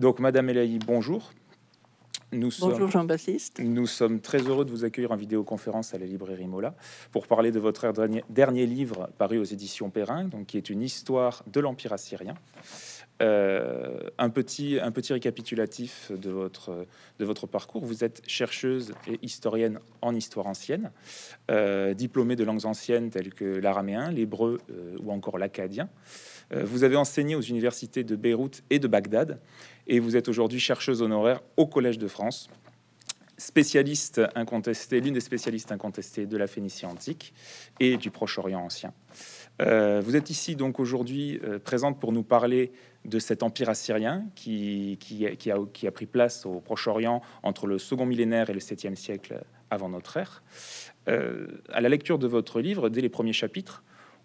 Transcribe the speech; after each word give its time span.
Donc, 0.00 0.18
Madame 0.18 0.48
Elahi, 0.48 0.78
bonjour. 0.78 1.30
Nous 2.32 2.50
Bonjour 2.58 2.90
Jean-Baptiste. 2.90 3.60
Nous 3.62 3.86
sommes 3.86 4.22
très 4.22 4.38
heureux 4.38 4.64
de 4.64 4.70
vous 4.70 4.86
accueillir 4.86 5.12
en 5.12 5.16
vidéoconférence 5.16 5.92
à 5.92 5.98
la 5.98 6.06
librairie 6.06 6.46
Mola 6.46 6.74
pour 7.12 7.26
parler 7.26 7.52
de 7.52 7.58
votre 7.58 7.92
dernier, 8.30 8.66
livre 8.66 9.10
paru 9.18 9.36
aux 9.36 9.44
éditions 9.44 9.90
Perrin, 9.90 10.24
donc 10.24 10.46
qui 10.46 10.56
est 10.56 10.70
une 10.70 10.80
histoire 10.80 11.42
de 11.48 11.60
l'Empire 11.60 11.92
assyrien. 11.92 12.32
Euh, 13.20 13.98
un, 14.16 14.30
petit, 14.30 14.78
un 14.80 14.90
petit 14.90 15.12
récapitulatif 15.12 16.10
de 16.12 16.30
votre, 16.30 16.86
de 17.18 17.24
votre 17.26 17.46
parcours. 17.46 17.84
Vous 17.84 18.02
êtes 18.02 18.22
chercheuse 18.26 18.94
et 19.06 19.18
historienne 19.20 19.78
en 20.00 20.14
histoire 20.14 20.46
ancienne, 20.46 20.92
euh, 21.50 21.92
diplômée 21.92 22.36
de 22.36 22.44
langues 22.44 22.64
anciennes 22.64 23.10
telles 23.10 23.34
que 23.34 23.44
l'araméen, 23.44 24.10
l'hébreu 24.10 24.58
euh, 24.70 24.96
ou 25.02 25.12
encore 25.12 25.36
l'acadien. 25.36 25.90
Vous 26.52 26.84
avez 26.84 26.96
enseigné 26.96 27.36
aux 27.36 27.40
universités 27.40 28.04
de 28.04 28.16
Beyrouth 28.16 28.62
et 28.70 28.78
de 28.78 28.88
Bagdad 28.88 29.40
et 29.86 29.98
vous 29.98 30.16
êtes 30.16 30.28
aujourd'hui 30.28 30.60
chercheuse 30.60 31.02
honoraire 31.02 31.40
au 31.56 31.66
Collège 31.66 31.98
de 31.98 32.08
France, 32.08 32.48
spécialiste 33.40 34.20
incontestée, 34.34 35.00
l'une 35.00 35.14
des 35.14 35.20
spécialistes 35.20 35.72
incontestées 35.72 36.26
de 36.26 36.36
la 36.36 36.46
Phénicie 36.46 36.84
antique 36.84 37.32
et 37.80 37.96
du 37.96 38.10
Proche-Orient 38.10 38.60
ancien. 38.60 38.92
Euh, 39.62 40.02
vous 40.04 40.14
êtes 40.14 40.30
ici 40.30 40.56
donc 40.56 40.78
aujourd'hui 40.78 41.40
euh, 41.42 41.58
présente 41.58 41.98
pour 41.98 42.12
nous 42.12 42.22
parler 42.22 42.70
de 43.06 43.18
cet 43.18 43.42
empire 43.42 43.70
assyrien 43.70 44.26
qui, 44.34 44.98
qui, 45.00 45.26
a, 45.26 45.34
qui, 45.34 45.86
a, 45.86 45.90
pris 45.90 46.06
place 46.06 46.44
au 46.44 46.60
Proche-Orient 46.60 47.22
entre 47.42 47.66
le 47.66 47.78
second 47.78 48.04
millénaire 48.04 48.50
et 48.50 48.54
le 48.54 48.60
7e 48.60 48.94
siècle 48.94 49.42
avant 49.70 49.88
notre 49.88 50.18
ère. 50.18 50.42
Euh, 51.08 51.46
à 51.70 51.80
la 51.80 51.88
lecture 51.88 52.18
de 52.18 52.26
votre 52.26 52.60
livre, 52.60 52.90
dès 52.90 53.00
les 53.00 53.08
premiers 53.08 53.32
chapitres, 53.32 53.82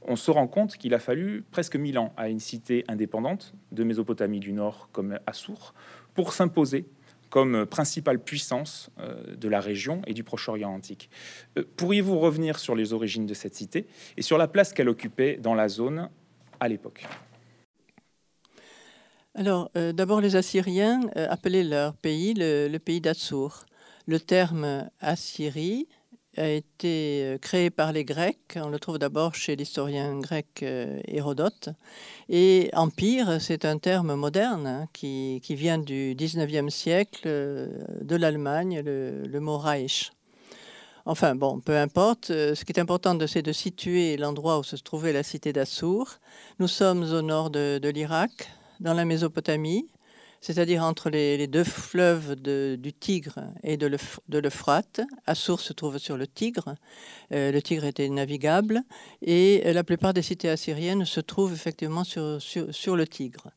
on 0.07 0.15
se 0.15 0.31
rend 0.31 0.47
compte 0.47 0.77
qu'il 0.77 0.93
a 0.93 0.99
fallu 0.99 1.43
presque 1.51 1.75
mille 1.75 1.97
ans 1.97 2.13
à 2.17 2.29
une 2.29 2.39
cité 2.39 2.85
indépendante 2.87 3.53
de 3.71 3.83
Mésopotamie 3.83 4.39
du 4.39 4.53
Nord 4.53 4.89
comme 4.91 5.19
Assur 5.25 5.73
pour 6.13 6.33
s'imposer 6.33 6.85
comme 7.29 7.65
principale 7.65 8.19
puissance 8.19 8.89
euh, 8.99 9.35
de 9.35 9.49
la 9.49 9.59
région 9.59 10.01
et 10.07 10.13
du 10.13 10.23
Proche-Orient 10.23 10.71
antique. 10.71 11.09
Euh, 11.57 11.63
pourriez-vous 11.75 12.19
revenir 12.19 12.59
sur 12.59 12.75
les 12.75 12.93
origines 12.93 13.25
de 13.25 13.33
cette 13.33 13.55
cité 13.55 13.87
et 14.15 14.21
sur 14.21 14.37
la 14.37 14.47
place 14.47 14.71
qu'elle 14.71 14.89
occupait 14.89 15.37
dans 15.37 15.53
la 15.53 15.67
zone 15.67 16.09
à 16.59 16.67
l'époque? 16.67 17.05
Alors, 19.33 19.69
euh, 19.75 19.91
d'abord, 19.91 20.21
les 20.21 20.37
Assyriens 20.37 21.01
appelaient 21.15 21.65
leur 21.65 21.95
pays 21.95 22.33
le, 22.33 22.69
le 22.69 22.79
pays 22.79 23.01
d'Assur. 23.01 23.65
Le 24.07 24.19
terme 24.19 24.89
Assyrie 25.01 25.87
a 26.37 26.47
été 26.49 27.23
euh, 27.23 27.37
créé 27.37 27.69
par 27.69 27.91
les 27.91 28.05
Grecs. 28.05 28.57
On 28.57 28.69
le 28.69 28.79
trouve 28.79 28.97
d'abord 28.97 29.35
chez 29.35 29.55
l'historien 29.55 30.19
grec 30.19 30.61
euh, 30.63 30.99
Hérodote. 31.07 31.69
Et 32.29 32.69
empire, 32.73 33.41
c'est 33.41 33.65
un 33.65 33.77
terme 33.77 34.15
moderne 34.15 34.67
hein, 34.67 34.87
qui, 34.93 35.41
qui, 35.43 35.55
vient 35.55 35.77
du 35.77 36.15
19e 36.15 36.69
siècle 36.69 37.23
euh, 37.25 37.67
de 38.01 38.15
l'Allemagne, 38.15 38.81
le, 38.83 39.39
mot 39.39 39.57
Reich. 39.57 40.11
Enfin 41.05 41.35
bon, 41.35 41.59
peu 41.59 41.77
importe. 41.77 42.27
Ce 42.27 42.65
qui 42.65 42.71
est 42.71 42.79
important, 42.79 43.17
c'est 43.27 43.43
de 43.43 43.51
situer 43.51 44.17
l'endroit 44.17 44.59
où 44.59 44.63
se 44.63 44.75
trouvait 44.75 45.13
la 45.13 45.23
cité 45.23 45.53
d'Assur. 45.53 46.19
Nous 46.59 46.67
sommes 46.67 47.03
au 47.03 47.21
nord 47.21 47.51
de 47.51 47.89
l'Irak, 47.89 48.49
dans 48.79 48.93
la 48.93 49.05
Mésopotamie, 49.05 49.87
c'est-à-dire 50.45 50.83
entre 50.83 51.09
les, 51.09 51.47
deux 51.47 51.63
fleuves 51.63 52.35
du 52.35 52.93
Tigre 52.93 53.39
et 53.63 53.77
de 53.77 53.87
l'Euphrate. 54.37 55.01
Assur 55.25 55.59
se 55.59 55.73
trouve 55.73 55.97
sur 55.97 56.17
le 56.17 56.27
Tigre. 56.27 56.75
Euh, 57.33 57.51
le 57.51 57.59
Tigre 57.63 57.85
était 57.85 58.07
navigable 58.09 58.83
et 59.23 59.73
la 59.73 59.83
plupart 59.83 60.13
des 60.13 60.21
cités 60.21 60.47
assyriennes 60.47 61.03
se 61.03 61.19
trouvent 61.19 61.53
effectivement 61.53 62.03
sur, 62.03 62.95
le 62.95 63.05
Tigre. 63.07 63.49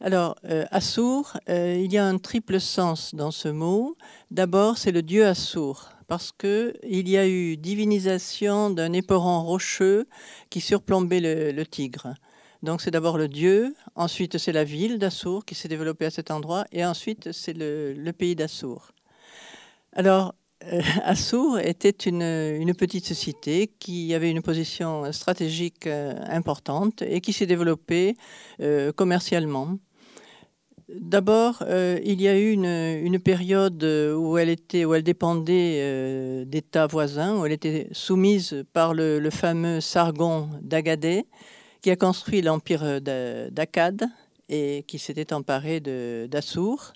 Alors, 0.00 0.36
euh, 0.44 0.64
Assur, 0.70 1.36
euh, 1.48 1.82
il 1.84 1.92
y 1.92 1.98
a 1.98 2.06
un 2.06 2.18
triple 2.18 2.60
sens 2.60 3.12
dans 3.12 3.32
ce 3.32 3.48
mot. 3.48 3.96
D'abord, 4.30 4.78
c'est 4.78 4.92
le 4.92 5.02
dieu 5.02 5.26
Assur, 5.26 5.88
parce 6.06 6.30
qu'il 6.30 7.08
y 7.08 7.16
a 7.18 7.26
eu 7.26 7.56
divinisation 7.56 8.70
d'un 8.70 8.92
éperon 8.92 9.42
rocheux 9.42 10.06
qui 10.48 10.60
surplombait 10.60 11.52
le 11.52 11.66
Tigre. 11.66 12.14
Donc 12.62 12.82
c'est 12.82 12.90
d'abord 12.90 13.16
le 13.16 13.26
dieu, 13.26 13.74
ensuite 13.94 14.36
c'est 14.36 14.52
la 14.52 14.64
ville 14.64 14.98
d'Assour 14.98 15.46
qui 15.46 15.54
s'est 15.54 15.68
développée 15.68 16.04
à 16.04 16.10
cet 16.10 16.30
endroit, 16.30 16.66
et 16.72 16.84
ensuite 16.84 17.32
c'est 17.32 17.54
le, 17.56 18.10
pays 18.12 18.36
d'Assour. 18.36 18.92
Alors 19.94 20.34
euh, 20.70 20.82
Assour 21.04 21.58
était 21.58 21.88
une, 21.88 22.74
petite 22.74 23.14
cité 23.14 23.72
qui 23.78 24.12
avait 24.12 24.30
une 24.30 24.42
position 24.42 25.10
stratégique 25.10 25.86
euh, 25.86 26.12
importante 26.28 27.00
et 27.00 27.22
qui 27.22 27.32
s'est 27.32 27.46
développée 27.46 28.14
euh, 28.60 28.92
commercialement. 28.92 29.78
D'abord, 30.90 31.62
il 32.04 32.20
y 32.20 32.26
a 32.26 32.36
eu 32.36 32.50
une, 32.50 33.20
période 33.20 33.84
où 33.84 34.36
elle, 34.38 34.48
était, 34.48 34.84
où 34.84 34.92
elle 34.92 35.04
dépendait 35.04 36.44
d'États 36.46 36.88
voisins, 36.88 37.38
où 37.38 37.46
elle 37.46 37.52
était 37.52 37.86
soumise 37.92 38.64
par 38.72 38.92
le, 38.92 39.20
le 39.20 39.30
fameux 39.30 39.80
Sargon 39.80 40.48
d'Agadé, 40.62 41.26
qui 41.80 41.90
a 41.90 41.96
construit 41.96 42.42
l'empire 42.42 42.82
euh, 42.82 43.50
d'Akkad 43.50 44.08
et 44.48 44.84
qui 44.86 44.98
s'était 44.98 45.32
emparé 45.32 45.80
d'Assur. 46.28 46.92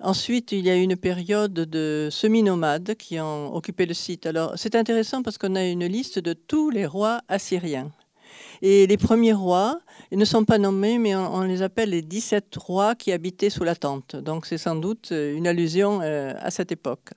Ensuite, 0.00 0.52
il 0.52 0.66
y 0.66 0.70
a 0.70 0.76
eu 0.76 0.82
une 0.82 0.96
période 0.96 1.54
de 1.54 2.08
semi-nomades 2.10 2.96
qui 2.96 3.20
ont 3.20 3.54
occupé 3.54 3.86
le 3.86 3.94
site. 3.94 4.26
Alors, 4.26 4.52
c'est 4.56 4.74
intéressant 4.74 5.22
parce 5.22 5.38
qu'on 5.38 5.54
a 5.54 5.64
une 5.64 5.86
liste 5.86 6.18
de 6.18 6.32
tous 6.32 6.70
les 6.70 6.86
rois 6.86 7.20
assyriens. 7.28 7.92
Et 8.62 8.86
les 8.86 8.96
premiers 8.96 9.32
rois, 9.32 9.80
ils 10.10 10.18
ne 10.18 10.24
sont 10.24 10.44
pas 10.44 10.58
nommés, 10.58 10.98
mais 10.98 11.14
on, 11.14 11.42
les 11.42 11.62
appelle 11.62 11.90
les 11.90 12.02
17 12.02 12.54
rois 12.56 12.94
qui 12.94 13.12
habitaient 13.12 13.50
sous 13.50 13.64
la 13.64 13.76
tente. 13.76 14.16
Donc, 14.16 14.46
c'est 14.46 14.58
sans 14.58 14.76
doute 14.76 15.10
euh, 15.12 15.36
une 15.36 15.46
allusion 15.46 16.00
euh, 16.02 16.34
à 16.38 16.50
cette 16.50 16.72
époque. 16.72 17.10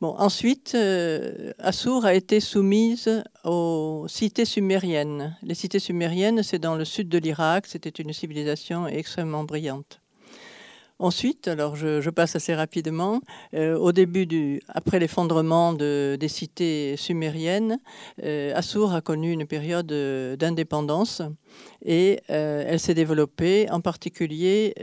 Ensuite, 0.00 0.72
euh, 0.74 1.52
Assur 1.58 2.04
a 2.04 2.14
été 2.14 2.40
soumise 2.40 3.22
aux 3.44 4.06
cités 4.08 4.44
sumériennes. 4.44 5.36
Les 5.42 5.54
cités 5.54 5.78
sumériennes, 5.78 6.42
c'est 6.42 6.58
dans 6.58 6.74
le 6.74 6.84
sud 6.84 7.08
de 7.08 7.18
l'Irak, 7.18 7.66
c'était 7.66 7.90
une 7.90 8.12
civilisation 8.12 8.86
extrêmement 8.86 9.44
brillante. 9.44 10.00
Ensuite, 10.98 11.48
alors 11.48 11.76
je, 11.76 12.10
passe 12.10 12.36
assez 12.36 12.54
rapidement, 12.54 13.22
euh, 13.54 13.74
au 13.78 13.90
début 13.90 14.26
du, 14.26 14.60
après 14.68 14.98
l'effondrement 14.98 15.72
de, 15.72 16.18
des 16.20 16.28
cités 16.28 16.94
sumériennes, 16.98 17.78
euh, 18.22 18.52
Assur 18.54 18.92
a 18.92 19.00
connu 19.00 19.32
une 19.32 19.46
période 19.46 19.86
d'indépendance 20.38 21.22
et 21.84 22.20
euh, 22.30 22.64
elle 22.66 22.78
s'est 22.78 22.94
développée 22.94 23.70
en 23.70 23.80
particulier 23.80 24.74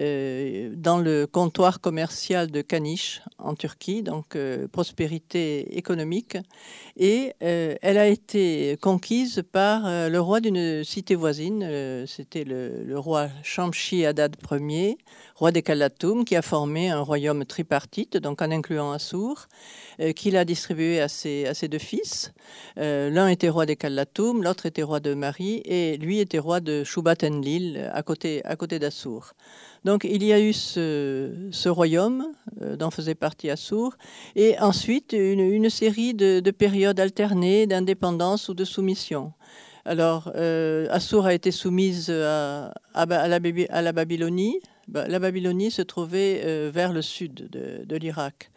dans 0.76 0.98
le 0.98 1.28
comptoir 1.28 1.80
commercial 1.82 2.50
de 2.50 2.62
Kanish 2.62 3.22
en 3.38 3.54
Turquie, 3.56 4.04
donc 4.04 4.38
prospérité 4.72 5.78
économique, 5.78 6.38
et 6.96 7.34
elle 7.40 7.98
a 7.98 8.08
été 8.08 8.78
conquise 8.82 9.44
par 9.52 9.84
le 9.86 10.18
roi 10.20 10.40
d'une 10.40 10.84
cité 10.84 11.16
voisine, 11.16 12.06
c'était 12.08 12.44
le, 12.44 12.98
roi 12.98 13.28
Shamshi 13.44 14.06
Adad 14.06 14.36
Ier, 14.52 14.98
roi 15.36 15.52
des 15.52 15.62
Kalatoum, 15.62 16.26
qui 16.26 16.36
a 16.36 16.42
formé 16.42 16.90
un 16.90 17.02
royaume 17.02 17.46
tripartite, 17.46 18.18
donc 18.18 18.42
en 18.42 18.52
incluant 18.52 18.92
Assur, 18.92 19.48
euh, 20.00 20.12
qu'il 20.12 20.36
a 20.38 20.46
distribué 20.46 21.00
à 21.00 21.08
ses, 21.08 21.46
à 21.46 21.54
ses 21.54 21.68
deux 21.68 21.78
fils. 21.78 22.34
Euh, 22.78 23.10
l'un 23.10 23.28
était 23.28 23.50
roi 23.50 23.66
des 23.66 23.76
Kalatoum, 23.76 24.44
l'autre 24.44 24.66
était 24.66 24.84
roi 24.84 25.00
de 25.00 25.14
Marie, 25.14 25.62
et 25.66 25.98
lui 25.98 26.20
était 26.20 26.40
roi 26.40 26.57
de 26.60 26.84
Shubat-Enlil, 26.84 27.90
à 27.94 28.04
côté, 28.04 28.44
à 28.46 28.56
côté 28.56 28.80
d'Assur. 28.80 29.34
Donc 29.86 30.04
il 30.04 30.24
y 30.24 30.34
a 30.34 30.40
eu 30.40 30.54
ce, 30.54 31.70
royaume, 31.70 32.28
euh, 32.62 32.76
dont 32.76 32.92
faisait 32.92 33.16
partie 33.16 33.50
Assur, 33.50 33.98
et 34.36 34.58
ensuite 34.60 35.14
une, 35.14 35.70
série 35.70 36.14
de, 36.14 36.52
périodes 36.52 37.00
alternées 37.00 37.68
d'indépendance 37.68 38.50
ou 38.50 38.54
de 38.54 38.66
soumission. 38.66 39.34
Alors, 39.86 40.34
Assur 40.90 41.26
a 41.26 41.34
été 41.34 41.50
soumise 41.52 42.10
à, 42.10 42.74
à, 42.94 43.06
la, 43.06 43.40
la 43.40 43.92
Babylonie, 43.94 44.60
la 44.94 45.20
Babylonie 45.20 45.72
se 45.72 45.82
trouvait 45.82 46.42
euh, 46.46 46.72
vers 46.74 46.94
le 46.94 47.02
sud 47.02 47.50
de, 47.50 47.96
l'Irak. 47.96 48.52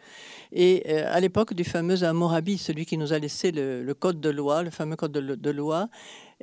Et 0.53 0.83
euh, 0.87 1.09
à 1.11 1.19
l'époque 1.19 1.53
du 1.53 1.63
fameux 1.63 2.03
Hammurabi, 2.03 2.57
celui 2.57 2.85
qui 2.85 2.97
nous 2.97 3.13
a 3.13 3.19
laissé 3.19 3.51
le, 3.51 3.93
code 3.93 4.19
de 4.21 4.29
loi, 4.29 4.63
le 4.63 4.69
fameux 4.69 4.95
code 4.95 5.11
de, 5.11 5.51
loi, 5.51 5.89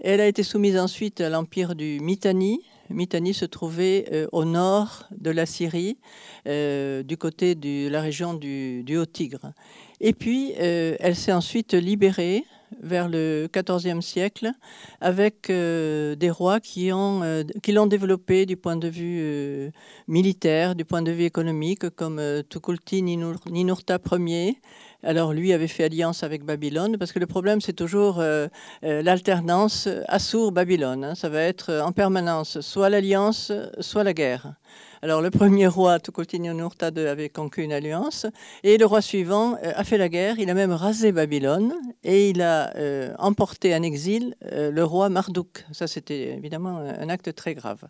elle 0.02 0.20
a 0.20 0.26
été 0.26 0.42
soumise 0.42 0.78
ensuite 0.78 1.20
à 1.20 1.28
l'empire 1.28 1.74
du 1.74 1.98
Mitanni. 2.00 2.60
Mitanni 2.90 3.34
se 3.34 3.44
trouvait 3.44 4.06
euh, 4.12 4.26
au 4.32 4.44
nord 4.44 5.06
de 5.16 5.30
la 5.30 5.46
Syrie, 5.46 5.98
du 6.46 7.16
côté 7.18 7.54
de 7.54 7.88
la 7.88 8.00
région 8.00 8.34
du, 8.34 8.96
Haut-Tigre. 8.96 9.52
Et 10.00 10.12
puis, 10.12 10.52
elle 10.56 11.14
s'est 11.14 11.32
ensuite 11.32 11.74
libérée 11.74 12.44
vers 12.80 13.08
le 13.08 13.48
XIVe 13.52 14.00
siècle, 14.00 14.52
avec 15.00 15.50
euh, 15.50 16.14
des 16.14 16.30
rois 16.30 16.60
qui, 16.60 16.92
ont, 16.92 17.22
euh, 17.22 17.42
qui 17.62 17.72
l'ont 17.72 17.86
développé 17.86 18.46
du 18.46 18.56
point 18.56 18.76
de 18.76 18.88
vue 18.88 19.18
euh, 19.20 19.70
militaire, 20.06 20.74
du 20.74 20.84
point 20.84 21.02
de 21.02 21.10
vue 21.10 21.24
économique, 21.24 21.88
comme 21.90 22.20
Tukulti 22.48 23.02
Ninurta 23.02 23.98
Ier, 24.12 24.60
Alors 25.04 25.32
lui 25.32 25.52
avait 25.52 25.68
fait 25.68 25.84
alliance 25.84 26.24
avec 26.24 26.44
Babylone, 26.44 26.98
parce 26.98 27.12
que 27.12 27.20
le 27.20 27.26
problème 27.26 27.60
c'est 27.60 27.72
toujours 27.72 28.18
euh, 28.18 28.48
euh, 28.82 29.00
l'alternance 29.00 29.88
Assour-Babylone. 30.08 31.04
Hein. 31.04 31.14
Ça 31.14 31.28
va 31.28 31.42
être 31.42 31.72
en 31.84 31.92
permanence 31.92 32.60
soit 32.60 32.88
l'alliance, 32.88 33.52
soit 33.78 34.02
la 34.02 34.12
guerre. 34.12 34.54
Alors 35.00 35.22
le 35.22 35.30
premier 35.30 35.68
roi, 35.68 36.00
Tukulti-Ninurta 36.00 36.90
II, 36.90 37.06
avait 37.06 37.28
conclu 37.28 37.62
une 37.62 37.72
alliance, 37.72 38.26
et 38.64 38.76
le 38.76 38.86
roi 38.86 39.00
suivant 39.00 39.54
a 39.62 39.84
fait 39.84 39.98
la 39.98 40.08
guerre. 40.08 40.40
Il 40.40 40.50
a 40.50 40.54
même 40.54 40.72
rasé 40.72 41.12
Babylone, 41.12 41.72
et 42.02 42.30
il 42.30 42.42
a 42.42 42.72
emporté 43.20 43.72
en 43.76 43.82
exil 43.84 44.34
le 44.42 44.82
roi 44.82 45.08
Marduk. 45.08 45.64
Ça 45.70 45.86
c'était 45.86 46.34
évidemment 46.34 46.78
un 46.78 47.08
acte 47.08 47.32
très 47.36 47.54
grave. 47.54 47.84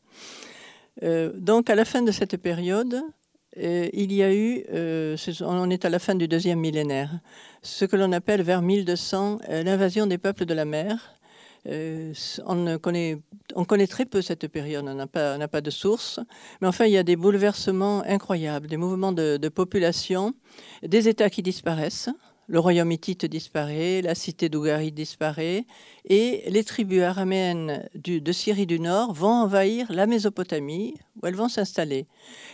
donc 1.02 1.70
à 1.70 1.74
la 1.74 1.86
fin 1.86 2.02
de 2.02 2.12
cette 2.12 2.36
période, 2.36 3.02
euh, 3.58 3.88
il 3.92 4.12
y 4.12 4.22
a 4.22 4.32
eu, 4.32 4.64
euh, 4.72 5.16
on 5.40 5.70
est 5.70 5.84
à 5.84 5.90
la 5.90 5.98
fin 5.98 6.14
du 6.14 6.28
deuxième 6.28 6.60
millénaire, 6.60 7.18
ce 7.62 7.84
que 7.84 7.96
l'on 7.96 8.12
appelle 8.12 8.42
vers 8.42 8.62
1200 8.62 9.38
euh, 9.48 9.62
l'invasion 9.62 10.06
des 10.06 10.18
peuples 10.18 10.44
de 10.44 10.54
la 10.54 10.64
mer. 10.64 11.14
on, 12.46 12.78
connaît, 12.78 13.18
on 13.54 13.64
connaît 13.64 13.86
très 13.86 14.06
peu 14.06 14.22
cette 14.22 14.46
période, 14.48 14.86
on 14.88 14.94
n'a 14.94 15.06
pas, 15.06 15.48
pas, 15.48 15.60
de 15.60 15.70
source, 15.70 16.20
mais 16.60 16.68
enfin 16.68 16.86
il 16.86 16.92
y 16.92 16.98
a 16.98 17.02
des 17.02 17.16
bouleversements 17.16 18.02
incroyables, 18.04 18.68
des 18.68 18.76
mouvements 18.76 19.12
de 19.12 19.48
population, 19.48 20.34
des 20.82 21.08
États 21.08 21.30
qui 21.30 21.42
disparaissent, 21.42 22.10
le 22.48 22.58
royaume 22.58 22.90
hittite 22.90 23.26
disparaît, 23.26 24.00
la 24.02 24.14
cité 24.14 24.48
d'Ougarit 24.48 24.90
disparaît, 24.90 25.66
et 26.06 26.44
les 26.48 26.64
tribus 26.64 27.02
araméennes 27.02 27.86
de 27.94 28.32
Syrie 28.32 28.66
du 28.66 28.80
Nord 28.80 29.12
vont 29.12 29.28
envahir 29.28 29.92
la 29.92 30.06
Mésopotamie, 30.06 30.94
où 31.20 31.26
elles 31.26 31.34
vont 31.34 31.50
s'installer. 31.50 32.06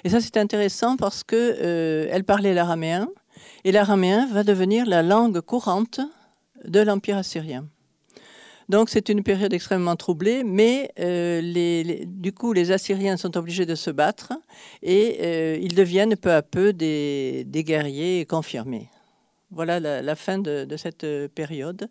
Et 0.02 0.08
ça, 0.08 0.20
c'est 0.20 0.36
intéressant 0.36 0.96
parce 0.96 1.22
qu'elles 1.22 1.56
euh, 1.60 2.22
parlaient 2.24 2.54
l'araméen, 2.54 3.08
et 3.62 3.70
l'araméen 3.70 4.26
va 4.26 4.42
devenir 4.42 4.84
la 4.84 5.02
langue 5.02 5.40
courante 5.40 6.00
de 6.64 6.80
l'Empire 6.80 7.18
assyrien. 7.18 7.66
Donc 8.68 8.88
c'est 8.88 9.10
une 9.10 9.22
période 9.22 9.52
extrêmement 9.52 9.94
troublée, 9.94 10.42
mais 10.42 10.90
euh, 10.98 11.98
du 12.06 12.32
coup 12.32 12.54
les 12.54 12.72
Assyriens 12.72 13.18
sont 13.18 13.36
obligés 13.36 13.66
de 13.66 13.74
se 13.74 13.90
battre 13.90 14.32
et 14.82 15.18
euh, 15.20 15.58
ils 15.60 15.74
deviennent 15.74 16.16
peu 16.16 16.32
à 16.32 16.40
peu 16.40 16.72
des 16.72 17.44
guerriers 17.66 18.24
confirmés. 18.24 18.88
Voilà 19.50 19.78
la, 19.80 20.16
fin 20.16 20.38
de, 20.38 20.76
cette 20.76 21.04
euh, 21.04 21.28
période. 21.28 21.88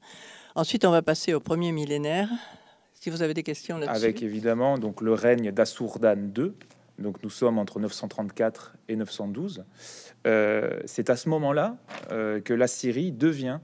Ensuite, 0.55 0.85
on 0.85 0.91
va 0.91 1.01
passer 1.01 1.33
au 1.33 1.39
premier 1.39 1.71
millénaire. 1.71 2.29
Si 2.93 3.09
vous 3.09 3.21
avez 3.21 3.33
des 3.33 3.43
questions. 3.43 3.81
Avec 3.81 4.21
évidemment 4.23 4.77
donc 4.77 5.01
le 5.01 5.13
règne 5.13 5.51
d'Assourdan 5.51 6.31
II. 6.37 6.53
Donc 6.99 7.21
nous 7.23 7.29
sommes 7.29 7.57
entre 7.57 7.79
934 7.79 8.75
et 8.87 8.95
912. 8.95 9.65
Euh, 10.25 10.79
c'est 10.85 11.09
à 11.09 11.15
ce 11.15 11.27
moment-là 11.29 11.77
euh, 12.11 12.39
que 12.39 12.53
la 12.53 12.67
Syrie 12.67 13.11
devient 13.11 13.59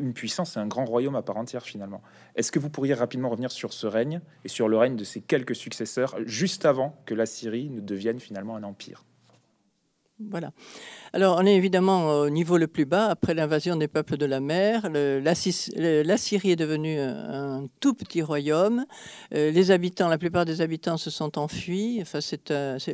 une 0.00 0.14
puissance 0.14 0.56
et 0.56 0.60
un 0.60 0.66
grand 0.66 0.86
royaume 0.86 1.14
à 1.14 1.20
part 1.20 1.36
entière 1.36 1.62
finalement. 1.62 2.00
Est-ce 2.36 2.50
que 2.50 2.58
vous 2.58 2.70
pourriez 2.70 2.94
rapidement 2.94 3.28
revenir 3.28 3.50
sur 3.50 3.74
ce 3.74 3.86
règne 3.86 4.22
et 4.42 4.48
sur 4.48 4.66
le 4.66 4.78
règne 4.78 4.96
de 4.96 5.04
ses 5.04 5.20
quelques 5.20 5.54
successeurs 5.54 6.16
juste 6.24 6.64
avant 6.64 6.96
que 7.04 7.12
la 7.12 7.26
Syrie 7.26 7.68
ne 7.68 7.80
devienne 7.80 8.18
finalement 8.18 8.56
un 8.56 8.62
empire? 8.62 9.04
Voilà. 10.20 10.50
Alors, 11.12 11.36
on 11.38 11.46
est 11.46 11.54
évidemment 11.54 12.20
au 12.20 12.30
niveau 12.30 12.58
le 12.58 12.66
plus 12.66 12.86
bas 12.86 13.06
après 13.06 13.34
l'invasion 13.34 13.76
des 13.76 13.86
peuples 13.86 14.16
de 14.16 14.26
la 14.26 14.40
mer. 14.40 14.90
la, 14.90 15.34
Syrie 16.16 16.50
est 16.50 16.56
devenue 16.56 16.98
un, 16.98 17.68
tout 17.78 17.94
petit 17.94 18.20
royaume. 18.20 18.84
Euh, 19.32 19.52
les 19.52 19.70
habitants, 19.70 20.08
la 20.08 20.18
plupart 20.18 20.44
des 20.44 20.60
habitants 20.60 20.96
se 20.96 21.10
sont 21.10 21.38
enfuis. 21.38 22.00
Enfin, 22.02 22.18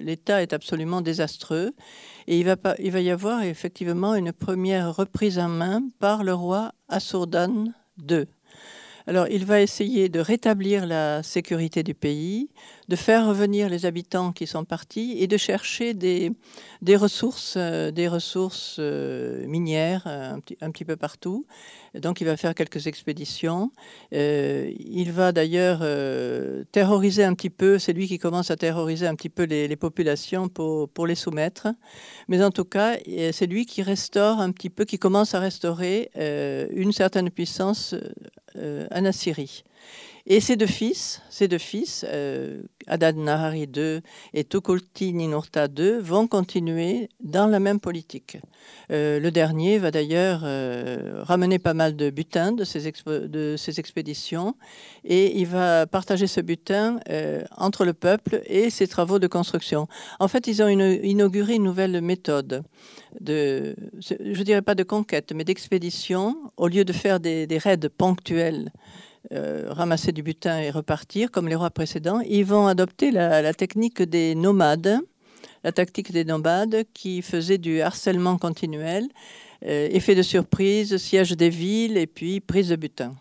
l'État 0.01 0.43
est 0.43 0.53
absolument 0.53 1.01
désastreux. 1.01 1.73
Et 2.27 2.39
il 2.39 2.45
va, 2.45 2.57
il 2.79 2.91
va 2.91 3.01
y 3.01 3.11
avoir 3.11 3.43
effectivement 3.43 4.15
une 4.15 4.33
première 4.33 4.95
reprise 4.95 5.39
en 5.39 5.49
main 5.49 5.83
par 5.99 6.25
le 6.25 6.35
roi 6.35 6.73
Assourdan 6.89 7.73
II. 8.07 8.27
Alors, 9.07 9.29
il 9.29 9.45
va 9.45 9.61
essayer 9.61 10.09
de 10.09 10.19
rétablir 10.19 10.87
la 10.87 11.23
sécurité 11.23 11.83
du 11.83 11.95
pays, 11.95 12.49
de 12.89 12.97
faire 12.97 13.27
revenir 13.27 13.69
les 13.69 13.87
habitants 13.87 14.33
qui 14.33 14.47
sont 14.47 14.65
partis 14.65 15.17
et 15.19 15.27
de 15.27 15.37
chercher 15.37 15.95
des, 15.95 16.33
des 16.83 16.97
ressources, 16.97 17.55
euh, 17.57 17.91
des 17.91 18.09
ressources 18.09 18.77
euh, 18.79 19.47
minières 19.47 20.05
euh, 20.07 20.37
un, 20.61 20.71
petit, 20.71 20.85
peu 20.85 20.97
partout. 20.97 21.47
Donc, 21.95 22.21
il 22.21 22.25
va 22.25 22.37
faire 22.37 22.55
quelques 22.55 22.87
expéditions. 22.87 23.71
il 24.13 25.13
va 25.13 25.33
d'ailleurs 25.33 25.81
terroriser 26.73 27.25
un 27.25 27.35
petit 27.35 27.51
peu, 27.51 27.79
c'est 27.79 27.93
lui 27.93 28.09
qui 28.09 28.19
commence 28.19 28.51
à 28.51 28.57
terroriser 28.57 29.07
un 29.07 29.15
petit 29.15 29.29
peu 29.29 29.45
les, 29.45 29.77
populations 29.77 30.49
pour, 30.49 30.89
pour, 30.89 31.07
les 31.07 31.15
soumettre. 31.15 31.69
Mais 32.29 32.43
en 32.43 32.51
tout 32.51 32.65
cas, 32.65 32.97
c'est 33.33 33.47
lui 33.47 33.65
qui 33.65 33.83
restaure 33.83 34.41
un 34.41 34.51
petit 34.51 34.71
peu, 34.71 34.85
qui 34.85 34.99
commence 34.99 35.35
à 35.35 35.41
restaurer 35.41 36.11
une 36.17 36.93
certaine 36.93 37.31
puissance 37.31 37.95
en 38.57 39.05
Assyrie. 39.05 39.63
Et 40.27 40.41
ses 40.41 40.57
deux 40.57 40.67
fils, 40.67 41.21
ses 41.29 41.49
deux 41.49 41.59
fils, 41.59 42.07
euh, 42.09 42.63
Adad 42.87 43.17
Nahari 43.17 43.69
II 43.77 44.01
et 44.33 44.45
Tukulti 44.45 45.13
Ninurta 45.13 45.67
II, 45.67 45.99
vont 46.01 46.27
continuer 46.27 47.11
dans 47.23 47.47
la 47.47 47.61
même 47.61 47.79
politique. 47.79 48.39
Euh, 48.91 49.21
le 49.21 49.31
dernier 49.31 49.77
va 49.77 49.91
d'ailleurs 49.91 50.41
ramener 51.27 51.59
pas 51.59 51.75
mal 51.75 51.95
de 51.95 52.09
butin 52.09 52.53
de 52.53 52.65
ses, 52.65 52.89
expéditions 53.79 54.55
et 55.05 55.39
il 55.39 55.47
va 55.47 55.87
partager 55.87 56.27
ce 56.27 56.41
butin 56.41 57.01
entre 57.57 57.85
le 57.85 57.93
peuple 57.93 58.41
et 58.47 58.71
ses 58.71 58.89
travaux 58.89 59.19
de 59.19 59.27
construction. 59.27 59.89
En 60.21 60.29
fait, 60.29 60.47
ils 60.47 60.63
ont 60.63 60.69
inauguré 60.69 61.57
une 61.57 61.65
nouvelle 61.65 62.01
méthode 62.01 62.65
de, 63.21 63.77
je 64.01 64.43
dirais 64.43 64.63
pas 64.63 64.75
de 64.75 64.83
conquête, 64.83 65.33
mais 65.35 65.45
d'expédition, 65.45 66.37
au 66.57 66.69
lieu 66.69 66.85
de 66.85 66.93
faire 66.93 67.21
des, 67.21 67.47
raids 67.59 67.89
ponctuels, 67.89 68.73
euh, 69.33 69.67
ramasser 69.69 70.13
du 70.13 70.23
butin 70.23 70.61
et 70.61 70.71
repartir, 70.71 71.31
comme 71.31 71.49
les 71.49 71.55
rois 71.55 71.71
précédents, 71.71 72.21
ils 72.21 72.45
vont 72.45 72.67
adopter 72.67 73.11
la, 73.11 73.55
technique 73.55 74.03
des 74.03 74.35
nomades, 74.35 75.01
la 75.63 75.73
tactique 75.73 76.13
des 76.13 76.25
nomades 76.25 76.85
qui 76.93 77.23
faisait 77.23 77.59
du 77.59 77.81
harcèlement 77.81 78.37
continuel, 78.39 79.09
euh, 79.65 79.89
effet 79.91 80.15
de 80.15 80.23
surprise, 80.23 80.97
siège 80.99 81.33
des 81.33 81.49
villes 81.49 81.97
et 81.97 82.07
puis 82.07 82.41
prise 82.41 82.69
de 82.69 82.77
butin. 82.77 83.15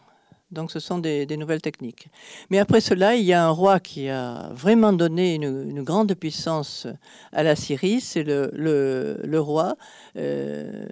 Donc 0.53 0.71
ce 0.71 0.79
sont 0.79 0.99
des, 0.99 1.25
nouvelles 1.35 1.61
techniques. 1.61 2.07
Mais 2.49 2.59
après 2.59 2.79
cela, 2.79 3.15
il 3.15 3.23
y 3.23 3.33
a 3.33 3.43
un 3.43 3.49
roi 3.49 3.79
qui 3.79 4.07
a 4.07 4.51
vraiment 4.53 4.93
donné 4.93 5.35
une, 5.35 5.81
grande 5.83 6.13
puissance 6.13 6.87
à 7.31 7.43
la 7.43 7.55
Syrie, 7.55 7.99
c'est 7.99 8.23
le, 8.23 9.39
roi 9.39 9.75
euh, 10.15 10.85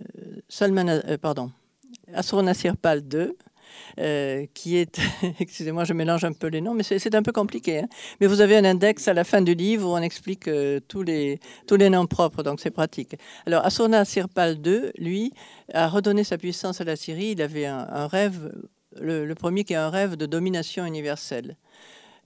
Salman, 0.50 0.88
euh, 0.88 1.18
pardon, 1.18 1.52
II. 2.10 3.32
Euh, 4.00 4.46
qui 4.54 4.78
est, 4.78 5.00
excusez-moi, 5.40 5.84
je 5.84 5.94
mélange 5.94 6.24
un 6.24 6.34
peu 6.34 6.48
les 6.48 6.62
noms, 6.62 6.74
mais 6.74 6.84
c'est 6.84 7.16
un 7.16 7.24
peu 7.24 7.32
compliqué. 7.32 7.80
Hein. 7.80 7.88
Mais 8.20 8.28
vous 8.28 8.42
avez 8.42 8.58
un 8.58 8.66
index 8.66 9.08
à 9.08 9.14
la 9.14 9.24
fin 9.24 9.42
du 9.42 9.54
livre 9.54 9.90
où 9.90 9.94
on 9.94 10.02
explique 10.02 10.50
tous, 10.88 11.04
les, 11.04 11.40
tous 11.68 11.76
les 11.76 11.90
noms 11.90 12.08
propres, 12.08 12.44
donc 12.44 12.60
c'est 12.60 12.72
pratique. 12.72 13.16
Alors, 13.46 13.66
Assur-Nassir-Pal 13.66 14.60
II, 14.66 14.92
lui, 14.98 15.34
a 15.74 15.88
redonné 15.88 16.24
sa 16.24 16.38
puissance 16.38 16.82
à 16.82 16.84
la 16.84 16.96
Syrie. 16.96 17.32
Il 17.32 17.42
avait 17.42 17.66
un 17.66 18.08
rêve 18.08 18.52
le, 19.00 19.34
premier 19.34 19.64
qui 19.64 19.76
a 19.76 19.86
un 19.86 19.90
rêve 19.90 20.16
de 20.16 20.26
domination 20.26 20.86
universelle. 20.86 21.58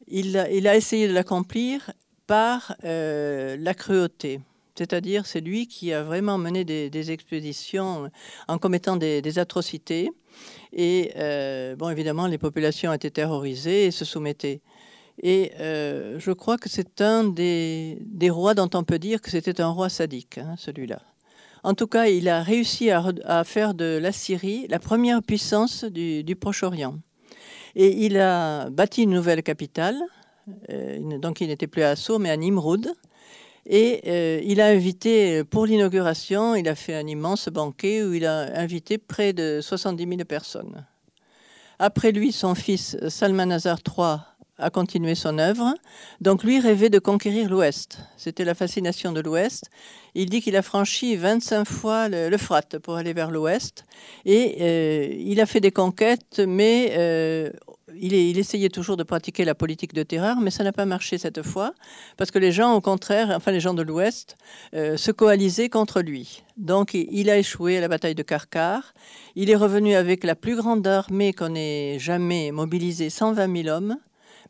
Il, 0.07 0.37
a 0.37 0.75
essayé 0.75 1.07
de 1.07 1.13
l'accomplir 1.13 1.91
par 2.27 2.75
euh, 2.83 3.57
la 3.59 3.73
cruauté. 3.73 4.39
C'est-à-dire, 4.75 5.25
c'est 5.25 5.39
lui 5.39 5.67
qui 5.67 5.93
a 5.93 6.03
vraiment 6.03 6.37
mené 6.37 6.65
des, 6.65 7.11
expéditions 7.11 8.11
en 8.47 8.57
commettant 8.57 8.97
des, 8.97 9.39
atrocités. 9.39 10.09
Et, 10.75 11.13
euh, 11.15 11.77
bon, 11.77 11.89
évidemment, 11.89 12.27
les 12.27 12.37
populations 12.37 12.91
étaient 12.91 13.09
terrorisées 13.09 13.85
et 13.85 13.91
se 13.91 14.03
soumettaient. 14.03 14.61
Et 15.23 15.53
euh, 15.59 16.19
je 16.19 16.31
crois 16.31 16.57
que 16.57 16.67
c'est 16.67 17.01
un 17.01 17.23
des, 17.23 17.97
rois 18.29 18.53
dont 18.53 18.69
on 18.73 18.83
peut 18.83 18.99
dire 18.99 19.21
que 19.21 19.31
c'était 19.31 19.61
un 19.61 19.69
roi 19.69 19.87
sadique, 19.87 20.37
hein, 20.37 20.55
celui-là. 20.57 21.01
En 21.63 21.73
tout 21.73 21.87
cas, 21.87 22.07
il 22.07 22.27
a 22.27 22.43
réussi 22.43 22.91
à, 22.91 23.43
faire 23.45 23.73
de 23.73 23.97
la 23.99 24.11
Syrie 24.11 24.67
la 24.69 24.77
première 24.77 25.23
puissance 25.23 25.85
du, 25.85 26.35
Proche-Orient. 26.39 26.99
Et 27.75 28.05
il 28.05 28.19
a 28.19 28.69
bâti 28.69 29.03
une 29.03 29.11
nouvelle 29.11 29.41
capitale, 29.41 29.97
euh, 30.69 31.17
donc 31.17 31.41
il 31.41 31.47
n'était 31.47 31.67
plus 31.67 31.81
à 31.81 31.91
Assur, 31.91 32.19
mais 32.19 32.29
à 32.29 32.37
Nimrud. 32.37 32.91
Et 33.67 34.01
euh, 34.07 34.41
il 34.43 34.61
a 34.61 34.67
invité, 34.67 35.43
pour 35.43 35.65
l'inauguration, 35.65 36.55
il 36.55 36.67
a 36.67 36.75
fait 36.75 36.95
un 36.95 37.07
immense 37.07 37.49
banquet 37.49 38.03
où 38.03 38.13
il 38.13 38.25
a 38.25 38.59
invité 38.59 38.97
près 38.97 39.33
de 39.33 39.59
70 39.61 40.07
000 40.07 40.17
personnes. 40.25 40.85
Après 41.79 42.11
lui, 42.11 42.31
son 42.31 42.55
fils 42.55 42.95
Salmanazar 43.09 43.79
III 43.85 44.17
a 44.57 44.69
continué 44.69 45.15
son 45.15 45.37
œuvre. 45.37 45.73
Donc 46.21 46.43
lui 46.43 46.59
rêvait 46.59 46.89
de 46.89 46.99
conquérir 46.99 47.49
l'Ouest. 47.49 47.99
C'était 48.17 48.45
la 48.45 48.55
fascination 48.55 49.11
de 49.11 49.19
l'Ouest. 49.19 49.69
Il 50.13 50.29
dit 50.29 50.41
qu'il 50.41 50.55
a 50.55 50.61
franchi 50.61 51.15
25 51.15 51.65
fois 51.65 52.07
l'Euphrate 52.07 52.77
pour 52.79 52.95
aller 52.95 53.13
vers 53.13 53.31
l'Ouest. 53.31 53.83
Et 54.25 54.57
euh, 54.61 55.13
il 55.17 55.41
a 55.41 55.45
fait 55.45 55.59
des 55.59 55.71
conquêtes, 55.71 56.41
mais 56.47 56.93
euh, 56.97 57.49
il, 57.93 58.37
essayait 58.37 58.69
toujours 58.69 58.97
de 58.97 59.03
pratiquer 59.03 59.45
la 59.45 59.55
politique 59.55 59.93
de 59.93 60.03
terreur, 60.03 60.39
mais 60.39 60.49
ça 60.49 60.63
n'a 60.63 60.71
pas 60.71 60.85
marché 60.85 61.17
cette 61.17 61.43
fois, 61.43 61.73
parce 62.17 62.31
que 62.31 62.39
les 62.39 62.51
gens, 62.51 62.73
au 62.73 62.81
contraire, 62.81 63.31
enfin 63.35 63.51
les 63.51 63.59
gens 63.59 63.73
de 63.73 63.83
l'Ouest, 63.83 64.37
euh, 64.73 64.97
se 64.97 65.11
coalisaient 65.11 65.69
contre 65.69 66.01
lui. 66.01 66.43
Donc 66.57 66.93
il 66.93 67.29
a 67.29 67.37
échoué 67.37 67.77
à 67.77 67.81
la 67.81 67.87
bataille 67.87 68.15
de 68.15 68.23
Karkar. 68.23 68.93
Il 69.35 69.49
est 69.49 69.55
revenu 69.55 69.95
avec 69.95 70.23
la 70.23 70.35
plus 70.35 70.55
grande 70.55 70.85
armée 70.87 71.33
qu'on 71.33 71.53
ait 71.55 71.97
jamais 71.99 72.51
mobilisée, 72.51 73.09
120 73.09 73.63
000 73.63 73.75
hommes. 73.75 73.97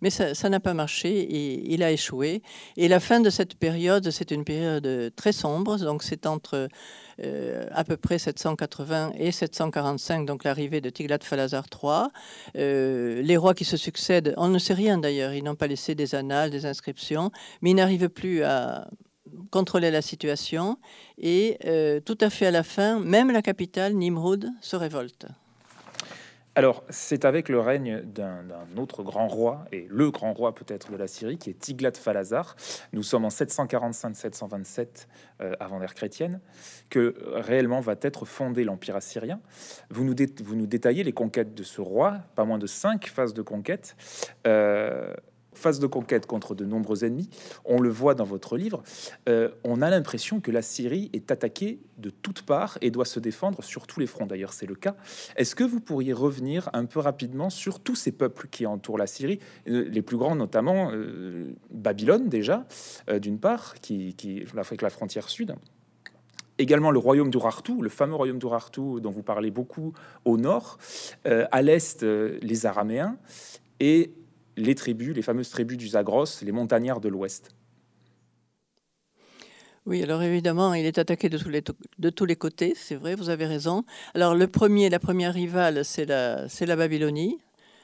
Mais 0.02 0.10
ça 0.10 0.50
n'a 0.50 0.60
pas 0.60 0.74
marché 0.74 1.20
et 1.20 1.74
il 1.74 1.84
a 1.84 1.92
échoué. 1.92 2.42
Et 2.78 2.88
la 2.88 3.00
fin 3.00 3.20
de 3.20 3.30
cette 3.30 3.56
période, 3.56 4.10
c'est 4.12 4.32
une 4.32 4.44
période 4.44 5.12
très 5.16 5.32
sombre. 5.32 5.78
Donc 5.78 6.04
c'est 6.04 6.26
entre 6.26 6.70
euh, 7.24 7.66
à 7.72 7.86
peu 7.86 7.96
près 7.96 8.20
780 8.20 9.14
et 9.18 9.32
745, 9.32 10.26
donc 10.26 10.44
l'arrivée 10.44 10.82
de 10.82 10.90
Tiglat-Phalazar 10.90 11.64
III. 11.72 12.10
Euh, 12.58 13.22
les 13.22 13.38
rois 13.38 13.54
qui 13.54 13.64
se 13.64 13.78
succèdent, 13.78 14.34
on 14.36 14.50
ne 14.50 14.60
sait 14.60 14.74
rien 14.74 14.98
d'ailleurs, 14.98 15.34
ils 15.34 15.44
n'ont 15.44 15.56
pas 15.56 15.68
laissé 15.68 15.96
des 15.96 16.14
annales, 16.14 16.50
des 16.50 16.66
inscriptions, 16.66 17.32
mais 17.62 17.72
ils 17.72 17.76
n'arrivent 17.76 18.10
plus 18.10 18.44
à 18.44 18.90
contrôler 19.50 19.92
la 19.92 20.02
situation. 20.02 20.78
Et 21.18 21.58
euh, 21.66 22.02
tout 22.02 22.18
à 22.20 22.30
fait 22.30 22.48
à 22.48 22.52
la 22.52 22.64
fin, 22.64 23.00
même 23.00 23.32
la 23.32 23.42
capitale, 23.42 23.94
Nimrud, 23.94 24.52
se 24.60 24.76
révolte. 24.76 25.28
Alors, 26.58 26.86
c'est 26.90 27.26
avec 27.26 27.50
le 27.50 27.60
règne 27.60 28.02
d'un 28.02 28.46
autre 28.78 29.04
grand 29.04 29.28
roi, 29.28 29.66
et 29.74 29.88
le 29.90 30.10
grand 30.10 30.32
roi 30.32 30.56
peut-être 30.56 30.90
de 30.90 30.96
la 30.96 31.08
Syrie, 31.08 31.38
qui 31.38 31.50
est 31.50 31.60
Tiglat-Phalazar. 31.60 32.56
Nous 32.94 33.04
sommes 33.04 33.26
en 33.26 33.30
745-727 33.30 35.08
euh, 35.42 35.52
avant 35.60 35.80
l'ère 35.80 35.94
chrétienne, 35.94 36.40
que 36.90 37.14
réellement 37.34 37.82
va 37.82 37.96
être 38.02 38.24
fondé 38.24 38.64
l'Empire 38.64 38.96
assyrien. 38.96 39.42
Vous 39.90 40.06
nous, 40.06 40.16
vous 40.46 40.56
nous, 40.56 40.66
détaillez 40.66 41.04
les 41.04 41.12
conquêtes 41.12 41.54
de 41.54 41.64
ce 41.64 41.82
roi, 41.82 42.20
pas 42.36 42.46
moins 42.46 42.58
de 42.58 42.68
cinq 42.68 43.08
phases 43.08 43.34
de 43.34 43.42
conquête. 43.42 43.98
Euh, 44.48 45.14
phase 45.58 45.80
de 45.80 45.88
conquête 45.88 46.26
contre 46.26 46.56
de 46.56 46.66
nombreux 46.66 47.04
ennemis. 47.04 47.30
On 47.66 47.80
le 47.80 47.90
voit 47.90 48.16
dans 48.16 48.24
votre 48.24 48.58
livre. 48.58 48.84
Euh, 49.30 49.50
on 49.64 49.82
a 49.82 49.90
l'impression 49.90 50.40
que 50.40 50.52
la 50.52 50.62
Syrie 50.62 51.10
est 51.14 51.32
attaquée 51.32 51.80
de 51.98 52.10
toutes 52.10 52.44
parts 52.44 52.78
et 52.82 52.92
doit 52.92 53.06
se 53.06 53.20
défendre 53.20 53.64
sur 53.64 53.88
tous 53.88 54.00
les 54.00 54.08
fronts. 54.08 54.26
D'ailleurs, 54.26 54.54
c'est 54.54 54.66
le 54.66 54.76
cas. 54.76 54.96
Est-ce 55.36 55.56
que 55.56 55.64
vous 55.64 55.80
pourriez 55.80 56.14
revenir 56.14 56.70
un 56.74 56.86
peu 56.86 57.00
rapidement 57.00 57.50
sur 57.50 57.80
tous 57.80 57.96
ces 57.96 58.12
peuples 58.12 58.48
qui 58.50 58.66
entourent 58.66 58.98
la 58.98 59.08
Syrie, 59.08 59.40
euh, 59.68 59.88
les 59.90 60.02
plus 60.02 60.18
grands 60.18 60.36
notamment 60.36 60.92
euh, 60.92 61.54
Babylone 61.72 62.30
déjà, 62.30 62.66
d'une 63.22 63.40
part, 63.40 63.76
qui, 63.82 64.16
qui 64.16 64.44
avec 64.58 64.82
la 64.82 64.90
frontière 64.90 65.30
sud. 65.30 65.56
Également 66.58 66.92
le 66.92 67.00
royaume 67.00 67.30
d'Urartu, 67.30 67.74
le 67.82 67.90
fameux 67.90 68.16
royaume 68.16 68.40
d'Urartu 68.40 69.02
dont 69.02 69.12
vous 69.12 69.24
parlez 69.24 69.52
beaucoup 69.52 69.94
au 70.24 70.38
nord, 70.38 70.78
à 71.26 71.62
l'est 71.62 72.04
les 72.04 72.66
Araméens 72.66 73.18
et 73.80 74.14
les 74.58 74.76
tribus, 74.76 75.16
les 75.16 75.22
fameuses 75.22 75.50
tribus 75.50 75.78
du 75.78 75.88
Zagros, 75.90 76.26
les 76.42 76.52
montagnards 76.52 77.02
de 77.02 77.10
l'Ouest. 77.10 77.56
Oui, 79.86 80.02
alors 80.02 80.24
évidemment, 80.24 80.74
il 80.74 80.86
est 80.86 80.98
attaqué 80.98 81.30
de 81.30 81.38
tous 81.38 82.26
les, 82.26 82.36
côtés, 82.36 82.74
c'est 82.76 82.96
vrai, 82.96 83.14
vous 83.14 83.30
avez 83.30 83.46
raison. 83.46 83.84
Alors 84.16 84.34
le 84.34 84.48
premier, 84.48 84.90
la 84.90 84.98
première 84.98 85.34
rivale, 85.34 85.86
c'est 85.86 86.06
la, 86.06 86.48
la 86.60 86.76
Babylonie, 86.76 87.38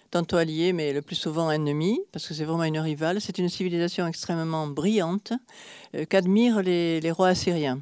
tantôt 0.09 0.37
alliée, 0.37 0.73
mais 0.73 0.93
le 0.93 1.03
plus 1.03 1.15
souvent 1.15 1.51
ennemie, 1.51 1.99
parce 2.11 2.27
que 2.27 2.33
c'est 2.33 2.43
vraiment 2.43 2.63
une 2.63 2.79
rivale. 2.79 3.21
C'est 3.21 3.37
une 3.37 3.49
civilisation 3.49 4.07
extrêmement 4.07 4.65
brillante 4.65 5.33
euh, 5.95 6.05
qu'admirent 6.05 6.63
les 6.63 7.11
rois 7.11 7.29
assyriens. 7.29 7.81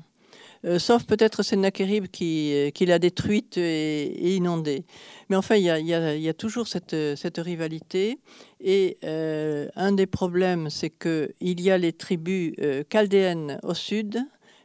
Euh, 0.65 0.77
sauf 0.77 1.05
peut-être 1.05 1.41
Sennacherib 1.41 2.07
qui, 2.07 2.53
euh, 2.53 2.69
qui 2.69 2.85
l'a 2.85 2.99
détruite 2.99 3.57
et, 3.57 4.35
inondée. 4.35 4.85
Mais 5.29 5.35
enfin, 5.35 5.55
il 5.55 5.63
y 5.63 5.71
a, 5.71 6.33
toujours 6.33 6.67
cette, 6.67 6.95
rivalité. 7.37 8.19
Et 8.59 8.97
euh, 9.03 9.69
un 9.75 9.91
des 9.93 10.07
problèmes, 10.07 10.69
c'est 10.69 10.89
qu'il 10.89 11.61
y 11.61 11.71
a 11.71 11.77
les 11.77 11.93
tribus 11.93 12.55
chaldéennes 12.91 13.59
au 13.63 13.73
sud 13.73 14.19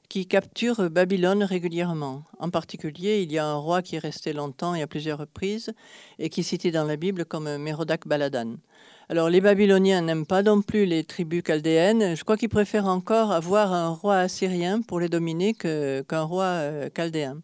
qui 0.08 0.26
capturent 0.26 0.90
Babylone 0.90 1.42
régulièrement. 1.42 2.24
En 2.38 2.50
particulier, 2.50 3.22
il 3.22 3.32
y 3.32 3.38
a 3.38 3.46
un 3.46 3.56
roi 3.56 3.82
qui 3.82 3.96
est 3.96 4.00
resté 4.00 4.32
longtemps 4.32 4.74
et 4.74 4.82
à 4.82 4.86
plusieurs 4.86 5.18
reprises 5.18 5.72
et 6.18 6.28
qui 6.28 6.40
est 6.40 6.44
cité 6.44 6.70
dans 6.70 6.84
la 6.84 6.96
Bible 6.96 7.24
comme 7.24 7.56
Mérodac 7.56 8.06
Baladan. 8.06 8.56
Alors 9.10 9.28
les 9.28 9.42
Babyloniens 9.42 10.00
n'aiment 10.00 10.24
pas 10.24 10.42
non 10.42 10.62
plus 10.62 10.86
les 10.86 11.04
tribus 11.04 11.42
chaldéennes. 11.46 12.16
Je 12.16 12.24
crois 12.24 12.38
qu'ils 12.38 12.48
préfèrent 12.48 12.86
encore 12.86 13.32
avoir 13.32 13.72
un 13.72 13.90
roi 13.90 14.16
assyrien 14.16 14.80
pour 14.80 14.98
les 14.98 15.10
dominer 15.10 15.52
qu'un 15.54 16.22
roi 16.22 16.44
euh, 16.44 16.88
chaldéen. 16.96 17.40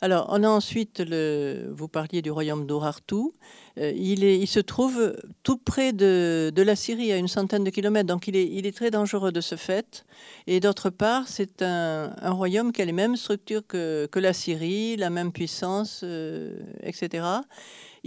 Alors 0.00 0.26
on 0.30 0.42
a 0.42 0.48
ensuite, 0.48 1.00
le, 1.00 1.70
vous 1.70 1.88
parliez 1.88 2.22
du 2.22 2.30
royaume 2.30 2.66
d'Urartu. 2.66 3.32
Euh, 3.78 3.92
il, 3.94 4.46
se 4.46 4.60
trouve 4.60 5.14
tout 5.42 5.58
près 5.58 5.92
de, 5.92 6.52
la 6.56 6.76
Syrie, 6.76 7.12
à 7.12 7.16
une 7.16 7.28
centaine 7.28 7.64
de 7.64 7.70
kilomètres. 7.70 8.06
Donc 8.06 8.26
il 8.28 8.36
est, 8.36 8.46
il 8.46 8.66
est 8.66 8.74
très 8.74 8.90
dangereux 8.90 9.32
de 9.32 9.40
ce 9.40 9.56
fait. 9.56 10.06
Et 10.46 10.60
d'autre 10.60 10.88
part, 10.88 11.28
c'est 11.28 11.62
un, 11.62 12.14
royaume 12.22 12.72
qui 12.72 12.82
a 12.82 12.84
les 12.84 12.92
mêmes 12.92 13.16
structures 13.16 13.66
que, 13.66 14.08
la 14.14 14.32
Syrie, 14.32 14.96
la 14.96 15.10
même 15.10 15.32
puissance, 15.32 16.00
euh, 16.04 16.58
etc. 16.82 17.24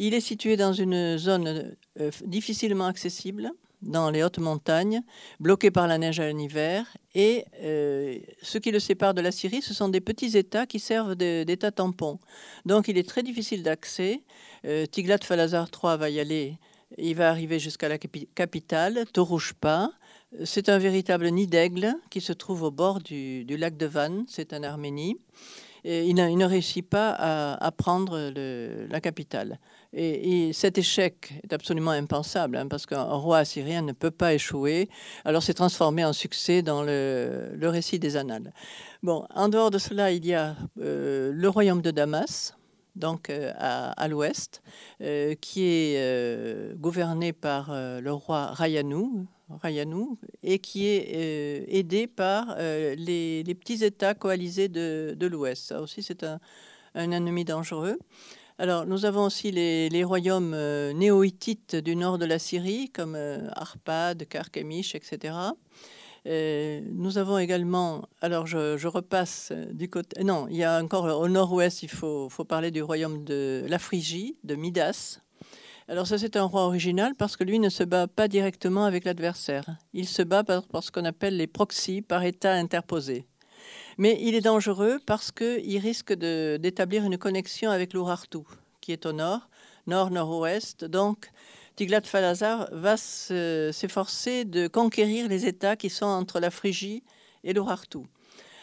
Il 0.01 0.13
est 0.13 0.21
situé 0.21 0.55
dans 0.55 0.71
une 0.71 1.17
zone 1.17 1.75
euh, 1.99 2.11
difficilement 2.25 2.85
accessible, 2.85 3.51
dans 3.81 4.09
les 4.09 4.23
hautes 4.23 4.39
montagnes, 4.39 5.01
bloqué 5.41 5.71
par 5.71 5.87
la 5.87 5.97
neige 5.97 6.21
à 6.21 6.31
l'hiver. 6.31 6.85
Et 7.15 7.43
euh, 7.61 8.17
ce 8.41 8.59
qui 8.59 8.71
le 8.71 8.79
sépare 8.79 9.13
de 9.13 9.19
la 9.19 9.33
Syrie, 9.33 9.61
ce 9.61 9.73
sont 9.73 9.89
des 9.89 9.99
petits 9.99 10.37
États 10.37 10.65
qui 10.65 10.79
servent 10.79 11.15
d'États 11.15 11.71
tampons. 11.71 12.17
Donc 12.65 12.87
il 12.87 12.97
est 12.97 13.07
très 13.07 13.23
difficile 13.23 13.61
d'accès. 13.61 14.21
Euh, 14.63 14.85
Tiglat-Phalazar 14.85 15.67
III 15.67 15.97
va 15.97 16.09
y 16.09 16.21
aller. 16.21 16.57
Il 16.97 17.15
va 17.15 17.29
arriver 17.29 17.59
jusqu'à 17.59 17.89
la 17.89 17.97
capitale, 17.97 19.03
Torouchpa. 19.11 19.91
C'est 20.45 20.69
un 20.69 20.77
véritable 20.77 21.27
nid 21.27 21.47
d'aigle 21.47 21.93
qui 22.09 22.21
se 22.21 22.31
trouve 22.31 22.63
au 22.63 22.71
bord 22.71 23.01
du, 23.01 23.43
lac 23.57 23.75
de 23.75 23.85
Van, 23.85 24.23
c'est 24.29 24.53
en 24.53 24.63
Arménie. 24.63 25.17
Il, 25.83 26.15
ne 26.15 26.45
réussit 26.45 26.87
pas 26.87 27.11
à, 27.11 27.71
prendre 27.71 28.31
la 28.89 29.01
capitale. 29.01 29.59
Et, 29.93 30.53
cet 30.53 30.77
échec 30.77 31.33
est 31.43 31.53
absolument 31.53 31.91
impensable, 31.91 32.57
hein, 32.57 32.67
parce 32.67 32.85
qu'un 32.85 33.03
roi 33.03 33.39
assyrien 33.39 33.81
ne 33.81 33.91
peut 33.91 34.11
pas 34.11 34.33
échouer. 34.33 34.87
Alors 35.25 35.41
c'est 35.41 35.55
transformé 35.55 36.05
en 36.05 36.13
succès 36.13 36.61
dans 36.61 36.83
le, 36.83 37.57
récit 37.61 37.97
des 37.97 38.15
annales. 38.15 38.53
Bon, 39.01 39.25
en 39.33 39.49
dehors 39.49 39.71
de 39.71 39.79
cela, 39.79 40.11
il 40.11 40.25
y 40.25 40.33
a 40.33 40.55
euh, 40.79 41.31
le 41.33 41.49
royaume 41.49 41.81
de 41.81 41.89
Damas, 41.91 42.55
donc 42.95 43.29
euh, 43.29 43.51
à, 43.57 44.07
l'ouest, 44.07 44.61
euh, 45.01 45.33
qui 45.35 45.63
est 45.63 46.75
gouverné 46.77 47.33
par 47.33 47.71
le 47.73 48.11
roi 48.11 48.47
Rayanou, 48.47 49.25
Rayanou, 49.49 50.19
et 50.43 50.59
qui 50.59 50.85
est 50.85 51.65
aidé 51.67 52.05
par 52.05 52.55
les, 52.59 53.43
petits 53.59 53.83
États 53.83 54.13
coalisés 54.13 54.67
de, 54.67 55.25
l'ouest. 55.25 55.65
Ça 55.65 55.81
aussi, 55.81 56.03
c'est 56.03 56.23
un, 56.23 56.39
un, 56.93 57.09
ennemi 57.09 57.43
dangereux. 57.43 57.97
Alors, 58.61 58.85
nous 58.85 59.05
avons 59.05 59.23
aussi 59.23 59.51
les, 59.51 60.03
royaumes 60.03 60.53
euh, 60.53 60.91
néo-hittites 60.91 61.77
du 61.77 61.95
nord 61.95 62.17
de 62.17 62.25
la 62.25 62.39
Syrie, 62.39 62.89
comme 62.89 63.15
euh, 63.15 63.47
Arpad, 63.53 64.27
Karkemish, 64.27 64.95
etc. 64.95 65.33
Euh, 66.27 66.81
nous 66.91 67.17
avons 67.17 67.37
également, 67.37 68.01
alors 68.19 68.47
je, 68.47 68.85
repasse 68.85 69.53
du 69.71 69.89
côté, 69.89 70.25
non, 70.25 70.45
il 70.49 70.57
y 70.57 70.65
a 70.65 70.83
encore 70.83 71.05
au 71.05 71.29
nord-ouest, 71.29 71.83
il 71.83 71.89
faut, 71.89 72.27
parler 72.49 72.69
du 72.69 72.81
royaume 72.81 73.23
de 73.23 73.63
la 73.65 73.79
Phrygie, 73.79 74.35
de 74.43 74.55
Midas. 74.55 75.21
Alors 75.87 76.05
ça, 76.05 76.17
c'est 76.17 76.35
un 76.35 76.43
roi 76.43 76.65
original 76.65 77.15
parce 77.15 77.37
que 77.37 77.45
lui 77.45 77.59
ne 77.59 77.69
se 77.69 77.85
bat 77.85 78.07
pas 78.07 78.27
directement 78.27 78.83
avec 78.83 79.05
l'adversaire. 79.05 79.63
Il 79.93 80.05
se 80.05 80.21
bat 80.21 80.43
par, 80.43 80.67
par 80.67 80.83
ce 80.83 80.91
qu'on 80.91 81.05
appelle 81.05 81.37
les 81.37 81.47
proxys, 81.47 82.01
par 82.01 82.25
état 82.25 82.51
interposé. 82.51 83.25
Mais 83.99 84.17
il 84.21 84.33
est 84.33 84.39
dangereux 84.41 84.97
parce 85.05 85.29
qu'il 85.29 85.77
risque 85.77 86.13
d'établir 86.13 87.03
une 87.03 87.17
connexion 87.17 87.69
avec 87.69 87.93
l'Urartu, 87.93 88.39
qui 88.79 88.93
est 88.93 89.05
au 89.05 89.11
nord, 89.11 89.49
nord-nord-ouest. 89.87 90.85
Donc, 90.85 91.29
Tiglat-Phalazar 91.75 92.69
va 92.71 92.95
s'efforcer 92.95 94.45
de 94.45 94.69
conquérir 94.69 95.27
les 95.27 95.45
États 95.45 95.75
qui 95.75 95.89
sont 95.89 96.05
entre 96.05 96.39
la 96.39 96.49
Phrygie 96.49 97.03
et 97.43 97.51
l'Urartu. 97.51 97.99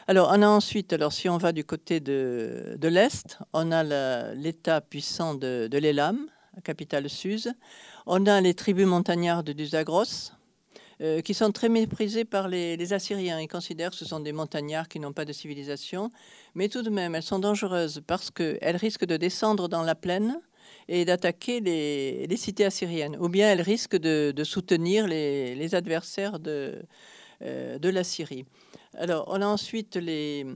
Alors, 0.08 0.30
on 0.32 0.40
a 0.40 0.48
ensuite, 0.48 0.94
alors 0.94 1.12
si 1.12 1.28
on 1.28 1.36
va 1.36 1.52
du 1.52 1.64
côté 1.64 2.00
de, 2.00 2.78
l'Est, 2.82 3.38
on 3.52 3.72
a 3.72 3.84
l'État 4.32 4.80
puissant 4.80 5.34
de, 5.34 5.68
de 5.70 5.76
l'Elam, 5.76 6.30
capitale 6.64 7.10
Suse. 7.10 7.52
On 8.06 8.24
a 8.24 8.40
les 8.40 8.54
tribus 8.54 8.86
montagnardes 8.86 9.50
du 9.50 9.66
Zagros, 9.66 10.32
euh, 11.02 11.20
qui 11.20 11.34
sont 11.34 11.52
très 11.52 11.68
méprisées 11.68 12.24
par 12.24 12.48
les, 12.48 12.92
Assyriens. 12.92 13.38
Ils 13.40 13.48
considèrent 13.48 13.90
que 13.90 13.96
ce 13.96 14.06
sont 14.06 14.20
des 14.20 14.32
montagnards 14.32 14.88
qui 14.88 14.98
n'ont 14.98 15.12
pas 15.12 15.26
de 15.26 15.32
civilisation, 15.32 16.10
mais 16.54 16.68
tout 16.68 16.82
de 16.82 16.88
même, 16.88 17.14
elles 17.14 17.22
sont 17.22 17.38
dangereuses 17.38 18.02
parce 18.06 18.30
qu'elles 18.30 18.76
risquent 18.76 19.04
de 19.04 19.18
descendre 19.18 19.68
dans 19.68 19.82
la 19.82 19.94
plaine 19.94 20.40
et 20.88 21.04
d'attaquer 21.04 21.60
les, 21.60 22.36
cités 22.36 22.64
assyriennes, 22.64 23.16
ou 23.20 23.28
bien 23.28 23.50
elles 23.50 23.60
risquent 23.60 23.98
de, 23.98 24.44
soutenir 24.44 25.06
les, 25.06 25.74
adversaires 25.74 26.38
de, 26.38 26.82
euh, 27.42 27.78
de 27.78 27.88
la 27.90 28.02
Syrie. 28.02 28.46
Alors, 28.94 29.26
on 29.28 29.42
a 29.42 29.46
ensuite 29.46 29.96
les, 29.96 30.46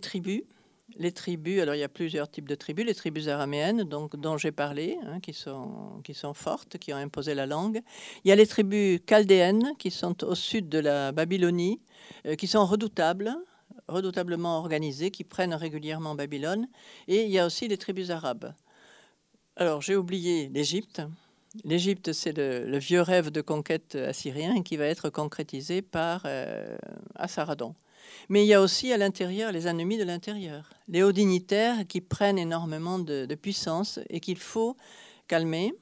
tribus. 0.00 0.42
Les 0.96 1.12
tribus, 1.12 1.60
alors 1.60 1.74
il 1.74 1.78
y 1.78 1.84
a 1.84 1.88
plusieurs 1.88 2.30
types 2.30 2.48
de 2.48 2.54
tribus, 2.54 2.84
les 2.84 2.94
tribus 2.94 3.28
araméennes 3.28 3.84
donc, 3.84 4.16
dont 4.16 4.36
j'ai 4.36 4.52
parlé, 4.52 4.98
hein, 5.06 5.20
qui, 5.20 5.32
sont, 5.32 6.00
qui 6.04 6.14
sont 6.14 6.34
fortes, 6.34 6.78
qui 6.78 6.92
ont 6.92 6.96
imposé 6.96 7.34
la 7.34 7.46
langue. 7.46 7.80
Il 8.24 8.28
y 8.28 8.32
a 8.32 8.36
les 8.36 8.46
tribus 8.46 9.00
chaldéennes 9.08 9.72
qui 9.78 9.90
sont 9.90 10.24
au 10.24 10.34
sud 10.34 10.68
de 10.68 10.78
la 10.78 11.12
Babylonie, 11.12 11.80
euh, 12.26 12.34
qui 12.34 12.46
sont 12.46 12.64
redoutables, 12.66 13.34
redoutablement 13.88 14.58
organisées, 14.58 15.10
qui 15.10 15.24
prennent 15.24 15.54
régulièrement 15.54 16.14
Babylone. 16.14 16.68
Et 17.08 17.24
il 17.24 17.30
y 17.30 17.38
a 17.38 17.46
aussi 17.46 17.68
les 17.68 17.78
tribus 17.78 18.10
arabes. 18.10 18.54
Alors 19.56 19.82
j'ai 19.82 19.96
oublié 19.96 20.48
l'Égypte. 20.48 21.02
L'Égypte, 21.64 22.12
c'est 22.14 22.36
le, 22.36 22.78
vieux 22.78 23.02
rêve 23.02 23.30
de 23.30 23.42
conquête 23.42 23.94
assyrien 23.94 24.62
qui 24.62 24.78
va 24.78 24.86
être 24.86 25.10
concrétisé 25.10 25.82
par 25.82 26.22
euh, 26.24 26.76
Assaradon. 27.14 27.74
Mais 28.28 28.44
il 28.44 28.48
y 28.48 28.54
a 28.54 28.60
aussi 28.60 28.92
à 28.92 28.96
l'intérieur 28.96 29.52
les 29.52 29.66
ennemis 29.66 29.98
de 29.98 30.04
l'intérieur, 30.04 30.70
les 30.88 31.02
hauts 31.02 31.12
dignitaires 31.12 31.86
qui 31.88 32.00
prennent 32.00 32.38
énormément 32.38 32.98
de, 32.98 33.26
puissance 33.34 33.98
et 34.10 34.20
qu'il 34.20 34.38
faut 34.38 34.76
calmer. 35.28 35.74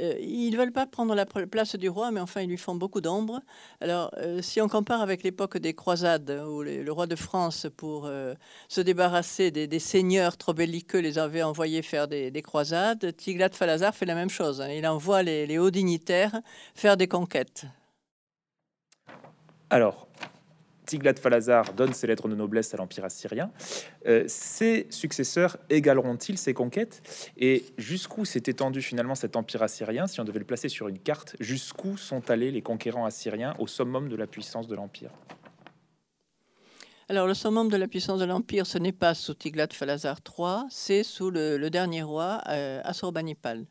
Euh, 0.00 0.14
ils 0.20 0.52
ne 0.52 0.56
veulent 0.56 0.72
pas 0.72 0.86
prendre 0.86 1.14
la 1.14 1.26
place 1.26 1.74
du 1.74 1.88
roi, 1.88 2.10
mais 2.12 2.20
enfin, 2.20 2.40
ils 2.42 2.48
lui 2.48 2.56
font 2.56 2.76
beaucoup 2.76 3.00
d'ombre. 3.00 3.40
Alors, 3.80 4.10
euh, 4.18 4.40
si 4.42 4.60
on 4.60 4.68
compare 4.68 5.02
avec 5.02 5.22
l'époque 5.22 5.58
des 5.58 5.74
croisades, 5.74 6.30
où 6.48 6.62
le 6.62 6.90
roi 6.90 7.06
de 7.06 7.16
France, 7.16 7.66
pour 7.76 8.06
euh, 8.06 8.34
se 8.68 8.80
débarrasser 8.80 9.50
des, 9.50 9.78
seigneurs 9.78 10.36
trop 10.36 10.54
belliqueux, 10.54 11.00
les 11.00 11.18
avait 11.18 11.42
envoyés 11.42 11.82
faire 11.82 12.06
des, 12.06 12.42
croisades, 12.42 13.12
Tiglat-Falazar 13.16 13.94
fait 13.94 14.06
la 14.06 14.14
même 14.14 14.30
chose. 14.30 14.60
Hein. 14.60 14.70
Il 14.70 14.86
envoie 14.86 15.22
les, 15.22 15.46
les 15.46 15.58
hauts 15.58 15.70
dignitaires 15.70 16.40
faire 16.74 16.96
des 16.96 17.08
conquêtes. 17.08 17.66
Alors, 19.70 20.07
Tiglat-Phalazar 20.88 21.74
donne 21.74 21.92
ses 21.92 22.06
lettres 22.06 22.28
de 22.28 22.34
noblesse 22.34 22.72
à 22.72 22.78
l'Empire 22.78 23.04
assyrien. 23.04 23.50
Euh, 24.06 24.24
ses 24.26 24.86
successeurs 24.90 25.58
égaleront-ils 25.68 26.38
ces 26.38 26.54
conquêtes? 26.54 27.30
Et 27.36 27.64
jusqu'où 27.76 28.24
s'est 28.24 28.42
étendu 28.46 28.80
finalement 28.80 29.14
cet 29.14 29.36
Empire 29.36 29.62
assyrien 29.62 30.06
Si 30.06 30.20
on 30.20 30.24
devait 30.24 30.38
le 30.38 30.44
placer 30.46 30.68
sur 30.68 30.88
une 30.88 30.98
carte, 30.98 31.36
jusqu'où 31.40 31.96
sont 31.96 32.30
allés 32.30 32.50
les 32.50 32.62
conquérants 32.62 33.04
assyriens 33.04 33.54
au 33.58 33.66
summum 33.66 34.08
de 34.08 34.16
la 34.16 34.26
puissance 34.26 34.66
de 34.66 34.74
l'Empire? 34.74 35.10
Alors, 37.10 37.26
le 37.26 37.34
summum 37.34 37.70
de 37.70 37.76
la 37.76 37.88
puissance 37.88 38.20
de 38.20 38.26
l'Empire, 38.26 38.66
ce 38.66 38.76
n'est 38.76 38.92
pas 38.92 39.14
sous 39.14 39.34
Tiglat-Phalazar 39.34 40.18
III, 40.26 40.66
c'est 40.70 41.02
sous 41.02 41.30
le, 41.30 41.68
dernier 41.70 42.02
roi, 42.02 42.42
euh, 42.48 42.80
Assurbanipal. 42.84 43.66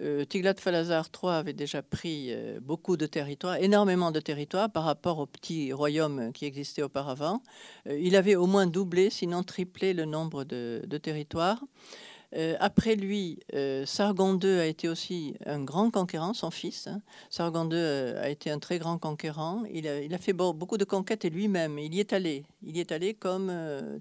Euh, 0.00 0.24
Tiglat-Phalazar 0.24 1.08
III 1.22 1.32
avait 1.32 1.52
déjà 1.54 1.82
pris 1.82 2.26
euh, 2.30 2.60
beaucoup 2.60 2.96
de 2.96 3.06
territoires, 3.06 3.56
énormément 3.56 4.10
de 4.10 4.20
territoires 4.20 4.70
par 4.70 4.84
rapport 4.84 5.18
aux 5.18 5.26
petits 5.26 5.72
royaumes 5.72 6.32
qui 6.32 6.44
existaient 6.44 6.82
auparavant. 6.82 7.42
Euh, 7.88 7.98
il 7.98 8.14
avait 8.16 8.36
au 8.36 8.46
moins 8.46 8.66
doublé, 8.66 9.08
sinon 9.08 9.42
triplé 9.42 9.94
le 9.94 10.04
nombre 10.04 10.44
de 10.44 10.98
territoires. 10.98 11.62
Euh, 12.36 12.54
après 12.60 12.96
lui, 12.96 13.38
euh, 13.54 13.86
Sargon 13.86 14.38
II 14.38 14.60
a 14.60 14.66
été 14.66 14.88
aussi 14.88 15.36
un 15.46 15.62
grand 15.64 15.90
conquérant, 15.90 16.34
son 16.34 16.50
fils. 16.50 16.86
Hein. 16.86 17.00
Sargon 17.30 17.64
II 17.64 17.76
euh, 17.76 18.22
a 18.22 18.28
été 18.28 18.50
un 18.50 18.58
très 18.58 18.78
grand 18.78 18.98
conquérant. 18.98 19.64
Il 19.72 19.86
a, 19.88 20.18
fait 20.18 20.34
beaucoup 20.34 20.76
de 20.76 20.84
conquêtes 20.84 21.24
et 21.24 21.30
lui-même, 21.30 21.78
il 21.78 21.94
y 21.94 22.00
est 22.00 22.12
allé. 22.12 22.44
Il 22.62 22.76
y 22.76 22.80
est 22.80 22.92
allé 22.92 23.14
comme 23.14 23.50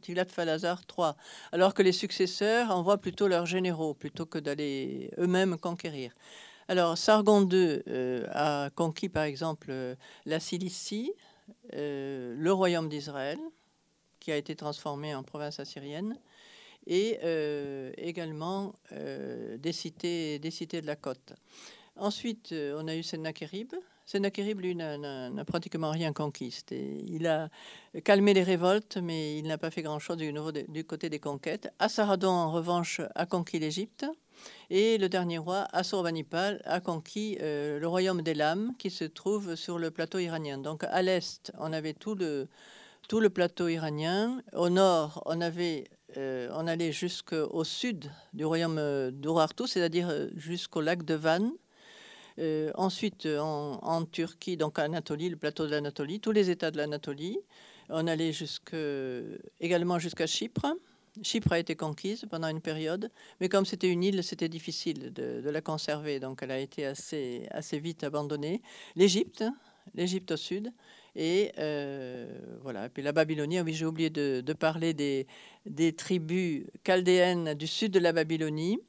Tiglath-Phalazar 0.01 0.81
III, 0.97 1.11
alors 1.51 1.73
que 1.73 1.81
les 1.81 1.91
successeurs 1.91 2.71
envoient 2.71 2.97
plutôt 2.97 3.27
leurs 3.27 3.45
généraux 3.45 3.93
plutôt 3.93 4.25
que 4.25 4.39
d'aller 4.39 5.11
eux-mêmes 5.17 5.57
conquérir. 5.57 6.11
Alors, 6.67 6.97
Sargon 6.97 7.47
II 7.47 7.81
a 8.31 8.69
conquis 8.73 9.09
par 9.09 9.23
exemple 9.23 9.71
la 10.25 10.39
Cilicie, 10.39 11.13
le 11.71 12.49
royaume 12.49 12.89
d'Israël, 12.89 13.37
qui 14.19 14.31
a 14.31 14.37
été 14.37 14.55
transformé 14.55 15.13
en 15.13 15.23
province 15.23 15.59
assyrienne 15.59 16.17
et 16.87 17.19
euh, 17.23 17.91
également 17.97 18.73
euh, 18.91 19.57
des, 19.57 19.71
cités, 19.71 20.39
des 20.39 20.51
cités 20.51 20.81
de 20.81 20.87
la 20.87 20.95
côte. 20.95 21.33
Ensuite, 21.97 22.51
euh, 22.51 22.79
on 22.81 22.87
a 22.87 22.95
eu 22.95 23.03
Sennacherib. 23.03 23.73
Sennacherib, 24.05 24.59
lui, 24.59 24.75
n'a 24.75 25.45
pratiquement 25.45 25.89
rien 25.89 26.13
conquis. 26.13 26.63
Il 26.69 27.25
a 27.25 27.49
calmé 28.03 28.35
les 28.35 28.43
révoltes, 28.43 28.97
mais 28.97 29.39
il 29.39 29.47
n'a 29.47 29.57
pas 29.57 29.71
fait 29.71 29.81
grand-chose 29.81 30.17
du, 30.17 30.83
côté 30.83 31.09
des 31.09 31.17
conquêtes. 31.17 31.73
Assaradon, 31.79 32.29
en 32.29 32.51
revanche, 32.51 33.01
a 33.15 33.25
conquis 33.25 33.57
l'Égypte. 33.57 34.05
Et 34.69 34.99
le 34.99 35.09
dernier 35.09 35.39
roi, 35.39 35.65
Assurbanipal, 35.73 36.61
a 36.65 36.81
conquis 36.81 37.37
le 37.41 37.85
royaume 37.85 38.21
d'Elam, 38.21 38.73
qui 38.77 38.91
se 38.91 39.05
trouve 39.05 39.55
sur 39.55 39.79
le 39.79 39.89
plateau 39.89 40.19
iranien. 40.19 40.59
Donc 40.59 40.83
à 40.83 41.01
l'est, 41.01 41.51
on 41.57 41.73
avait 41.73 41.93
tout 41.93 42.13
le, 42.13 42.47
tout 43.07 43.19
le 43.19 43.31
plateau 43.31 43.69
iranien. 43.69 44.43
Au 44.53 44.69
nord, 44.69 45.23
on 45.25 45.41
avait 45.41 45.85
euh, 46.17 46.49
on 46.53 46.67
allait 46.67 46.91
jusqu'au 46.91 47.63
sud 47.63 48.11
du 48.33 48.45
royaume 48.45 48.77
euh, 48.77 49.11
d'Urartu, 49.11 49.67
c'est-à-dire 49.67 50.09
euh, 50.09 50.27
jusqu'au 50.35 50.81
lac 50.81 51.03
de 51.03 51.15
Van. 51.15 51.51
ensuite, 52.75 53.25
en, 53.25 54.05
Turquie, 54.05 54.57
donc 54.57 54.77
Anatolie, 54.79 55.29
le 55.29 55.37
plateau 55.37 55.65
de 55.65 55.71
l'Anatolie, 55.71 56.19
tous 56.19 56.31
les 56.31 56.49
États 56.49 56.71
de 56.71 56.77
l'Anatolie. 56.77 57.39
On 57.89 58.07
allait 58.07 58.31
également 59.59 59.99
jusqu'à 59.99 60.27
Chypre. 60.27 60.65
Chypre 61.23 61.53
a 61.53 61.59
été 61.59 61.75
conquise 61.75 62.25
pendant 62.29 62.49
une 62.49 62.59
période, 62.59 63.09
mais 63.39 63.47
comme 63.47 63.65
c'était 63.65 63.89
une 63.89 64.03
île, 64.03 64.21
c'était 64.21 64.49
difficile 64.49 65.13
de, 65.13 65.39
de, 65.39 65.49
la 65.49 65.61
conserver, 65.61 66.19
donc 66.19 66.43
elle 66.43 66.51
a 66.51 66.59
été 66.59 66.85
assez, 66.85 67.47
assez 67.51 67.79
vite 67.79 68.03
abandonnée. 68.03 68.61
L'Égypte, 68.97 69.45
l'Égypte 69.93 70.31
au 70.31 70.37
sud, 70.37 70.73
et 71.15 71.51
euh, 71.59 72.27
voilà. 72.61 72.89
puis 72.89 73.01
la 73.01 73.13
Babylonie, 73.13 73.61
oui, 73.61 73.73
j'ai 73.73 73.85
oublié 73.85 74.09
de, 74.09 74.53
parler 74.53 74.93
des, 74.93 75.93
tribus 75.93 76.65
chaldéennes 76.85 77.53
du 77.53 77.67
sud 77.67 77.91
de 77.91 77.99
la 77.99 78.11
Babylonie 78.11 78.79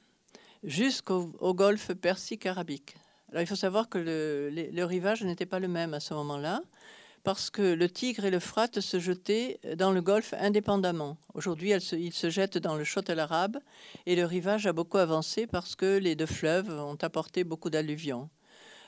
jusqu'au 0.65 1.55
golfe 1.55 1.93
Persique-Arabique. 1.95 2.97
Alors 3.31 3.43
il 3.43 3.47
faut 3.47 3.57
savoir 3.57 3.89
que 3.89 3.99
le, 3.99 4.85
rivage 4.85 5.23
n'était 5.23 5.47
pas 5.47 5.61
le 5.61 5.69
même 5.69 5.95
à 5.95 6.01
ce 6.01 6.15
moment-là 6.15 6.63
parce 7.23 7.51
que 7.51 7.63
le 7.63 7.89
Tigre 7.89 8.25
et 8.25 8.31
le 8.31 8.39
Frat 8.39 8.69
se 8.79 9.01
jetaient 9.01 9.59
dans 9.77 9.91
le 9.91 10.01
golfe 10.01 10.33
indépendamment. 10.39 11.17
Aujourd'hui, 11.35 11.73
ils 11.93 12.13
se 12.13 12.31
jettent 12.31 12.59
dans 12.59 12.77
le 12.77 12.85
Châtel 12.85 13.19
arabe 13.19 13.59
et 14.07 14.15
le 14.15 14.25
rivage 14.25 14.69
a 14.69 14.73
beaucoup 14.73 14.99
avancé 14.99 15.49
parce 15.49 15.75
que 15.75 15.99
les 15.99 16.15
deux 16.15 16.27
fleuves 16.27 16.71
ont 16.71 16.99
apporté 17.03 17.43
beaucoup 17.43 17.69
d'alluvions. 17.69 18.31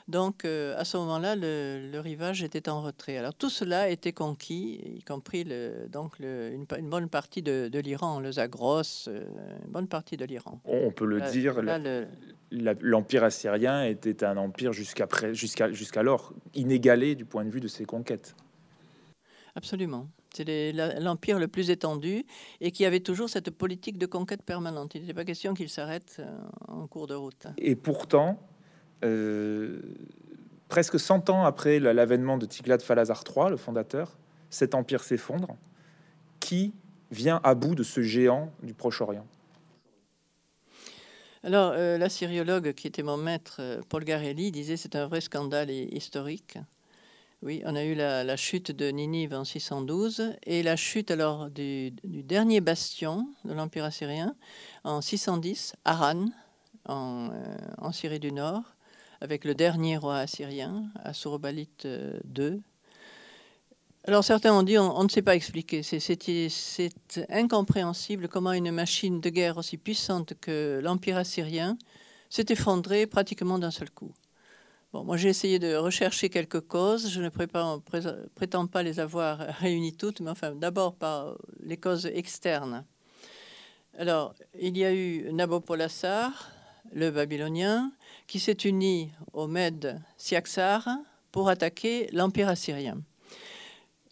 Donc, 0.09 0.43
euh, 0.43 0.73
à 0.75 0.85
ce 0.85 0.97
moment-là, 0.97 1.35
le, 1.35 1.99
rivage 1.99 2.41
était 2.41 2.67
en 2.67 2.81
retrait. 2.81 3.17
Alors, 3.17 3.35
tout 3.35 3.51
cela 3.51 3.81
a 3.81 3.87
été 3.89 4.11
conquis, 4.11 4.81
y 4.97 5.03
compris 5.03 5.43
le, 5.43 5.87
donc 5.87 6.17
une, 6.19 6.65
bonne 6.89 7.09
partie 7.09 7.43
de, 7.43 7.69
l'Iran, 7.79 8.19
le 8.19 8.31
Zagros, 8.31 9.07
euh, 9.07 9.23
une 9.63 9.71
bonne 9.71 9.87
partie 9.87 10.17
de 10.17 10.25
l'Iran. 10.25 10.61
On 10.65 10.89
peut 10.89 11.05
le 11.05 11.21
dire, 11.29 11.61
l'empire 12.49 13.23
assyrien 13.23 13.83
était 13.83 14.23
un 14.23 14.37
empire 14.37 14.73
jusqu'alors 14.73 15.33
jusqu'à, 15.35 15.71
jusqu'alors 15.71 16.33
inégalé 16.55 17.13
du 17.13 17.25
point 17.25 17.45
de 17.45 17.51
vue 17.51 17.61
de 17.61 17.67
ses 17.67 17.85
conquêtes. 17.85 18.35
Absolument. 19.53 20.07
C'est 20.33 20.71
l'empire 20.99 21.37
le 21.37 21.47
plus 21.47 21.69
étendu 21.69 22.25
et 22.61 22.71
qui 22.71 22.83
avait 22.85 22.99
toujours 22.99 23.29
cette 23.29 23.51
politique 23.51 23.99
de 23.99 24.07
conquête 24.07 24.41
permanente. 24.41 24.95
Il 24.95 25.01
n'était 25.01 25.13
pas 25.13 25.25
question 25.25 25.53
qu'il 25.53 25.69
s'arrête 25.69 26.17
euh, 26.19 26.39
en 26.67 26.87
cours 26.87 27.05
de 27.05 27.13
route. 27.13 27.45
Et 27.57 27.75
pourtant, 27.75 28.39
presque 30.69 30.99
100 30.99 31.29
ans 31.29 31.43
après 31.43 31.79
l'avènement 31.79 32.37
de 32.37 32.45
Tiglath-Phalazar 32.45 33.23
III, 33.27 33.49
le 33.49 33.57
fondateur, 33.57 34.17
cet 34.49 34.75
empire 34.75 35.03
s'effondre. 35.03 35.57
Qui 36.39 36.73
vient 37.11 37.41
à 37.43 37.55
bout 37.55 37.75
de 37.75 37.83
ce 37.83 38.01
géant 38.01 38.51
du 38.63 38.73
Proche-Orient? 38.73 39.25
Alors, 41.43 41.73
euh, 41.73 41.97
la 41.97 42.09
syriologue 42.09 42.73
qui 42.73 42.87
était 42.87 43.03
mon 43.03 43.17
maître, 43.17 43.57
euh, 43.59 43.81
Paul 43.87 44.03
Garelli, 44.03 44.51
disait 44.51 44.77
c'est 44.77 44.95
un 44.95 45.07
vrai 45.07 45.21
scandale 45.21 45.69
historique. 45.71 46.57
Oui, 47.41 47.61
on 47.65 47.75
a 47.75 47.83
eu 47.85 47.95
la, 47.95 48.35
chute 48.35 48.73
de 48.73 48.89
Ninive 48.89 49.33
en 49.33 49.45
612 49.45 50.33
et 50.43 50.61
la 50.61 50.75
chute 50.75 51.09
alors 51.09 51.49
du, 51.49 51.91
dernier 52.03 52.59
bastion 52.59 53.29
de 53.45 53.53
l'Empire 53.53 53.85
assyrien 53.85 54.35
en 54.83 54.99
610, 54.99 55.75
Haran, 55.85 56.25
en, 56.85 57.29
en 57.77 57.91
Syrie 57.93 58.19
du 58.19 58.33
Nord 58.33 58.75
avec 59.21 59.45
le 59.45 59.55
dernier 59.55 59.97
roi 59.97 60.17
assyrien, 60.17 60.85
Assurbanipal 61.03 62.21
II. 62.37 62.61
Alors 64.05 64.23
certains 64.23 64.53
ont 64.53 64.63
dit 64.63 64.77
on, 64.77 65.03
ne 65.03 65.09
sait 65.09 65.21
pas 65.21 65.35
expliquer. 65.35 65.83
C'est 65.83 67.29
incompréhensible 67.29 68.27
comment 68.27 68.53
une 68.53 68.71
machine 68.71 69.19
de 69.19 69.29
guerre 69.29 69.57
aussi 69.57 69.77
puissante 69.77 70.33
que 70.39 70.79
l'Empire 70.81 71.17
assyrien 71.17 71.77
s'est 72.29 72.45
effondrée 72.49 73.07
pratiquement 73.07 73.59
d'un 73.59 73.71
seul 73.71 73.91
coup. 73.91 74.13
Bon, 74.93 75.03
moi 75.03 75.17
j'ai 75.17 75.29
essayé 75.29 75.59
de 75.59 75.75
rechercher 75.75 76.29
quelques 76.29 76.61
causes. 76.61 77.09
Je 77.11 77.21
ne 77.21 77.29
prétends 77.29 78.67
pas 78.67 78.81
les 78.81 78.99
avoir 78.99 79.37
réunies 79.59 79.95
toutes, 79.95 80.21
mais 80.21 80.31
enfin 80.31 80.55
d'abord 80.55 80.95
par 80.95 81.37
les 81.59 81.77
causes 81.77 82.07
externes. 82.07 82.85
Alors 83.97 84.33
il 84.59 84.77
y 84.77 84.85
a 84.85 84.93
eu 84.93 85.31
Nabopolassar, 85.33 86.51
le 86.91 87.11
Babylonien, 87.11 87.91
qui 88.27 88.39
s'est 88.39 88.57
uni 88.65 89.11
au 89.33 89.47
Med 89.47 90.01
Siaksar 90.17 90.87
pour 91.31 91.49
attaquer 91.49 92.09
l'Empire 92.11 92.49
assyrien. 92.49 93.01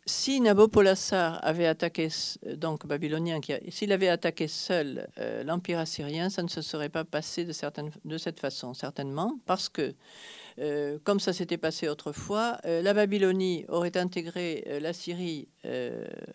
si 0.07 0.39
Nabopolassar 0.39 1.39
avait 1.43 1.67
attaqué, 1.67 2.07
donc 2.55 2.87
babylonien, 2.87 3.39
s'il 3.69 3.91
avait 3.91 4.07
attaqué 4.07 4.47
seul 4.47 5.07
euh, 5.19 5.43
l'empire 5.43 5.79
assyrien, 5.79 6.29
ça 6.29 6.43
ne 6.43 6.47
se 6.47 6.61
serait 6.61 6.89
pas 6.89 7.03
passé 7.03 7.45
de 7.45 8.17
cette 8.17 8.39
façon, 8.39 8.73
certainement, 8.73 9.37
parce 9.45 9.67
que, 9.67 9.93
euh, 10.59 10.97
comme 11.03 11.19
ça 11.19 11.33
s'était 11.33 11.57
passé 11.57 11.89
autrefois, 11.89 12.57
euh, 12.65 12.81
la 12.81 12.93
Babylonie 12.93 13.65
aurait 13.67 13.97
intégré 13.97 14.79
la 14.81 14.93
Syrie 14.93 15.49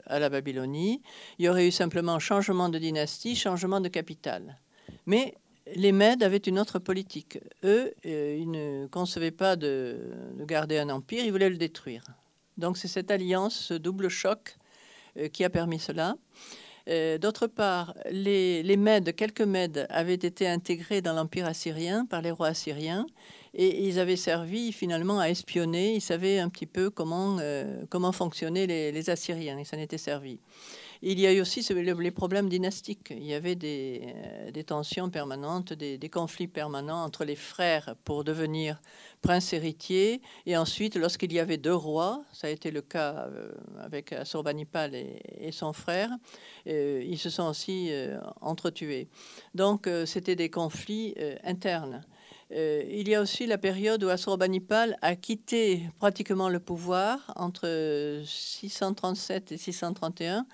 à 0.07 0.19
la 0.19 0.29
Babylonie. 0.29 1.03
Il 1.39 1.47
y 1.47 1.49
aurait 1.49 1.67
eu 1.67 1.73
simplement 1.73 2.19
changement 2.19 2.69
de 2.69 2.79
dynastie, 2.79 3.35
changement 3.35 3.81
de 3.81 3.89
capitale. 3.89 4.59
Mais 5.07 5.35
les 5.75 5.93
Mèdes 5.93 6.23
avaient 6.23 6.37
une 6.39 6.59
autre 6.59 6.79
politique. 6.79 7.39
Eux, 7.65 7.93
ils 8.05 8.51
ne 8.51 8.87
concevaient 8.89 9.31
pas 9.31 9.57
de, 9.57 9.97
de 10.35 10.45
garder 10.45 10.79
un 10.79 10.91
empire, 10.91 11.25
ils 11.25 11.31
voulaient 11.31 11.51
le 11.51 11.57
détruire. 11.57 12.05
Donc 12.57 12.77
c'est 12.77 12.89
cette 12.89 13.11
alliance, 13.11 13.55
ce 13.55 13.75
double 13.75 14.09
choc 14.09 14.57
euh, 15.19 15.29
qui 15.29 15.45
a 15.45 15.51
permis 15.51 15.79
cela. 15.79 16.17
Euh, 16.89 17.17
d'autre 17.17 17.47
part, 17.47 17.95
les, 18.11 18.77
Mèdes, 18.77 19.15
quelques 19.15 19.43
Mèdes 19.43 19.87
avaient 19.89 20.15
été 20.15 20.49
intégrés 20.49 21.01
dans 21.01 21.13
l'Empire 21.13 21.47
assyrien 21.47 22.07
par 22.07 22.23
les 22.23 22.33
rois 22.33 22.49
assyriens 22.49 23.07
et 23.55 23.87
ils 23.87 24.01
avaient 24.01 24.17
servi 24.17 24.73
finalement 24.73 25.21
à 25.21 25.29
espionner. 25.29 25.95
Ils 25.95 26.01
savaient 26.01 26.39
un 26.41 26.49
petit 26.49 26.67
peu 26.67 26.91
comment, 26.91 27.39
euh, 27.41 27.85
comment 27.89 28.13
fonctionnaient 28.13 28.67
les, 28.67 28.91
les 28.91 29.11
Assyriens. 29.11 29.59
Ils 29.59 29.67
s'en 29.67 29.79
étaient 29.79 29.99
servis. 29.99 30.41
Il 31.05 31.19
y 31.19 31.27
a 31.27 31.33
eu 31.33 31.41
aussi 31.41 31.67
les 31.75 32.11
problèmes 32.13 32.49
dynastiques. 32.49 33.09
Il 33.11 33.25
y 33.25 33.35
avait 33.35 33.57
des, 33.57 34.15
euh, 34.57 34.63
tensions 34.63 35.11
permanentes, 35.11 35.73
des, 35.73 35.99
conflits 36.09 36.47
permanents 36.47 37.03
entre 37.03 37.25
les 37.25 37.35
frères 37.35 37.97
pour 38.05 38.23
devenir 38.23 38.81
prince 39.21 39.53
héritier. 39.53 40.23
Et 40.47 40.57
ensuite, 40.57 40.95
lorsqu'il 40.95 41.33
y 41.33 41.41
avait 41.41 41.57
deux 41.57 41.75
rois, 41.75 42.23
ça 42.33 42.47
a 42.47 42.51
été 42.51 42.71
le 42.71 42.83
cas 42.83 43.27
euh, 43.27 43.51
avec 43.81 44.13
Assurbanipal 44.13 44.95
et, 44.95 45.51
son 45.51 45.73
frère, 45.73 46.09
euh, 46.69 47.03
ils 47.05 47.19
se 47.19 47.31
sont 47.31 47.49
aussi 47.49 47.91
entretués. 48.41 49.09
Donc, 49.57 49.89
c'était 50.07 50.37
des 50.37 50.51
conflits 50.51 51.17
internes. 51.43 52.05
il 52.51 53.09
y 53.09 53.15
a 53.17 53.21
aussi 53.21 53.47
la 53.47 53.59
période 53.59 54.05
où 54.05 54.09
Assurbanipal 54.09 54.97
a 55.03 55.17
quitté 55.17 55.83
pratiquement 55.99 56.49
le 56.49 56.61
pouvoir 56.61 57.33
entre 57.35 58.23
637 58.25 59.51
et 59.51 59.57
631 59.57 60.47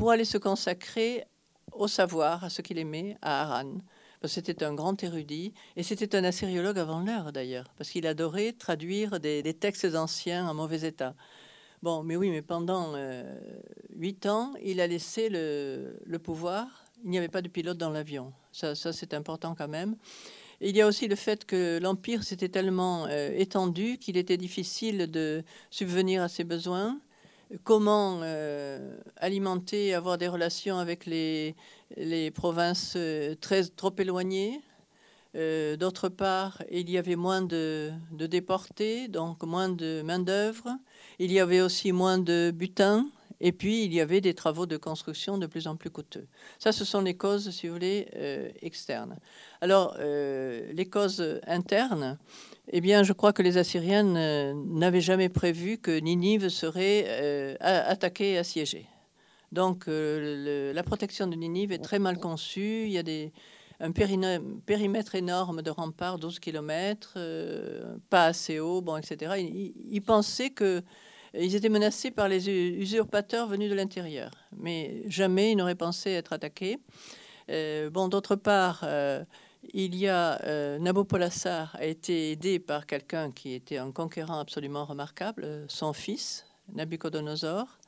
pour 0.00 0.12
aller 0.12 0.24
se 0.24 0.38
consacrer 0.38 1.26
au 1.72 1.86
savoir, 1.86 2.42
à 2.42 2.48
ce 2.48 2.62
qu'il 2.62 2.78
aimait, 2.78 3.18
à 3.20 3.42
Aran. 3.42 3.74
C'était 4.24 4.64
un 4.64 4.72
grand 4.72 5.04
érudit 5.04 5.52
et 5.76 5.82
c'était 5.82 6.16
un 6.16 6.24
assyriologue 6.24 6.78
avant 6.78 7.00
l'heure 7.00 7.32
d'ailleurs, 7.32 7.66
parce 7.76 7.90
qu'il 7.90 8.06
adorait 8.06 8.52
traduire 8.52 9.20
des, 9.20 9.42
textes 9.52 9.94
anciens 9.94 10.48
en 10.48 10.54
mauvais 10.54 10.88
état. 10.88 11.14
Bon, 11.82 12.02
mais 12.02 12.16
oui, 12.16 12.30
mais 12.30 12.40
pendant 12.40 12.94
euh, 12.94 13.22
huit 13.94 14.24
ans, 14.24 14.54
il 14.64 14.80
a 14.80 14.86
laissé 14.86 15.28
le, 15.28 16.16
pouvoir. 16.16 16.66
Il 17.04 17.10
n'y 17.10 17.18
avait 17.18 17.28
pas 17.28 17.42
de 17.42 17.48
pilote 17.48 17.76
dans 17.76 17.90
l'avion. 17.90 18.32
Ça, 18.52 18.74
c'est 18.74 19.12
important 19.12 19.54
quand 19.54 19.68
même. 19.68 19.96
il 20.62 20.74
y 20.74 20.80
a 20.80 20.86
aussi 20.86 21.08
le 21.08 21.16
fait 21.16 21.44
que 21.44 21.78
l'Empire 21.78 22.24
s'était 22.24 22.48
tellement 22.48 23.04
euh, 23.04 23.32
étendu 23.36 23.98
qu'il 23.98 24.16
était 24.16 24.38
difficile 24.38 25.10
de 25.10 25.44
subvenir 25.68 26.22
à 26.22 26.30
ses 26.30 26.44
besoins 26.44 26.98
comment 27.64 28.20
euh, 28.22 28.96
alimenter, 29.16 29.94
avoir 29.94 30.18
des 30.18 30.28
relations 30.28 30.78
avec 30.78 31.06
les, 31.06 31.54
provinces 32.34 32.94
euh, 32.96 33.34
trop 33.76 33.94
éloignées? 33.98 34.60
Euh, 35.36 35.76
d'autre 35.76 36.08
part, 36.08 36.62
il 36.70 36.90
y 36.90 36.98
avait 36.98 37.16
moins 37.16 37.42
de, 37.42 37.92
de 38.12 38.26
déportés, 38.26 39.08
donc 39.08 39.42
moins 39.44 39.68
de 39.68 40.02
main-d'œuvre. 40.02 40.76
Il 41.18 41.32
y 41.32 41.38
avait 41.38 41.60
aussi 41.60 41.92
moins 41.92 42.18
de 42.18 42.50
butin. 42.52 43.06
Et 43.40 43.52
puis, 43.52 43.84
il 43.84 43.94
y 43.94 44.00
avait 44.00 44.20
des 44.20 44.34
travaux 44.34 44.66
de 44.66 44.76
construction 44.76 45.38
de 45.38 45.46
plus 45.46 45.66
en 45.66 45.76
plus 45.76 45.90
coûteux. 45.90 46.26
Ça, 46.58 46.72
ce 46.72 46.84
sont 46.84 47.00
les 47.00 47.14
causes, 47.14 47.50
si 47.50 47.68
vous 47.68 47.74
voulez, 47.74 48.06
externes. 48.60 49.16
Alors, 49.60 49.96
les 49.98 50.88
causes 50.90 51.40
internes, 51.46 52.18
eh 52.72 52.80
bien, 52.80 53.02
je 53.02 53.12
crois 53.12 53.32
que 53.32 53.42
les 53.42 53.58
Assyriens 53.58 54.04
n'avaient 54.54 55.00
jamais 55.00 55.28
prévu 55.28 55.78
que 55.78 55.98
Ninive 55.98 56.48
serait 56.48 57.04
euh, 57.08 57.56
attaquée 57.60 58.32
et 58.32 58.38
assiégée. 58.38 58.86
Donc, 59.50 59.88
euh, 59.88 60.72
la 60.72 60.82
protection 60.84 61.26
de 61.26 61.34
Ninive 61.34 61.72
est 61.72 61.78
très 61.78 61.98
mal 61.98 62.18
conçue. 62.18 62.84
Il 62.86 62.92
y 62.92 62.98
a 62.98 63.30
un 63.80 63.90
périmètre 63.90 65.16
énorme 65.16 65.62
de 65.62 65.70
remparts, 65.70 66.18
12 66.18 66.38
km, 66.38 67.14
euh, 67.16 67.96
pas 68.08 68.26
assez 68.26 68.60
haut, 68.60 68.82
bon, 68.82 68.96
etc. 68.96 69.34
Ils, 69.90 70.02
pensaient 70.02 70.50
qu'ils 71.32 71.54
étaient 71.54 71.68
menacés 71.68 72.10
par 72.10 72.28
les 72.28 72.48
usurpateurs 72.48 73.48
venus 73.48 73.70
de 73.70 73.74
l'intérieur. 73.74 74.30
Mais 74.56 75.02
jamais 75.06 75.52
ils 75.52 75.56
n'auraient 75.56 75.74
pensé 75.74 76.10
être 76.10 76.32
attaqués. 76.32 76.78
bon, 77.48 78.08
d'autre 78.08 78.36
part, 78.36 78.84
il 79.72 79.94
y 79.94 80.08
a 80.08 80.40
euh, 80.44 80.78
Nabopolassar 80.78 81.76
a 81.76 81.84
été 81.84 82.32
aidé 82.32 82.58
par 82.58 82.86
quelqu'un 82.86 83.30
qui 83.30 83.52
était 83.52 83.76
un 83.76 83.92
conquérant 83.92 84.40
absolument 84.40 84.84
remarquable, 84.84 85.44
euh, 85.44 85.64
son 85.68 85.92
fils, 85.92 86.46
Nabucodonosor. 86.72 87.78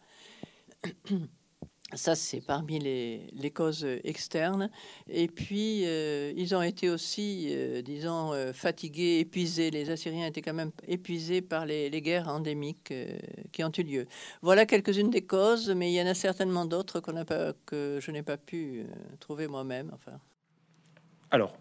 Ça, 1.94 2.14
c'est 2.14 2.40
parmi 2.40 2.78
les, 2.78 3.50
causes 3.50 3.86
externes. 4.04 4.70
Et 5.08 5.28
puis, 5.28 5.82
euh, 5.84 6.32
ils 6.36 6.54
ont 6.54 6.62
été 6.62 6.88
aussi, 6.88 7.54
disons, 7.84 8.32
fatigués, 8.52 9.20
épuisés. 9.20 9.70
Les 9.70 9.90
Assyriens 9.90 10.26
étaient 10.26 10.42
quand 10.42 10.54
même 10.54 10.72
épuisés 10.88 11.42
par 11.42 11.66
les, 11.66 11.90
guerres 12.02 12.28
endémiques 12.28 12.92
qui 13.52 13.62
ont 13.64 13.72
eu 13.76 13.82
lieu. 13.82 14.06
Voilà 14.40 14.66
quelques-unes 14.66 15.10
des 15.10 15.22
causes, 15.22 15.70
mais 15.70 15.92
il 15.92 15.94
y 15.94 16.02
en 16.02 16.06
a 16.06 16.14
certainement 16.14 16.64
d'autres 16.64 17.00
qu'on 17.00 17.12
que 17.66 17.98
je 18.00 18.10
n'ai 18.10 18.22
pas 18.22 18.36
pu 18.36 18.84
trouver 19.20 19.46
moi-même. 19.46 19.90
Enfin. 19.94 20.18
Alors, 21.30 21.56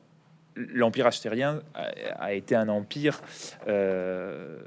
l'empire 0.56 1.08
assyrien 1.08 1.62
a, 1.74 2.34
été 2.34 2.56
un 2.56 2.70
empire, 2.70 3.22
euh, 3.68 4.60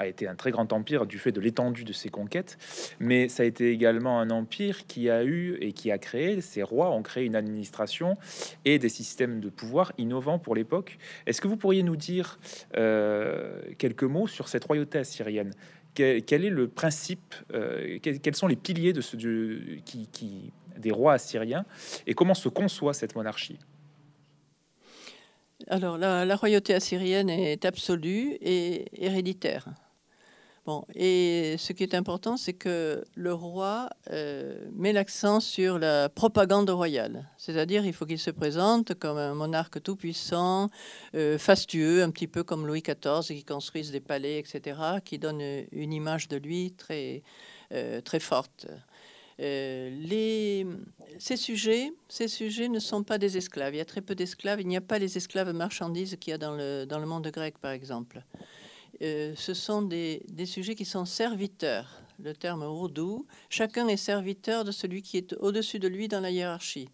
a 0.00 0.06
été 0.06 0.26
un 0.26 0.34
très 0.34 0.50
grand 0.50 0.72
empire 0.72 1.06
du 1.06 1.18
fait 1.18 1.30
de 1.30 1.40
l'étendue 1.40 1.84
de 1.84 1.92
ses 1.92 2.08
conquêtes, 2.08 2.56
mais 2.98 3.28
ça 3.28 3.42
a 3.42 3.46
été 3.46 3.70
également 3.70 4.18
un 4.18 4.30
empire 4.30 4.86
qui 4.86 5.10
a 5.10 5.22
eu 5.24 5.58
et 5.60 5.72
qui 5.72 5.92
a 5.92 5.98
créé, 5.98 6.40
ses 6.40 6.62
rois 6.62 6.90
ont 6.90 7.02
créé 7.02 7.26
une 7.26 7.36
administration 7.36 8.16
et 8.64 8.78
des 8.78 8.88
systèmes 8.88 9.40
de 9.40 9.50
pouvoir 9.50 9.92
innovants 9.98 10.38
pour 10.38 10.54
l'époque. 10.54 10.98
Est-ce 11.26 11.40
que 11.40 11.48
vous 11.48 11.58
pourriez 11.58 11.82
nous 11.82 11.96
dire 11.96 12.40
euh, 12.76 13.60
quelques 13.76 14.04
mots 14.04 14.26
sur 14.26 14.48
cette 14.48 14.64
royauté 14.64 14.98
assyrienne? 14.98 15.52
Quel, 15.92 16.44
est 16.44 16.50
le 16.50 16.68
principe, 16.68 17.34
euh, 17.52 17.98
quels, 18.00 18.36
sont 18.36 18.46
les 18.46 18.56
piliers 18.56 18.92
de 18.92 19.00
ce, 19.00 19.16
qui, 19.16 20.52
des 20.78 20.92
rois 20.92 21.14
assyriens 21.14 21.66
et 22.06 22.14
comment 22.14 22.34
se 22.34 22.48
conçoit 22.48 22.94
cette 22.94 23.16
monarchie? 23.16 23.58
Alors, 25.66 25.98
la, 25.98 26.36
royauté 26.36 26.72
assyrienne 26.72 27.28
est 27.28 27.66
absolue 27.66 28.38
et 28.40 28.86
héréditaire. 29.04 29.66
Bon, 30.66 30.84
et 30.94 31.56
ce 31.58 31.72
qui 31.72 31.82
est 31.82 31.94
important, 31.94 32.36
c'est 32.36 32.52
que 32.52 33.02
le 33.14 33.32
roi 33.32 33.88
euh, 34.10 34.66
met 34.74 34.92
l'accent 34.92 35.40
sur 35.40 35.78
la 35.78 36.10
propagande 36.10 36.68
royale. 36.68 37.30
C'est-à-dire, 37.38 37.86
il 37.86 37.94
faut 37.94 38.04
qu'il 38.04 38.18
se 38.18 38.30
présente 38.30 38.94
comme 38.94 39.16
un 39.16 39.32
monarque 39.32 39.82
tout-puissant, 39.82 40.68
euh, 41.14 41.38
fastueux, 41.38 42.02
un 42.02 42.10
petit 42.10 42.26
peu 42.26 42.44
comme 42.44 42.66
Louis 42.66 42.82
XIV, 42.82 43.34
qui 43.34 43.44
construise 43.44 43.90
des 43.90 44.00
palais, 44.00 44.38
etc., 44.38 44.78
qui 45.02 45.18
donne 45.18 45.40
une 45.72 45.94
image 45.94 46.28
de 46.28 46.36
lui 46.36 46.72
très, 46.72 47.22
euh, 47.72 48.02
très 48.02 48.20
forte. 48.20 48.66
Ces, 49.38 50.66
sujets, 51.36 51.90
ces 52.10 52.28
sujets 52.28 52.68
ne 52.68 52.78
sont 52.78 53.02
pas 53.02 53.16
des 53.16 53.38
esclaves. 53.38 53.74
Il 53.74 53.78
y 53.78 53.80
a 53.80 53.86
très 53.86 54.02
peu 54.02 54.14
d'esclaves. 54.14 54.60
Il 54.60 54.68
n'y 54.68 54.76
a 54.76 54.82
pas 54.82 54.98
les 54.98 55.16
esclaves 55.16 55.54
marchandises 55.54 56.16
qu'il 56.20 56.32
y 56.32 56.34
a 56.34 56.38
dans 56.38 56.54
le, 56.54 56.84
dans 56.84 56.98
le 56.98 57.06
monde 57.06 57.26
grec, 57.28 57.56
par 57.58 57.70
exemple. 57.70 58.22
Euh, 59.02 59.34
ce 59.36 59.54
sont 59.54 59.82
des, 59.82 60.22
sujets 60.46 60.74
qui 60.74 60.84
sont 60.84 61.04
serviteurs. 61.04 62.02
Le 62.22 62.34
terme 62.34 62.62
ourdou, 62.62 63.26
chacun 63.48 63.88
est 63.88 63.96
serviteur 63.96 64.64
de 64.64 64.72
celui 64.72 65.02
qui 65.02 65.16
est 65.16 65.32
au-dessus 65.34 65.78
de 65.78 65.88
lui 65.88 66.08
dans 66.08 66.20
la 66.20 66.30
hiérarchie. 66.30 66.88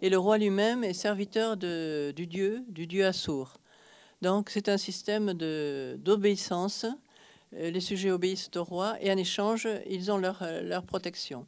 Et 0.00 0.10
le 0.10 0.18
roi 0.18 0.38
lui-même 0.38 0.82
est 0.82 0.92
serviteur 0.92 1.56
du 1.56 2.26
dieu, 2.26 2.64
du 2.68 2.86
dieu 2.86 3.06
Assour. 3.06 3.58
Donc 4.22 4.50
c'est 4.50 4.68
un 4.68 4.78
système 4.78 5.32
d'obéissance. 5.34 6.86
Euh, 7.54 7.70
les 7.70 7.80
sujets 7.80 8.10
obéissent 8.10 8.50
au 8.56 8.64
roi 8.64 8.96
et 9.00 9.12
en 9.12 9.16
échange, 9.16 9.68
ils 9.88 10.10
ont 10.10 10.18
leur, 10.18 10.42
leur 10.62 10.84
protection. 10.84 11.46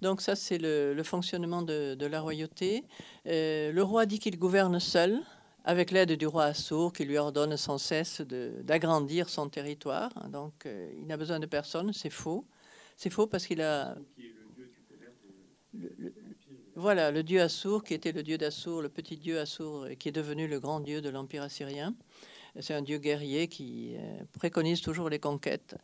Donc 0.00 0.20
ça, 0.20 0.36
c'est 0.36 0.58
le, 0.58 1.02
fonctionnement 1.02 1.62
de, 1.62 2.06
la 2.06 2.20
royauté. 2.20 2.84
Euh, 3.26 3.72
le 3.72 3.82
roi 3.82 4.06
dit 4.06 4.20
qu'il 4.20 4.38
gouverne 4.38 4.78
seul, 4.78 5.20
avec 5.64 5.90
l'aide 5.90 6.12
du 6.12 6.26
roi 6.26 6.44
Assour, 6.44 6.92
qui 6.92 7.04
lui 7.04 7.18
ordonne 7.18 7.56
sans 7.56 7.78
cesse 7.78 8.20
d'agrandir 8.20 9.28
son 9.28 9.48
territoire. 9.48 10.10
Donc 10.30 10.66
euh, 10.66 10.90
il 10.98 11.06
n'a 11.06 11.16
besoin 11.16 11.40
de 11.40 11.46
personne, 11.46 11.92
c'est 11.92 12.10
faux. 12.10 12.46
C'est 12.96 13.10
faux 13.10 13.26
parce 13.26 13.46
qu'il 13.46 13.60
a... 13.60 13.96
voilà, 16.74 17.10
le 17.10 17.22
dieu 17.22 17.40
Assour, 17.40 17.84
qui 17.84 17.94
était 17.94 18.12
le 18.12 18.22
dieu 18.22 18.38
d'Assour, 18.38 18.82
le 18.82 18.88
petit 18.88 19.16
dieu 19.16 19.38
Assour, 19.38 19.86
qui 19.98 20.08
est 20.08 20.12
devenu 20.12 20.48
le 20.48 20.58
grand 20.58 20.80
dieu 20.80 21.00
de 21.00 21.08
l'Empire 21.08 21.42
assyrien. 21.42 21.94
C'est 22.60 22.74
un 22.74 22.82
dieu 22.82 22.98
guerrier 22.98 23.46
qui 23.46 23.94
euh, 23.96 24.24
préconise 24.32 24.80
toujours 24.80 25.08
les 25.08 25.20
conquêtes. 25.20 25.76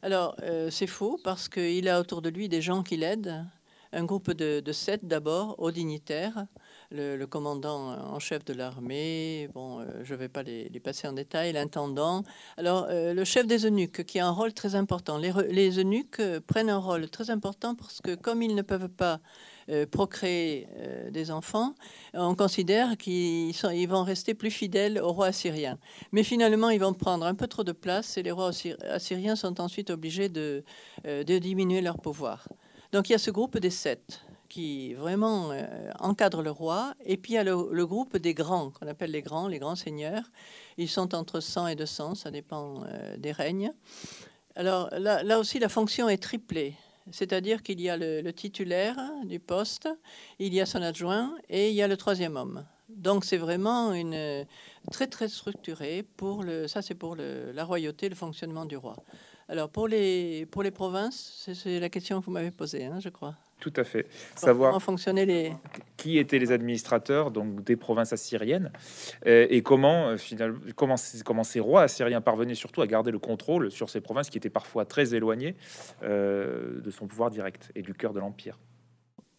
Alors, 0.00 0.36
euh, 0.42 0.70
c'est 0.70 0.86
faux 0.86 1.18
parce 1.24 1.48
qu'il 1.48 1.88
a 1.88 2.00
autour 2.00 2.22
de 2.22 2.28
lui 2.28 2.48
des 2.48 2.62
gens 2.62 2.82
qui 2.82 2.96
l'aident. 2.96 3.44
Un 3.94 4.04
groupe 4.04 4.32
de, 4.32 4.72
sept 4.72 5.06
d'abord, 5.06 5.54
hauts 5.58 5.70
dignitaires, 5.70 6.46
le, 6.90 7.24
commandant 7.26 7.92
en 7.92 8.18
chef 8.18 8.44
de 8.44 8.52
l'armée, 8.52 9.48
bon, 9.54 9.80
euh, 9.80 9.84
je 10.02 10.14
ne 10.14 10.18
vais 10.18 10.28
pas 10.28 10.42
les, 10.42 10.68
passer 10.80 11.06
en 11.06 11.12
détail, 11.12 11.52
l'intendant. 11.52 12.24
Alors, 12.56 12.86
euh, 12.90 13.14
le 13.14 13.24
chef 13.24 13.46
des 13.46 13.66
eunuques, 13.66 14.04
qui 14.04 14.18
a 14.18 14.26
un 14.26 14.30
rôle 14.30 14.52
très 14.52 14.74
important. 14.74 15.18
Les, 15.18 15.78
eunuques 15.78 16.20
prennent 16.48 16.70
un 16.70 16.78
rôle 16.78 17.08
très 17.08 17.30
important 17.30 17.76
parce 17.76 18.00
que 18.00 18.16
comme 18.16 18.42
ils 18.42 18.56
ne 18.56 18.62
peuvent 18.62 18.88
pas 18.88 19.20
euh, 19.70 19.86
procréer 19.86 20.68
euh, 20.76 21.10
des 21.10 21.30
enfants, 21.30 21.74
on 22.12 22.34
considère 22.34 22.98
qu'ils 22.98 23.54
ils 23.72 23.86
vont 23.86 24.02
rester 24.02 24.34
plus 24.34 24.50
fidèles 24.50 24.98
au 24.98 25.10
roi 25.12 25.28
assyrien. 25.28 25.78
Mais 26.12 26.22
finalement, 26.22 26.68
ils 26.68 26.80
vont 26.80 26.92
prendre 26.92 27.24
un 27.24 27.34
peu 27.34 27.46
trop 27.46 27.64
de 27.64 27.72
place 27.72 28.18
et 28.18 28.22
les 28.22 28.30
rois 28.30 28.50
assyriens 28.90 29.36
sont 29.36 29.62
ensuite 29.62 29.88
obligés 29.88 30.28
de, 30.28 30.64
euh, 31.06 31.24
de 31.24 31.38
diminuer 31.38 31.80
leur 31.80 31.98
pouvoir. 31.98 32.46
Donc 32.94 33.08
il 33.08 33.12
y 33.12 33.16
a 33.16 33.18
ce 33.18 33.32
groupe 33.32 33.58
des 33.58 33.70
sept 33.70 34.20
qui 34.48 34.94
vraiment 34.94 35.50
encadre 35.98 36.42
le 36.42 36.52
roi. 36.52 36.94
Et 37.04 37.16
puis 37.16 37.32
il 37.32 37.34
y 37.34 37.38
a 37.38 37.42
le, 37.42 37.86
groupe 37.86 38.16
des 38.18 38.34
grands, 38.34 38.70
qu'on 38.70 38.86
appelle 38.86 39.10
les 39.10 39.20
grands, 39.20 39.48
les 39.48 39.58
grands 39.58 39.74
seigneurs. 39.74 40.22
Ils 40.78 40.88
sont 40.88 41.12
entre 41.12 41.40
100 41.40 41.66
et 41.66 41.74
200, 41.74 42.14
ça 42.14 42.30
dépend 42.30 42.84
des 43.18 43.32
règnes. 43.32 43.72
Alors 44.54 44.90
là, 44.92 45.40
aussi, 45.40 45.58
la 45.58 45.68
fonction 45.68 46.08
est 46.08 46.22
triplée 46.22 46.74
c'est-à-dire 47.10 47.62
qu'il 47.62 47.82
y 47.82 47.90
a 47.90 47.98
le, 47.98 48.32
titulaire 48.32 48.96
du 49.24 49.38
poste, 49.38 49.90
il 50.38 50.54
y 50.54 50.60
a 50.62 50.64
son 50.64 50.80
adjoint 50.80 51.34
et 51.50 51.68
il 51.68 51.74
y 51.74 51.82
a 51.82 51.88
le 51.88 51.98
troisième 51.98 52.36
homme. 52.36 52.64
Donc 52.88 53.26
c'est 53.26 53.36
vraiment 53.36 53.92
une 53.92 54.46
très 54.90 55.06
très 55.06 55.28
structuré 55.28 56.02
pour 56.16 56.42
le 56.42 56.66
ça 56.66 56.80
c'est 56.80 56.94
pour 56.94 57.14
la 57.16 57.64
royauté, 57.64 58.08
le 58.08 58.14
fonctionnement 58.14 58.64
du 58.64 58.78
roi. 58.78 58.96
Alors 59.48 59.68
pour 59.68 59.88
les 59.88 60.46
pour 60.46 60.62
les 60.62 60.70
provinces, 60.70 61.48
c'est 61.52 61.80
la 61.80 61.88
question 61.88 62.20
que 62.20 62.24
vous 62.24 62.32
m'avez 62.32 62.50
posée, 62.50 62.86
hein, 62.86 62.98
je 63.00 63.08
crois. 63.08 63.34
Tout 63.60 63.72
à 63.76 63.84
fait. 63.84 64.06
Savoir 64.34 64.70
comment 64.70 64.80
fonctionnaient 64.80 65.26
les 65.26 65.52
qui 65.96 66.18
étaient 66.18 66.38
les 66.38 66.52
administrateurs 66.52 67.30
donc 67.30 67.64
des 67.64 67.76
provinces 67.76 68.12
assyriennes 68.12 68.70
euh, 69.26 69.46
et 69.48 69.62
comment 69.62 70.08
euh, 70.08 70.16
finalement 70.16 70.58
comment, 70.76 70.96
comment 71.24 71.44
ces 71.44 71.60
rois 71.60 71.82
assyriens 71.82 72.20
parvenaient 72.20 72.54
surtout 72.54 72.82
à 72.82 72.86
garder 72.86 73.10
le 73.10 73.18
contrôle 73.18 73.70
sur 73.70 73.88
ces 73.88 74.00
provinces 74.00 74.28
qui 74.28 74.38
étaient 74.38 74.50
parfois 74.50 74.84
très 74.84 75.14
éloignées 75.14 75.56
euh, 76.02 76.80
de 76.80 76.90
son 76.90 77.06
pouvoir 77.06 77.30
direct 77.30 77.70
et 77.74 77.82
du 77.82 77.94
cœur 77.94 78.12
de 78.12 78.20
l'empire 78.20 78.58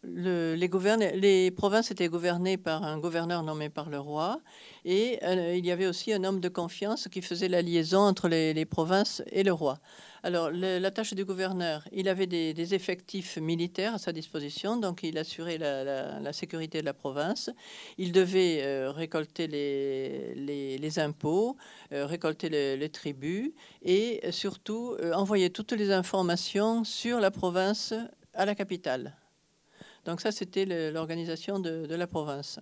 les, 0.08 1.52
provinces 1.52 1.92
étaient 1.92 2.08
gouvernées 2.08 2.58
par 2.58 2.84
un 2.84 2.98
gouverneur 2.98 3.44
nommé 3.44 3.70
par 3.70 3.90
le 3.90 4.00
roi 4.00 4.42
et 4.84 5.20
euh, 5.24 5.56
il 5.56 5.66
y 5.66 5.72
avait 5.72 5.88
aussi 5.88 6.14
un 6.14 6.24
homme 6.24 6.40
de 6.40 6.50
confiance 6.50 7.08
qui 7.12 7.22
faisait 7.22 7.48
la 7.48 7.62
liaison 7.62 8.00
entre 8.00 8.28
les, 8.28 8.66
provinces 8.66 9.24
et 9.32 9.44
le 9.44 9.54
roi. 9.54 9.80
Alors, 10.24 10.50
la 10.50 10.90
tâche 10.90 11.14
du 11.14 11.24
gouverneur, 11.24 11.88
il 11.92 12.10
avait 12.10 12.26
des, 12.26 12.74
effectifs 12.74 13.38
militaires 13.38 13.94
à 13.94 13.98
sa 14.00 14.12
disposition, 14.12 14.76
donc 14.78 15.04
il 15.04 15.18
assurait 15.20 15.60
la, 15.60 16.34
sécurité 16.34 16.82
de 16.82 16.86
la 16.86 16.94
province. 16.94 17.52
Il 18.00 18.12
devait 18.12 18.62
euh, 18.64 18.92
récolter 18.92 19.48
les, 19.48 21.00
impôts, 21.00 21.58
euh, 21.92 22.06
récolter 22.08 22.50
les, 22.50 22.90
tributs 22.90 23.54
et 23.84 24.22
surtout 24.32 24.96
envoyer 25.14 25.50
toutes 25.50 25.74
les 25.74 25.92
informations 25.92 26.84
sur 26.84 27.20
la 27.20 27.30
province 27.30 27.94
à 28.34 28.46
la 28.46 28.56
capitale. 28.56 29.16
Donc 30.06 30.22
ça, 30.22 30.32
c'était 30.32 30.66
l'organisation 30.92 31.60
de, 31.60 31.94
la 31.96 32.08
province. 32.08 32.60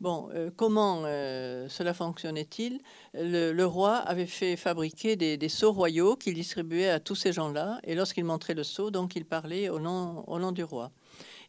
Bon, 0.00 0.28
euh, 0.34 0.50
comment 0.56 1.02
euh, 1.04 1.68
cela 1.68 1.92
fonctionnait-il? 1.92 2.80
Le, 3.14 3.64
roi 3.64 3.96
avait 3.96 4.26
fait 4.26 4.56
fabriquer 4.56 5.16
des, 5.16 5.48
sceaux 5.48 5.72
royaux 5.72 6.16
qu'il 6.16 6.34
distribuait 6.34 6.88
à 6.88 7.00
tous 7.00 7.14
ces 7.14 7.32
gens-là, 7.32 7.78
et 7.84 7.94
lorsqu'il 7.94 8.24
montrait 8.24 8.54
le 8.54 8.64
sceau, 8.64 8.90
donc 8.90 9.16
il 9.16 9.24
parlait 9.24 9.68
au 9.68 9.78
nom 9.78 10.52
du 10.52 10.64
roi. 10.64 10.90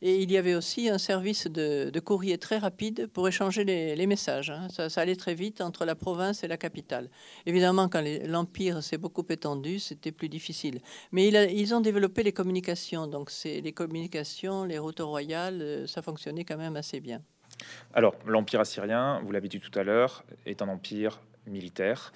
Et 0.02 0.22
il 0.24 0.32
y 0.32 0.38
avait 0.38 0.56
aussi 0.56 0.90
un 0.90 0.98
service 0.98 1.48
de, 1.48 2.00
courrier 2.00 2.38
très 2.38 2.58
rapide 2.58 3.08
pour 3.08 3.28
échanger 3.28 3.66
les, 3.66 4.08
messages. 4.08 4.50
Hein. 4.50 4.68
Ça, 4.70 5.02
allait 5.02 5.18
très 5.18 5.34
vite 5.34 5.60
entre 5.60 5.86
la 5.86 5.96
province 5.96 6.44
et 6.44 6.48
la 6.48 6.58
capitale. 6.58 7.10
Évidemment, 7.46 7.90
quand 7.90 8.04
l'Empire 8.26 8.82
s'est 8.82 8.98
beaucoup 8.98 9.26
étendu, 9.30 9.80
c'était 9.80 10.14
plus 10.14 10.30
difficile. 10.30 10.80
Mais 11.12 11.28
ils 11.28 11.76
ont 11.76 11.82
développé 11.82 12.24
les 12.24 12.32
communications. 12.32 13.08
Donc, 13.08 13.30
les 13.44 13.74
communications, 13.74 14.64
les 14.64 14.80
routes 14.80 15.02
royales, 15.02 15.62
euh, 15.62 15.88
ça 15.88 16.02
fonctionnait 16.02 16.46
quand 16.46 16.58
même 16.58 16.78
assez 16.78 17.02
bien. 17.02 17.22
Alors, 17.94 18.16
l'Empire 18.26 18.62
assyrien, 18.62 19.22
vous 19.26 19.32
l'avez 19.32 19.50
dit 19.50 19.60
tout 19.60 19.78
à 19.78 19.84
l'heure, 19.84 20.24
est 20.46 20.62
un 20.62 20.70
empire 20.70 21.20
militaire. 21.46 22.14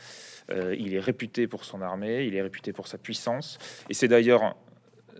Euh, 0.52 0.76
il 0.78 0.94
est 0.94 1.00
réputé 1.00 1.48
pour 1.48 1.66
son 1.66 1.82
armée, 1.82 2.26
il 2.26 2.36
est 2.36 2.42
réputé 2.42 2.72
pour 2.72 2.88
sa 2.88 2.98
puissance. 2.98 3.58
Et 3.90 3.94
c'est 3.94 4.08
d'ailleurs 4.08 4.56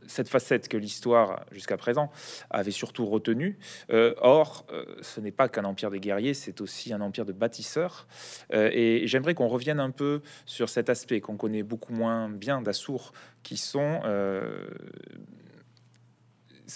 cette 0.08 0.30
facette 0.30 0.68
que 0.68 0.78
l'histoire 0.78 1.46
jusqu'à 1.52 1.78
présent 1.78 2.12
avait 2.50 2.72
surtout 2.72 3.06
retenue. 3.06 3.58
Euh, 3.92 4.14
or, 4.20 4.66
euh, 4.72 4.86
ce 5.02 5.20
n'est 5.20 5.32
pas 5.32 5.50
qu'un 5.50 5.66
empire 5.66 5.90
des 5.90 6.00
guerriers, 6.00 6.34
c'est 6.34 6.62
aussi 6.62 6.94
un 6.94 7.02
empire 7.02 7.26
de 7.26 7.32
bâtisseurs. 7.32 8.08
Euh, 8.54 8.70
et 8.72 9.08
j'aimerais 9.08 9.34
qu'on 9.34 9.48
revienne 9.48 9.80
un 9.80 9.92
peu 9.92 10.22
sur 10.46 10.70
cet 10.70 10.90
aspect 10.90 11.22
qu'on 11.22 11.38
connaît 11.38 11.64
beaucoup 11.64 11.94
moins 11.94 12.30
bien 12.30 12.62
d'Assour, 12.62 13.14
qui 13.44 13.58
sont 13.58 14.02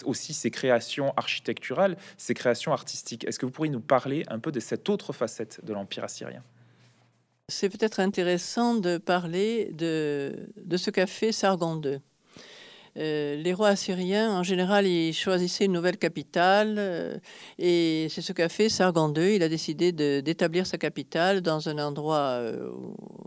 aussi 0.04 0.34
ses 0.34 0.50
créations 0.50 1.12
architecturales, 1.16 1.96
ses 2.16 2.34
créations 2.34 2.72
artistiques. 2.72 3.24
Est-ce 3.24 3.38
que 3.38 3.46
vous 3.46 3.52
pourriez 3.52 3.72
nous 3.72 3.80
parler 3.80 4.24
un 4.28 4.38
peu 4.38 4.52
de 4.52 4.60
cette 4.60 4.88
autre 4.88 5.12
facette 5.12 5.64
de 5.64 5.72
l'empire 5.72 6.04
assyrien? 6.04 6.42
C'est 7.48 7.70
peut-être 7.70 7.98
intéressant 8.00 8.74
de 8.74 8.98
parler 8.98 9.70
de, 9.72 10.50
de 10.56 10.76
ce 10.76 10.90
qu'a 10.90 11.06
fait 11.06 11.32
Sargon 11.32 11.80
II. 11.82 11.98
Euh, 12.98 13.36
les 13.36 13.54
rois 13.54 13.68
assyriens, 13.68 14.36
en 14.36 14.42
général, 14.42 14.86
ils 14.86 15.12
choisissaient 15.12 15.66
une 15.66 15.72
nouvelle 15.72 15.98
capitale. 15.98 16.76
Euh, 16.78 17.16
et 17.58 18.08
c'est 18.10 18.22
ce 18.22 18.32
qu'a 18.32 18.48
fait 18.48 18.68
Sargon 18.68 19.12
II. 19.14 19.36
Il 19.36 19.42
a 19.42 19.48
décidé 19.48 19.92
d'établir 19.92 20.66
sa 20.66 20.78
capitale 20.78 21.40
dans 21.40 21.68
un 21.68 21.78
endroit 21.78 22.16
euh, 22.16 22.70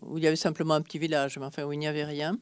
où 0.02 0.18
il 0.18 0.24
y 0.24 0.28
avait 0.28 0.36
simplement 0.36 0.74
un 0.74 0.82
petit 0.82 1.00
village, 1.00 1.38
mais 1.40 1.46
enfin 1.46 1.64
où 1.64 1.72
il 1.72 1.80
n'y 1.80 1.88
avait 1.88 2.04
rien. 2.04 2.38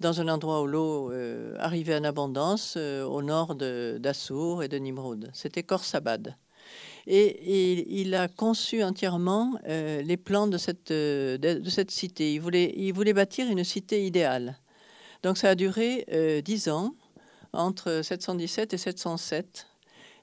Dans 0.00 0.20
un 0.20 0.28
endroit 0.28 0.62
où 0.62 0.66
l'eau 0.66 1.12
arrivait 1.58 1.96
en 1.96 2.04
abondance, 2.04 2.76
au 2.76 3.22
nord 3.22 3.54
d'Assur 3.54 4.62
et 4.64 4.68
de 4.68 4.76
Nimrod. 4.76 5.30
C'était 5.32 5.62
Khorsabad. 5.62 6.36
Et, 7.06 8.00
il 8.00 8.14
a 8.14 8.26
conçu 8.26 8.82
entièrement 8.82 9.54
les 9.66 10.16
plans 10.16 10.48
de 10.48 10.58
cette, 10.58 10.90
de, 10.90 11.70
cette 11.70 11.92
cité. 11.92 12.34
Il 12.34 12.40
voulait, 12.40 12.74
il 12.76 12.92
voulait 12.92 13.12
bâtir 13.12 13.48
une 13.48 13.62
cité 13.62 14.04
idéale. 14.04 14.58
Donc 15.24 15.38
ça 15.38 15.48
a 15.48 15.54
duré 15.54 16.04
euh, 16.12 16.42
dix 16.42 16.68
ans, 16.68 16.94
entre 17.54 18.02
717 18.02 18.74
et 18.74 18.76
707. 18.76 19.66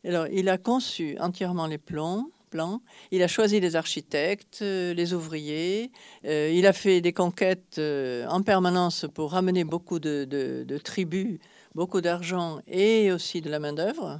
Alors, 0.05 0.27
il 0.27 0.47
a 0.47 0.59
conçu 0.59 1.17
entièrement 1.19 1.65
les 1.65 1.79
plans, 1.79 2.29
plans. 2.51 2.83
Il 3.09 3.23
a 3.23 3.27
choisi 3.27 3.59
les 3.59 3.75
architectes, 3.75 4.59
euh, 4.61 4.93
les 4.93 5.15
ouvriers. 5.15 5.91
Euh, 6.25 6.51
il 6.53 6.67
a 6.67 6.73
fait 6.73 7.01
des 7.01 7.13
conquêtes 7.13 7.81
en 8.29 8.43
permanence 8.43 9.07
pour 9.11 9.31
ramener 9.31 9.63
beaucoup 9.63 9.97
de, 9.97 10.77
tribus, 10.83 11.39
beaucoup 11.73 12.01
d'argent 12.01 12.59
et 12.67 13.11
aussi 13.11 13.41
de 13.41 13.49
la 13.49 13.57
main-d'œuvre. 13.57 14.19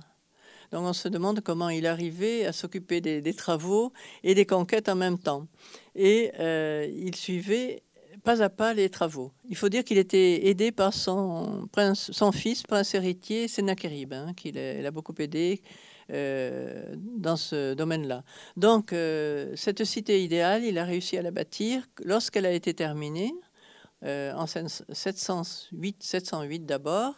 Donc 0.72 0.86
on 0.86 0.94
se 0.94 1.10
demande 1.10 1.41
comment 1.41 1.70
il 1.70 1.86
arrivait 1.86 2.48
à 2.48 2.54
s'occuper 2.54 3.02
des, 3.02 3.34
travaux 3.36 3.94
et 4.24 4.34
des 4.34 4.48
conquêtes 4.48 4.89
en 4.89 4.96
même 4.96 5.20
temps. 5.20 5.46
Et 5.94 6.32
il 6.39 7.13
suivait 7.15 7.84
pas 8.23 8.41
à 8.41 8.49
pas 8.49 8.73
les 8.73 8.89
travaux. 8.89 9.31
Il 9.49 9.55
faut 9.55 9.69
dire 9.69 9.84
qu'il 9.84 9.97
était 9.97 10.47
aidé 10.47 10.71
par 10.71 10.93
son, 10.93 11.67
fils, 12.34 12.63
prince 12.63 12.93
héritier, 12.93 13.47
Sennacherib, 13.47 14.13
hein, 14.13 14.34
qu'il 14.36 14.57
a, 14.57 14.91
beaucoup 14.91 15.15
aidé 15.19 15.62
euh, 16.12 16.95
dans 16.97 17.38
ce 17.38 17.73
domaine-là. 17.73 18.23
Donc, 18.57 18.93
euh, 18.93 19.53
cette 19.55 19.84
cité 19.84 20.23
idéale, 20.23 20.63
il 20.63 20.77
a 20.77 20.86
réussi 20.86 21.17
à 21.17 21.21
la 21.21 21.31
bâtir. 21.31 21.84
Lorsqu'elle 22.03 22.45
a 22.45 22.51
été 22.51 22.73
terminée, 22.73 23.34
euh, 24.03 24.34
en 24.34 24.47
708, 24.47 26.03
708 26.03 26.65
d'abord, 26.65 27.15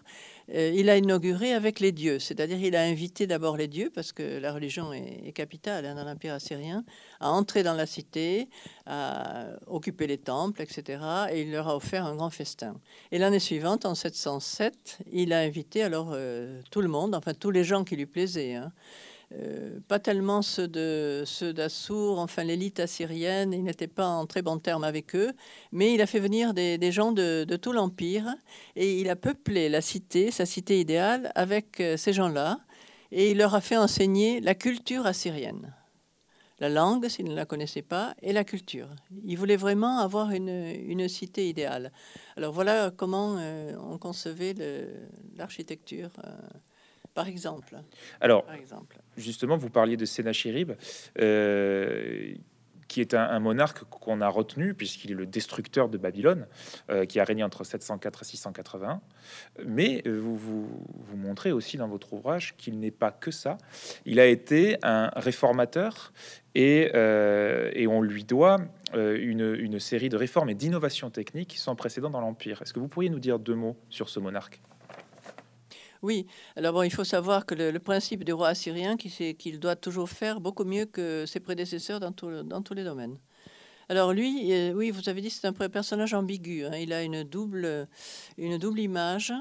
il 0.49 0.89
a 0.89 0.97
inauguré 0.97 1.53
avec 1.53 1.79
les 1.79 1.91
dieux, 1.91 2.19
c'est-à-dire 2.19 2.57
il 2.59 2.75
a 2.75 2.83
invité 2.83 3.27
d'abord 3.27 3.57
les 3.57 3.67
dieux, 3.67 3.89
parce 3.93 4.11
que 4.11 4.39
la 4.39 4.53
religion 4.53 4.91
est, 4.91 5.31
capitale 5.33 5.85
hein, 5.85 5.95
dans 5.95 6.03
l'Empire 6.03 6.33
assyrien, 6.33 6.83
à 7.19 7.31
entrer 7.31 7.63
dans 7.63 7.73
la 7.73 7.85
cité, 7.85 8.49
à 8.85 9.47
occuper 9.67 10.07
les 10.07 10.17
temples, 10.17 10.61
etc. 10.61 11.01
Et 11.31 11.41
il 11.41 11.51
leur 11.51 11.67
a 11.69 11.75
offert 11.75 12.05
un 12.05 12.15
grand 12.15 12.29
festin. 12.29 12.75
Et 13.11 13.17
l'année 13.17 13.39
suivante, 13.39 13.85
en 13.85 13.95
707, 13.95 14.99
il 15.11 15.33
a 15.33 15.39
invité 15.39 15.83
alors 15.83 16.11
euh, 16.11 16.61
tout 16.71 16.81
le 16.81 16.89
monde, 16.89 17.15
enfin 17.15 17.33
tous 17.33 17.51
les 17.51 17.63
gens 17.63 17.83
qui 17.83 17.95
lui 17.95 18.05
plaisaient. 18.05 18.55
Hein. 18.55 18.71
Euh, 19.31 19.79
pas 19.87 19.99
tellement 19.99 20.41
ceux 20.41 20.67
de 20.67 21.23
d'Assour, 21.53 22.19
enfin 22.19 22.43
l'élite 22.43 22.79
assyrienne, 22.79 23.53
il 23.53 23.63
n'était 23.63 23.87
pas 23.87 24.07
en 24.07 24.25
très 24.25 24.41
bon 24.41 24.59
terme 24.59 24.83
avec 24.83 25.15
eux, 25.15 25.33
mais 25.71 25.93
il 25.93 26.01
a 26.01 26.05
fait 26.05 26.19
venir 26.19 26.53
des, 26.53 26.91
gens 26.91 27.11
de, 27.11 27.45
tout 27.55 27.71
l'empire 27.71 28.35
et 28.75 28.99
il 28.99 29.09
a 29.09 29.15
peuplé 29.15 29.69
la 29.69 29.81
cité, 29.81 30.29
sa 30.29 30.45
cité 30.45 30.79
idéale, 30.79 31.31
avec 31.35 31.79
euh, 31.79 31.97
ces 31.97 32.13
gens-là 32.13 32.59
et 33.11 33.31
il 33.31 33.37
leur 33.37 33.53
a 33.55 33.61
fait 33.61 33.77
enseigner 33.77 34.41
la 34.41 34.55
culture 34.55 35.05
assyrienne. 35.05 35.73
la 36.59 36.69
langue 36.69 37.07
s'il 37.09 37.25
ne 37.25 37.35
la 37.35 37.45
connaissait 37.45 37.81
pas, 37.81 38.15
et 38.21 38.31
la 38.31 38.43
culture. 38.43 38.87
Il 39.25 39.37
voulait 39.37 39.57
vraiment 39.57 39.99
avoir 39.99 40.31
une, 40.31 41.07
cité 41.09 41.49
idéale. 41.49 41.91
Alors 42.37 42.53
voilà 42.53 42.91
comment 42.95 43.35
euh, 43.37 43.75
on 43.91 43.97
concevait 43.97 44.55
l'architecture, 45.35 46.09
euh, 46.23 46.37
par 47.13 47.27
exemple. 47.27 47.75
Alors, 48.21 48.45
justement, 49.17 49.57
vous 49.57 49.69
parliez 49.69 49.97
de 49.97 50.05
Sénachérib. 50.05 50.73
Euh, 51.19 52.35
qui 52.93 53.01
est 53.01 53.15
un, 53.15 53.39
monarque 53.39 53.83
qu'on 53.85 54.21
a 54.21 54.29
retenu, 54.29 54.75
puisqu'il 54.75 55.11
est 55.11 55.15
le 55.15 55.25
destructeur 55.25 55.89
de 55.89 55.97
Babylone, 55.97 56.45
euh, 56.91 57.05
qui 57.05 57.19
a 57.19 57.23
régné 57.23 57.43
entre 57.43 57.63
704 57.63 58.21
et 58.21 58.25
681. 58.25 59.01
Mais 59.65 60.03
euh, 60.05 60.19
vous, 60.19 60.37
vous, 60.37 61.17
montrez 61.17 61.51
aussi 61.51 61.77
dans 61.77 61.87
votre 61.87 62.13
ouvrage 62.13 62.55
qu'il 62.55 62.79
n'est 62.79 62.91
pas 62.91 63.09
que 63.09 63.31
ça. 63.31 63.57
Il 64.05 64.19
a 64.19 64.27
été 64.27 64.77
un 64.83 65.09
réformateur 65.15 66.13
et, 66.53 66.91
euh, 66.93 67.71
et 67.73 67.87
on 67.87 68.03
lui 68.03 68.25
doit 68.25 68.59
une, 68.93 69.55
une 69.57 69.79
série 69.79 70.09
de 70.09 70.17
réformes 70.17 70.51
et 70.51 70.53
d'innovations 70.53 71.09
techniques 71.09 71.55
sans 71.57 71.75
précédent 71.75 72.11
dans 72.11 72.21
l'Empire. 72.21 72.61
Est-ce 72.61 72.73
que 72.73 72.79
vous 72.79 72.87
pourriez 72.87 73.09
nous 73.09 73.17
dire 73.17 73.39
deux 73.39 73.55
mots 73.55 73.75
sur 73.89 74.07
ce 74.07 74.19
monarque? 74.19 74.61
Oui, 76.03 76.27
alors 76.57 76.73
bon, 76.73 76.83
il 76.83 76.91
faut 76.91 77.05
savoir 77.05 77.45
que 77.45 77.55
le, 77.55 77.79
principe 77.79 78.25
du 78.25 78.33
roi 78.33 78.49
assyrien, 78.49 78.97
c'est 79.09 79.33
qu'il 79.33 79.59
doit 79.59 79.77
toujours 79.77 80.09
faire 80.09 80.41
beaucoup 80.41 80.65
mieux 80.65 80.85
que 80.85 81.25
ses 81.25 81.39
prédécesseurs 81.39 82.01
dans, 82.01 82.11
tous 82.11 82.73
les 82.73 82.83
domaines. 82.83 83.17
Alors 83.87 84.11
lui, 84.11 84.51
euh, 84.51 84.73
oui, 84.73 84.91
vous 84.91 85.07
avez 85.07 85.21
dit, 85.21 85.29
c'est 85.29 85.47
un 85.47 85.53
personnage 85.53 86.13
ambigu. 86.13 86.65
Hein. 86.65 86.75
Il 86.77 86.91
a 86.91 87.03
une 87.03 87.23
double, 87.23 87.87
une 88.37 88.57
double 88.57 88.81
image. 88.81 89.33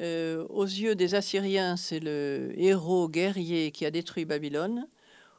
Euh, 0.00 0.44
aux 0.50 0.64
yeux 0.64 0.94
des 0.94 1.14
Assyriens, 1.14 1.76
c'est 1.76 2.00
le 2.00 2.52
héros 2.56 3.08
guerrier 3.08 3.70
qui 3.70 3.86
a 3.86 3.90
détruit 3.90 4.24
Babylone. 4.24 4.88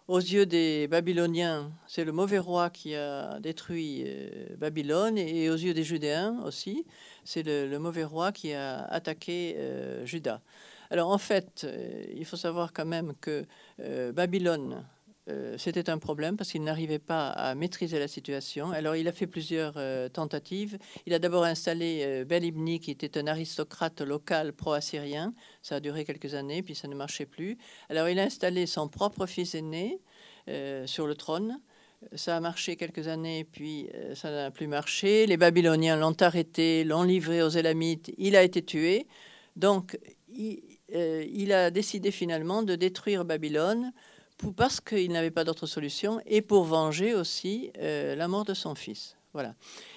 Aux 0.10 0.18
yeux 0.18 0.48
des 0.48 0.88
Babyloniens, 0.88 1.72
c'est 1.86 2.04
le 2.04 2.12
mauvais 2.12 2.40
roi 2.40 2.72
qui 2.72 2.96
a 2.96 3.40
détruit 3.40 4.06
euh, 4.08 4.56
Babylone. 4.58 5.20
Et 5.20 5.52
aux 5.52 5.56
yeux 5.56 5.76
des 5.76 5.84
Judéens 5.84 6.42
aussi, 6.46 6.88
c'est 7.24 7.44
le, 7.44 7.78
mauvais 7.78 8.04
roi 8.04 8.32
qui 8.32 8.52
a 8.52 8.86
attaqué 8.86 9.56
Juda. 10.06 10.42
Alors 10.92 11.12
en 11.12 11.20
fait, 11.20 11.64
euh, 11.64 12.04
il 12.16 12.26
faut 12.26 12.38
savoir 12.38 12.74
quand 12.74 12.86
même 12.86 13.14
que 13.22 13.46
euh, 13.80 14.12
Babylone, 14.12 14.84
euh, 15.28 15.58
c'était 15.58 15.90
un 15.90 15.98
problème 15.98 16.38
parce 16.38 16.52
qu'il 16.52 16.64
n'arrivait 16.64 17.00
pas 17.00 17.30
à 17.30 17.56
maîtriser 17.56 18.00
la 18.00 18.08
situation. 18.08 18.72
Alors 18.72 18.96
il 18.96 19.08
a 19.08 19.12
fait 19.12 19.28
plusieurs 19.28 19.78
tentatives. 20.12 20.78
Il 21.06 21.14
a 21.14 21.20
d'abord 21.20 21.44
installé 21.44 22.24
Bel-Ibni, 22.26 22.80
qui 22.80 22.92
était 22.92 23.18
un 23.18 23.28
aristocrate 23.28 24.02
local 24.02 24.54
pro-assyrien. 24.54 25.34
Ça 25.62 25.76
a 25.76 25.80
duré 25.80 26.06
quelques 26.06 26.34
années, 26.34 26.64
puis 26.64 26.76
ça 26.76 26.88
ne 26.88 26.96
marchait 26.96 27.26
plus. 27.26 27.58
Alors 27.90 28.10
il 28.10 28.20
a 28.20 28.24
installé 28.24 28.66
son 28.66 28.88
propre 28.88 29.26
fils 29.26 29.56
aîné 29.56 30.00
sur 30.86 31.06
le 31.06 31.16
trône. 31.16 31.60
Ça 32.16 32.38
a 32.38 32.40
marché 32.40 32.76
quelques 32.76 33.08
années, 33.08 33.44
puis 33.44 33.90
ça 34.16 34.32
n'a 34.32 34.52
plus 34.52 34.68
marché. 34.68 35.28
Les 35.28 35.38
Babyloniens 35.38 35.98
l'ont 35.98 36.16
arrêté, 36.22 36.84
l'ont 36.84 37.04
livré 37.04 37.44
aux 37.44 37.50
Élamites. 37.50 38.12
Il 38.18 38.36
a 38.36 38.44
été 38.44 38.64
tué. 38.64 39.06
Donc, 39.56 39.98
il, 40.30 40.62
euh, 40.96 41.66
a 41.68 41.72
décidé 41.72 42.12
finalement 42.12 42.64
de 42.64 42.76
détruire 42.76 43.26
Babylone 43.26 43.92
parce 44.56 44.80
qu'il 44.80 45.12
n'avait 45.12 45.32
pas 45.32 45.44
d'autre 45.44 45.68
solution 45.68 46.22
et 46.26 46.42
pour 46.42 46.64
venger 46.64 47.14
aussi 47.14 47.72
euh, 47.78 48.16
la 48.16 48.28
mort 48.28 48.46
de 48.46 48.54
son 48.54 48.76
fils. 48.76 49.16
Voilà. 49.34 49.56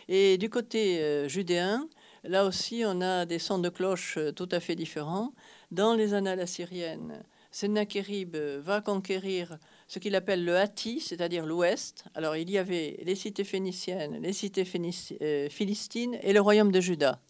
Et 0.08 0.36
du 0.38 0.50
côté 0.50 1.00
euh, 1.00 1.28
judéen, 1.28 1.88
là 2.24 2.44
aussi, 2.44 2.82
on 2.86 3.00
a 3.00 3.24
des 3.24 3.38
sons 3.38 3.58
de 3.58 3.68
cloche 3.68 4.18
tout 4.36 4.48
à 4.50 4.60
fait 4.60 4.74
différents. 4.74 5.32
Dans 5.70 5.94
les 5.94 6.12
annales 6.14 6.40
assyriennes, 6.40 7.22
Sennacherib 7.50 8.36
va 8.36 8.80
conquérir 8.80 9.58
ce 9.86 9.98
qu'il 9.98 10.14
appelle 10.14 10.44
le 10.44 10.56
Hatti, 10.56 11.00
c'est-à-dire 11.00 11.44
l'ouest. 11.44 12.04
Alors 12.14 12.36
il 12.36 12.50
y 12.50 12.58
avait 12.58 12.98
les 13.04 13.14
cités 13.14 13.44
phéniciennes, 13.44 14.20
les 14.22 14.32
cités 14.32 14.64
philistines 14.64 16.18
et 16.22 16.32
le 16.32 16.40
royaume 16.40 16.72
de 16.72 16.80
Juda. 16.80 17.20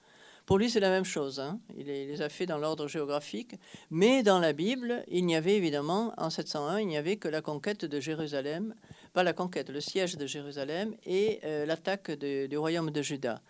Pour 0.46 0.58
lui, 0.58 0.70
c'est 0.70 0.80
la 0.80 0.90
même 0.90 1.04
chose. 1.04 1.38
Hein. 1.38 1.60
Il, 1.76 1.86
les 1.86 2.20
a 2.20 2.28
fait 2.28 2.46
dans 2.46 2.58
l'ordre 2.58 2.88
géographique. 2.88 3.54
Mais 3.90 4.22
dans 4.22 4.38
la 4.38 4.52
Bible, 4.52 5.04
il 5.08 5.24
n'y 5.24 5.36
avait 5.36 5.56
évidemment, 5.56 6.12
en 6.18 6.30
701, 6.30 6.80
il 6.80 6.88
n'y 6.88 6.96
avait 6.96 7.16
que 7.16 7.28
la 7.28 7.42
conquête 7.42 7.84
de 7.84 8.00
Jérusalem, 8.00 8.74
pas 9.12 9.22
la 9.22 9.32
conquête, 9.32 9.70
le 9.70 9.80
siège 9.80 10.16
de 10.16 10.26
Jérusalem 10.26 10.94
et 11.06 11.40
euh, 11.44 11.64
l'attaque 11.64 12.10
du 12.10 12.56
royaume 12.56 12.90
de 12.90 13.02
Juda. 13.02 13.40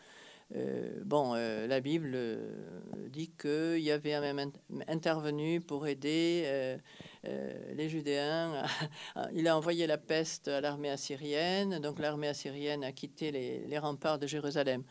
Euh, 0.55 1.01
bon, 1.05 1.33
euh, 1.35 1.67
la 1.67 1.81
Bible 1.81 2.17
dit 3.09 3.31
qu'il 3.41 3.79
y 3.79 3.91
avait 3.91 4.13
un 4.13 4.21
même 4.35 4.53
intervenu 4.87 5.61
pour 5.61 5.87
aider 5.87 6.79
les 7.25 7.89
Judéens. 7.89 8.65
il 9.35 9.47
a 9.49 9.57
envoyé 9.57 9.87
la 9.87 9.99
peste 9.99 10.49
à 10.49 10.61
l'armée 10.61 10.91
assyrienne, 10.91 11.79
donc 11.79 11.99
l'armée 11.99 12.29
assyrienne 12.29 12.85
a 12.85 12.93
quitté 12.93 13.31
les 13.31 13.79
remparts 13.79 14.19
de 14.19 14.27
Jérusalem. 14.27 14.85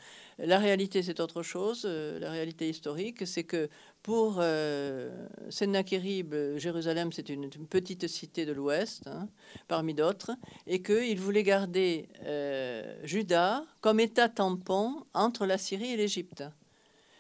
La 0.43 0.57
réalité, 0.57 1.03
c'est 1.03 1.19
autre 1.19 1.43
chose. 1.43 1.83
Euh, 1.85 2.17
la 2.17 2.31
réalité 2.31 2.67
historique, 2.67 3.27
c'est 3.27 3.43
que 3.43 3.69
pour 4.01 4.37
euh, 4.39 5.27
Sennacherib, 5.49 6.33
Jérusalem, 6.57 7.11
c'est 7.11 7.29
une, 7.29 7.49
petite 7.49 8.07
cité 8.07 8.45
de 8.47 8.51
l'Ouest, 8.51 9.03
hein, 9.05 9.27
parmi 9.67 9.93
d'autres, 9.93 10.31
et 10.65 10.81
qu'il 10.81 11.19
voulait 11.19 11.43
garder 11.43 12.09
euh, 12.23 12.97
Juda 13.03 13.63
comme 13.81 13.99
État 13.99 14.29
tampon 14.29 15.05
entre 15.13 15.45
la 15.45 15.59
Syrie 15.59 15.91
et 15.91 15.97
l'Égypte. 15.97 16.43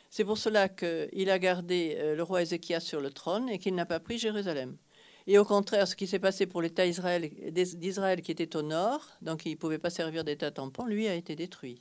C'est 0.09 0.25
pour 0.25 0.37
cela 0.37 0.67
qu'il 0.67 1.29
a 1.29 1.39
gardé 1.39 1.95
euh, 1.97 2.15
le 2.15 2.23
roi 2.23 2.41
Ézéchias 2.41 2.81
sur 2.81 2.99
le 2.99 3.11
trône 3.11 3.47
et 3.49 3.59
qu'il 3.59 3.75
n'a 3.75 3.85
pas 3.85 3.99
pris 3.99 4.17
Jérusalem. 4.17 4.75
Et 5.27 5.37
au 5.37 5.45
contraire, 5.45 5.87
ce 5.87 5.95
qui 5.95 6.07
s'est 6.07 6.19
passé 6.19 6.45
pour 6.45 6.61
l'État 6.61 6.85
d'Israël 6.85 8.21
qui 8.21 8.31
était 8.31 8.55
au 8.55 8.61
nord, 8.61 9.07
donc 9.21 9.45
il 9.45 9.51
ne 9.51 9.57
pouvait 9.57 9.77
pas 9.77 9.89
servir 9.89 10.23
d'État 10.23 10.51
tampon, 10.51 10.85
lui 10.85 11.07
a 11.07 11.15
été 11.15 11.35
détruit. 11.35 11.79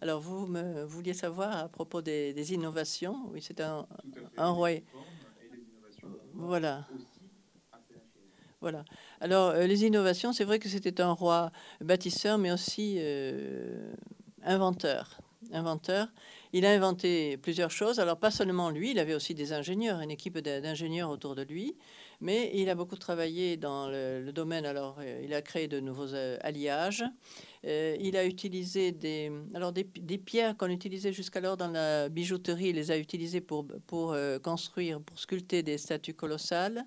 Alors, 0.00 0.20
vous 0.20 0.46
me 0.46 0.84
vouliez 0.84 1.14
savoir 1.14 1.56
à 1.56 1.68
propos 1.68 2.02
des, 2.02 2.52
innovations? 2.52 3.28
Oui, 3.30 3.42
c'est 3.42 3.60
un, 3.60 3.86
un 4.36 4.50
roi. 4.50 4.70
Voilà. 6.34 6.86
Voilà. 8.60 8.84
Alors, 9.20 9.50
euh, 9.50 9.66
les 9.66 9.84
innovations, 9.84 10.32
c'est 10.32 10.44
vrai 10.44 10.58
que 10.58 10.68
c'était 10.68 11.00
un 11.00 11.12
roi 11.12 11.50
bâtisseur, 11.80 12.38
mais 12.38 12.52
aussi 12.52 12.96
euh, 12.98 13.92
inventeur. 14.44 15.18
Inventeur. 15.52 16.08
Il 16.52 16.66
a 16.66 16.70
inventé 16.70 17.36
plusieurs 17.38 17.70
choses. 17.70 17.98
Alors, 17.98 18.18
pas 18.18 18.30
seulement 18.30 18.70
lui, 18.70 18.90
il 18.90 18.98
avait 18.98 19.14
aussi 19.14 19.34
des 19.34 19.52
ingénieurs, 19.52 20.00
une 20.00 20.10
équipe 20.10 20.38
d'ingénieurs 20.38 21.10
autour 21.10 21.34
de 21.34 21.42
lui. 21.42 21.76
Mais 22.20 22.50
il 22.54 22.68
a 22.68 22.74
beaucoup 22.74 22.96
travaillé 22.96 23.56
dans 23.56 23.88
le, 23.88 24.30
domaine. 24.32 24.66
Alors, 24.66 24.98
euh, 25.00 25.22
il 25.24 25.32
a 25.34 25.42
créé 25.42 25.66
de 25.66 25.80
nouveaux 25.80 26.14
alliages. 26.42 27.04
Euh, 27.64 27.96
il 28.00 28.16
a 28.16 28.26
utilisé 28.26 28.90
des, 28.90 29.30
alors 29.54 29.72
des, 29.72 29.84
pierres 29.84 30.56
qu'on 30.56 30.68
utilisait 30.68 31.12
jusqu'alors 31.12 31.56
dans 31.56 31.68
la 31.68 32.08
bijouterie, 32.08 32.70
il 32.70 32.76
les 32.76 32.90
a 32.90 32.98
utilisées 32.98 33.40
pour, 33.40 33.66
pour 33.86 34.12
euh, 34.12 34.38
construire, 34.40 35.00
pour 35.00 35.18
sculpter 35.18 35.62
des 35.62 35.78
statues 35.78 36.14
colossales. 36.14 36.84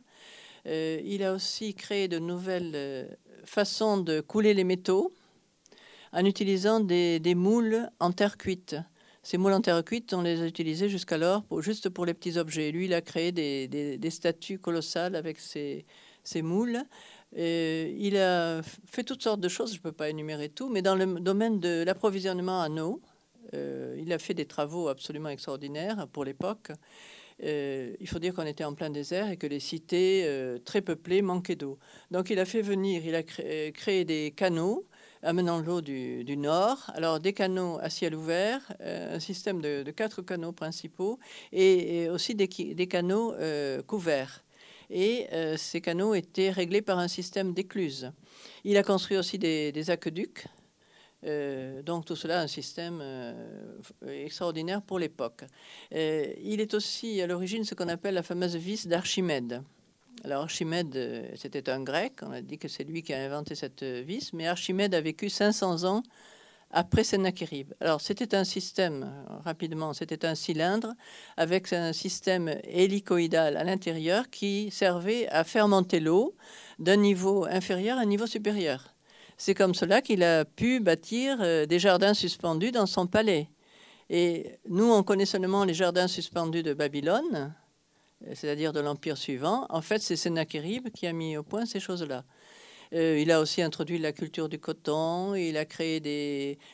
Euh, 0.65 0.99
il 1.05 1.23
a 1.23 1.33
aussi 1.33 1.75
créé 1.75 2.07
de 2.09 2.19
nouvelles 2.19 3.17
façons 3.45 3.97
de 3.97 4.19
couler 4.19 4.53
les 4.53 4.63
métaux 4.65 5.13
en 6.11 6.25
utilisant 6.25 6.81
des, 6.81 7.19
des 7.19 7.35
moules 7.35 7.89
en 7.99 8.11
terre 8.11 8.37
cuite. 8.37 8.75
Ces 9.25 9.39
moules 9.39 9.53
en 9.53 9.61
terre 9.61 9.83
cuite, 9.83 10.13
on 10.13 10.21
les 10.21 10.43
a 10.43 10.45
utilisés 10.45 10.87
jusqu'alors 10.87 11.43
juste 11.57 11.89
pour 11.89 12.05
les 12.05 12.13
petits 12.13 12.37
objets. 12.37 12.71
Lui, 12.71 12.85
il 12.85 12.93
a 12.93 13.01
créé 13.01 13.31
des, 13.31 14.09
statues 14.11 14.59
colossales 14.59 15.15
avec 15.15 15.39
ces 15.39 15.83
moules. 16.43 16.83
Euh, 17.35 17.91
il 17.97 18.17
a 18.17 18.61
fait 18.85 19.03
toutes 19.03 19.23
sortes 19.23 19.39
de 19.39 19.49
choses, 19.49 19.71
je 19.71 19.77
ne 19.77 19.81
peux 19.81 19.91
pas 19.91 20.11
énumérer 20.11 20.49
tout, 20.49 20.69
mais 20.69 20.83
dans 20.83 20.93
le 20.93 21.19
domaine 21.19 21.59
de 21.59 21.81
l'approvisionnement 21.83 22.59
en 22.59 22.77
eau, 22.77 23.01
euh, 23.55 23.99
il 23.99 24.13
a 24.13 24.19
fait 24.19 24.35
des 24.35 24.45
travaux 24.45 24.89
absolument 24.89 25.29
extraordinaires 25.29 26.07
pour 26.13 26.23
l'époque. 26.23 26.71
Euh, 27.43 27.95
il 27.99 28.07
faut 28.07 28.19
dire 28.19 28.35
qu'on 28.35 28.45
était 28.45 28.63
en 28.63 28.75
plein 28.75 28.91
désert 28.91 29.31
et 29.31 29.37
que 29.37 29.47
les 29.47 29.59
cités 29.59 30.29
très 30.65 30.81
peuplées 30.81 31.23
manquaient 31.23 31.55
d'eau. 31.55 31.79
Donc 32.11 32.29
il 32.29 32.37
a 32.37 32.45
fait 32.45 32.61
venir, 32.61 33.03
il 33.03 33.15
a 33.15 33.23
créé, 33.23 34.05
des 34.05 34.35
canaux 34.37 34.85
amenant 35.25 35.59
l'eau 35.59 35.81
du, 35.81 36.37
nord. 36.37 36.89
Alors 36.93 37.19
des 37.19 37.33
canaux 37.33 37.77
à 37.81 37.89
ciel 37.89 38.15
ouvert, 38.15 38.61
un 38.79 39.19
système 39.19 39.61
de, 39.61 39.83
quatre 39.91 40.21
canaux 40.21 40.53
principaux 40.53 41.19
et, 41.51 42.09
aussi 42.09 42.35
des, 42.35 42.47
des 42.47 42.87
canaux 42.87 43.33
couverts 43.87 44.45
et 44.89 45.27
euh, 45.33 45.57
ces 45.57 45.81
canaux 45.81 46.13
étaient 46.13 46.51
réglés 46.51 46.81
par 46.81 46.99
un 46.99 47.07
système 47.07 47.53
d'écluses. 47.53 48.11
Il 48.63 48.77
a 48.77 48.83
construit 48.83 49.17
aussi 49.17 49.37
des, 49.37 49.89
aqueducs, 49.89 50.45
euh, 51.23 51.81
donc 51.81 52.05
tout 52.05 52.15
cela 52.15 52.41
un 52.41 52.47
système 52.47 52.99
euh, 53.01 53.33
extraordinaire 54.07 54.81
pour 54.81 54.99
l'époque. 54.99 55.43
il 55.91 56.59
est 56.59 56.73
aussi 56.73 57.21
à 57.21 57.27
l'origine 57.27 57.63
ce 57.63 57.75
qu'on 57.75 57.87
appelle 57.87 58.15
la 58.15 58.23
fameuse 58.23 58.55
vis 58.55 58.87
d'Archimède. 58.87 59.63
Alors 60.23 60.43
Archimède, 60.43 61.33
c'était 61.35 61.69
un 61.69 61.83
grec, 61.83 62.13
on 62.23 62.31
a 62.31 62.41
dit 62.41 62.57
que 62.57 62.67
c'est 62.67 62.83
lui 62.83 63.03
qui 63.03 63.13
a 63.13 63.19
inventé 63.19 63.53
cette 63.53 63.83
vis, 63.83 64.33
mais 64.33 64.47
Archimède 64.47 64.95
a 64.95 65.01
vécu 65.01 65.29
500 65.29 65.83
ans 65.83 66.03
après 66.71 67.03
Sennacherib. 67.03 67.73
Alors 67.79 68.01
c'était 68.01 68.35
un 68.35 68.43
système, 68.43 69.11
rapidement, 69.43 69.93
c'était 69.93 70.25
un 70.25 70.35
cylindre 70.35 70.93
avec 71.37 71.71
un 71.73 71.93
système 71.93 72.59
hélicoïdal 72.63 73.57
à 73.57 73.63
l'intérieur 73.63 74.29
qui 74.29 74.71
servait 74.71 75.27
à 75.29 75.43
faire 75.43 75.67
monter 75.67 75.99
l'eau 75.99 76.35
d'un 76.79 76.97
niveau 76.97 77.45
inférieur 77.45 77.97
à 77.97 78.01
un 78.01 78.05
niveau 78.05 78.27
supérieur. 78.27 78.95
C'est 79.37 79.53
comme 79.53 79.73
cela 79.73 80.01
qu'il 80.01 80.23
a 80.23 80.45
pu 80.45 80.79
bâtir 80.79 81.37
euh, 81.41 81.65
des 81.65 81.79
jardins 81.79 82.13
suspendus 82.13 82.71
dans 82.71 82.85
son 82.85 83.05
palais. 83.05 83.49
Et 84.09 84.59
nous, 84.69 84.89
on 84.91 85.03
connaît 85.03 85.25
seulement 85.25 85.65
les 85.65 85.73
jardins 85.73 86.07
suspendus 86.07 86.63
de 86.63 86.73
Babylone, 86.73 87.23
euh, 87.33 87.47
c'est-à-dire 88.33 88.73
de 88.73 88.79
l'empire 88.79 89.17
suivant. 89.17 89.65
En 89.69 89.81
fait, 89.81 90.01
c'est 90.01 90.15
Sennacherib 90.15 90.89
qui 90.89 91.07
a 91.07 91.13
mis 91.13 91.37
au 91.37 91.43
point 91.43 91.65
ces 91.65 91.79
choses-là. 91.79 92.23
Euh, 92.93 93.19
il 93.19 93.31
a 93.31 93.41
aussi 93.41 93.61
introduit 93.61 93.97
la 93.97 94.11
culture 94.11 94.47
du 94.47 94.59
coton, 94.59 95.35
il 95.35 95.57
a 95.57 95.65
créé 95.65 95.99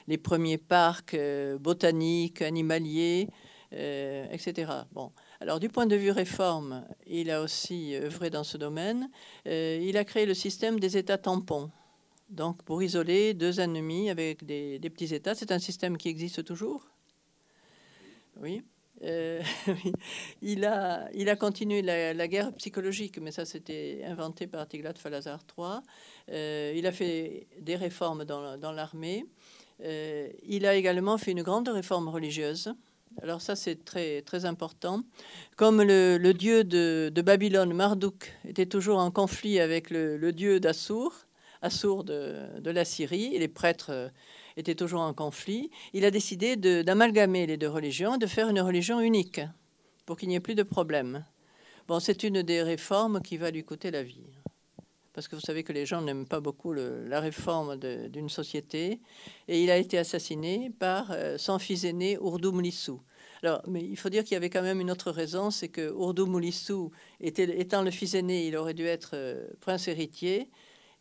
les 0.07 0.17
premiers 0.17 0.57
parcs 0.57 1.13
euh, 1.13 1.57
botaniques, 1.57 2.41
animaliers, 2.41 3.29
etc. 3.71 4.69
Bon. 4.91 5.13
Alors, 5.39 5.61
du 5.61 5.69
point 5.69 5.85
de 5.85 5.95
vue 5.95 6.11
réforme, 6.11 6.85
il 7.07 7.31
a 7.31 7.41
aussi 7.41 7.95
œuvré 7.95 8.29
dans 8.29 8.43
ce 8.43 8.57
domaine. 8.57 9.09
il 9.45 9.95
a 9.95 10.03
créé 10.03 10.25
le 10.25 10.33
système 10.33 10.77
des 10.77 10.97
États 10.97 11.17
tampons. 11.17 11.71
Donc, 12.29 12.63
pour 12.63 12.83
isoler 12.83 13.33
deux 13.33 13.61
ennemis 13.61 14.09
avec 14.09 14.45
des 14.45 14.79
petits 14.89 15.15
États, 15.15 15.35
c'est 15.35 15.53
un 15.53 15.59
système 15.59 15.97
qui 15.97 16.09
existe 16.09 16.43
toujours? 16.43 16.85
Oui. 18.41 18.61
Euh, 19.03 19.41
il, 20.41 20.65
a, 20.65 21.09
il 21.13 21.29
a 21.29 21.35
continué 21.35 21.81
la, 21.81 22.27
guerre 22.27 22.53
psychologique, 22.53 23.19
mais 23.19 23.31
ça 23.31 23.45
c'était 23.45 24.01
inventé 24.05 24.47
par 24.47 24.67
Tiglath-Falazar 24.67 25.39
III. 25.57 25.81
Euh, 26.29 26.73
il 26.75 26.85
a 26.85 26.91
fait 26.91 27.47
des 27.59 27.75
réformes 27.75 28.25
dans, 28.25 28.71
l'armée. 28.71 29.25
Euh, 29.83 30.29
il 30.43 30.65
a 30.65 30.75
également 30.75 31.17
fait 31.17 31.31
une 31.31 31.41
grande 31.41 31.67
réforme 31.69 32.07
religieuse. 32.09 32.73
Alors 33.21 33.41
ça 33.41 33.55
c'est 33.55 33.83
très, 33.83 34.21
très 34.21 34.45
important. 34.45 35.01
Comme 35.57 35.81
le, 35.81 36.31
dieu 36.31 36.63
de, 36.63 37.21
Babylone, 37.23 37.73
Marduk, 37.73 38.31
était 38.47 38.67
toujours 38.67 38.99
en 38.99 39.11
conflit 39.11 39.59
avec 39.59 39.89
le, 39.89 40.31
dieu 40.31 40.59
d'Assour, 40.59 41.13
Assour 41.63 42.03
de, 42.03 42.59
de, 42.59 42.71
la 42.71 42.85
Syrie, 42.85 43.35
et 43.35 43.39
les 43.39 43.47
prêtres 43.47 44.11
était 44.57 44.75
toujours 44.75 45.01
en 45.01 45.13
conflit, 45.13 45.69
il 45.93 46.05
a 46.05 46.11
décidé 46.11 46.55
d'amalgamer 46.55 47.45
les 47.45 47.57
deux 47.57 47.69
religions, 47.69 48.17
de 48.17 48.25
faire 48.25 48.49
une 48.49 48.61
religion 48.61 48.99
unique, 48.99 49.41
pour 50.05 50.17
qu'il 50.17 50.29
n'y 50.29 50.35
ait 50.35 50.39
plus 50.39 50.55
de 50.55 50.63
problème. 50.63 51.25
Bon, 51.87 51.99
c'est 51.99 52.23
une 52.23 52.41
des 52.41 52.61
réformes 52.61 53.21
qui 53.21 53.37
va 53.37 53.51
lui 53.51 53.63
coûter 53.63 53.91
la 53.91 54.03
vie. 54.03 54.27
Parce 55.13 55.27
que 55.27 55.35
vous 55.35 55.41
savez 55.41 55.63
que 55.63 55.73
les 55.73 55.85
gens 55.85 56.01
n'aiment 56.01 56.27
pas 56.27 56.39
beaucoup 56.39 56.73
la 56.73 57.19
réforme 57.19 57.77
d'une 57.77 58.29
société. 58.29 59.01
Et 59.47 59.61
il 59.61 59.69
a 59.69 59.77
été 59.77 59.97
assassiné 59.97 60.71
par 60.79 61.11
euh, 61.11 61.37
son 61.37 61.59
fils 61.59 61.83
aîné, 61.83 62.17
Urdu 62.21 62.49
Mlissou. 62.51 63.01
Alors, 63.43 63.61
mais 63.67 63.83
il 63.83 63.97
faut 63.97 64.09
dire 64.09 64.23
qu'il 64.23 64.33
y 64.33 64.37
avait 64.37 64.49
quand 64.49 64.61
même 64.61 64.79
une 64.79 64.91
autre 64.91 65.11
raison, 65.11 65.49
c'est 65.51 65.67
que 65.67 65.89
Urdu 65.89 66.23
Mlissou, 66.23 66.91
étant 67.19 67.81
le 67.81 67.91
fils 67.91 68.13
aîné, 68.13 68.47
il 68.47 68.55
aurait 68.55 68.75
dû 68.75 68.85
être 68.85 69.11
euh, 69.15 69.47
prince 69.59 69.87
héritier, 69.87 70.49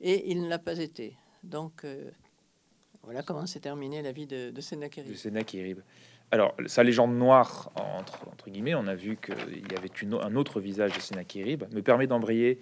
et 0.00 0.30
il 0.30 0.42
ne 0.42 0.48
l'a 0.48 0.58
pas 0.58 0.78
été. 0.78 1.16
Donc, 1.44 1.84
euh, 1.84 2.10
voilà 3.02 3.22
comment 3.22 3.46
s'est 3.46 3.60
terminée 3.60 4.02
la 4.02 4.12
vie 4.12 4.26
de, 4.26 4.50
de 4.50 4.60
Sennacherib. 4.60 5.80
Alors, 6.32 6.54
sa 6.66 6.84
légende 6.84 7.16
noire, 7.16 7.72
entre, 7.74 8.50
guillemets, 8.50 8.76
on 8.76 8.86
a 8.86 8.94
vu 8.94 9.16
qu'il 9.16 9.66
y 9.72 9.76
avait 9.76 9.90
un 10.22 10.36
autre 10.36 10.60
visage 10.60 10.92
de 10.92 11.00
Sennacherib, 11.00 11.64
me 11.72 11.82
permet 11.82 12.06
d'embrayer 12.06 12.60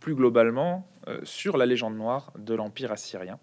plus 0.00 0.14
globalement 0.14 0.88
euh, 1.08 1.20
sur 1.24 1.58
la 1.58 1.66
légende 1.66 1.96
noire 1.96 2.32
de 2.38 2.54
l'Empire 2.54 2.90
assyrien, 2.90 3.38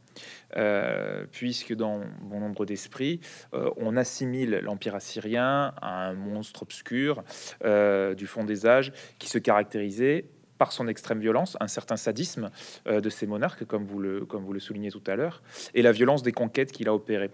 euh, 0.56 1.26
puisque 1.32 1.76
dans 1.76 2.02
bon 2.22 2.40
nombre 2.40 2.66
d'esprits, 2.66 3.20
euh, 3.54 3.70
on 3.78 3.96
assimile 3.96 4.62
l'Empire 4.64 4.96
assyrien 4.96 5.74
à 5.80 6.08
un 6.08 6.14
monstre 6.14 6.64
obscur 6.64 7.24
du 7.62 8.28
fond 8.28 8.44
des 8.44 8.66
âges 8.66 8.92
qui 9.20 9.30
se 9.30 9.38
caractérisait 9.38 10.26
par 10.58 10.72
son 10.72 10.88
extrême 10.88 11.20
violence, 11.20 11.58
un 11.60 11.68
certain 11.68 11.98
sadisme 11.98 12.50
euh, 12.88 13.02
de 13.02 13.10
ses 13.10 13.28
monarques, 13.28 13.66
comme 13.66 13.86
vous, 13.86 14.00
le, 14.00 14.26
comme 14.26 14.44
vous 14.44 14.54
le 14.54 14.60
soulignez 14.60 14.92
tout 14.92 15.04
à 15.08 15.16
l'heure, 15.16 15.42
et 15.74 15.82
la 15.82 15.92
violence 15.92 16.24
des 16.24 16.32
conquêtes 16.32 16.72
qu'il 16.72 16.88
a 16.88 16.94
opérées. 16.94 17.32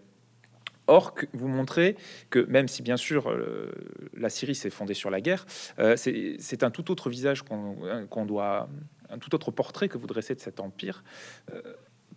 Or, 0.88 1.16
vous 1.32 1.48
montrez 1.48 1.96
que 2.30 2.40
même 2.40 2.68
si 2.68 2.82
bien 2.82 2.98
sûr 2.98 3.30
euh, 3.30 3.72
la 4.18 4.30
Syrie 4.30 4.56
s'est 4.56 4.70
fondée 4.70 4.94
sur 4.94 5.10
la 5.10 5.22
guerre, 5.22 5.46
euh, 5.80 5.96
c'est 5.96 6.64
un 6.64 6.72
tout 6.72 6.92
autre 6.92 7.10
visage 7.10 7.44
qu'on 7.44 8.26
doit, 8.26 8.68
un 9.10 9.18
tout 9.18 9.34
autre 9.34 9.52
portrait 9.52 9.88
que 9.88 9.98
vous 9.98 10.08
dressez 10.08 10.36
de 10.36 10.42
cet 10.42 10.60
empire. 10.60 11.04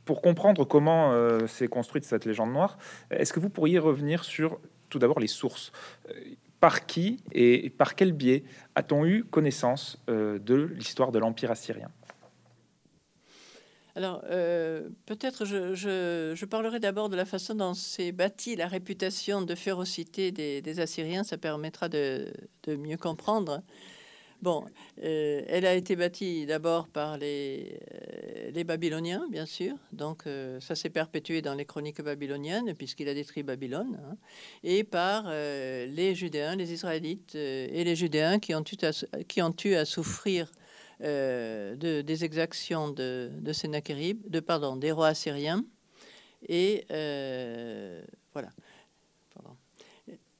pour 0.04 0.20
comprendre 0.20 0.64
comment 0.64 1.14
s'est 1.46 1.68
construite 1.68 2.04
cette 2.04 2.24
légende 2.24 2.52
noire, 2.52 2.76
est-ce 3.10 3.32
que 3.32 3.40
vous 3.40 3.50
pourriez 3.50 3.78
revenir 3.78 4.24
sur 4.24 4.58
tout 4.88 4.98
d'abord 4.98 5.20
les 5.20 5.28
sources? 5.28 5.70
Par 6.60 6.86
qui 6.86 7.18
et 7.32 7.70
par 7.70 7.94
quel 7.94 8.12
biais 8.12 8.44
a-t-on 8.74 9.04
eu 9.04 9.24
connaissance 9.24 9.98
euh, 10.08 10.38
de 10.38 10.54
l'histoire 10.54 11.12
de 11.12 11.18
l'Empire 11.18 11.50
assyrien? 11.50 11.90
Alors, 13.94 14.22
euh, 14.28 14.90
peut-être 15.06 15.46
je, 15.46 16.44
parlerai 16.44 16.80
d'abord 16.80 17.08
de 17.08 17.16
la 17.16 17.24
façon 17.24 17.54
dont 17.54 17.72
s'est 17.72 18.12
bâtie 18.12 18.54
la 18.54 18.68
réputation 18.68 19.40
de 19.40 19.54
férocité 19.54 20.32
des, 20.32 20.80
Assyriens. 20.80 21.24
Ça 21.24 21.38
permettra 21.38 21.88
de 21.88 22.30
mieux 22.66 22.98
comprendre 22.98 23.62
Bon, 24.42 24.64
euh, 25.02 25.42
elle 25.48 25.64
a 25.64 25.74
été 25.74 25.96
bâtie 25.96 26.44
d'abord 26.46 26.88
par 26.88 27.16
les, 27.16 27.80
euh, 28.54 28.64
Babyloniens, 28.64 29.26
bien 29.30 29.46
sûr. 29.46 29.74
Donc, 29.92 30.26
euh, 30.26 30.60
ça 30.60 30.74
s'est 30.74 30.90
perpétué 30.90 31.40
dans 31.40 31.54
les 31.54 31.64
chroniques 31.64 32.02
babyloniennes, 32.02 32.74
puisqu'il 32.74 33.08
a 33.08 33.14
détruit 33.14 33.42
Babylone. 33.42 33.98
Hein. 34.04 34.16
et 34.62 34.84
par 34.84 35.30
les 35.30 36.14
Judéens, 36.14 36.56
les 36.56 36.72
Israélites 36.72 37.34
et 37.34 37.84
les 37.84 37.96
Judéens 37.96 38.38
qui 38.38 38.54
ont 38.54 38.64
eu 39.64 39.74
à, 39.74 39.84
souffrir 39.84 40.50
de, 41.00 42.02
des 42.02 42.24
exactions 42.24 42.90
de, 42.90 43.30
de 43.32 43.52
Sennacherib, 43.52 44.40
pardon, 44.40 44.76
des 44.76 44.92
rois 44.92 45.08
assyriens. 45.08 45.64
Et 46.48 46.84
voilà. 48.32 48.50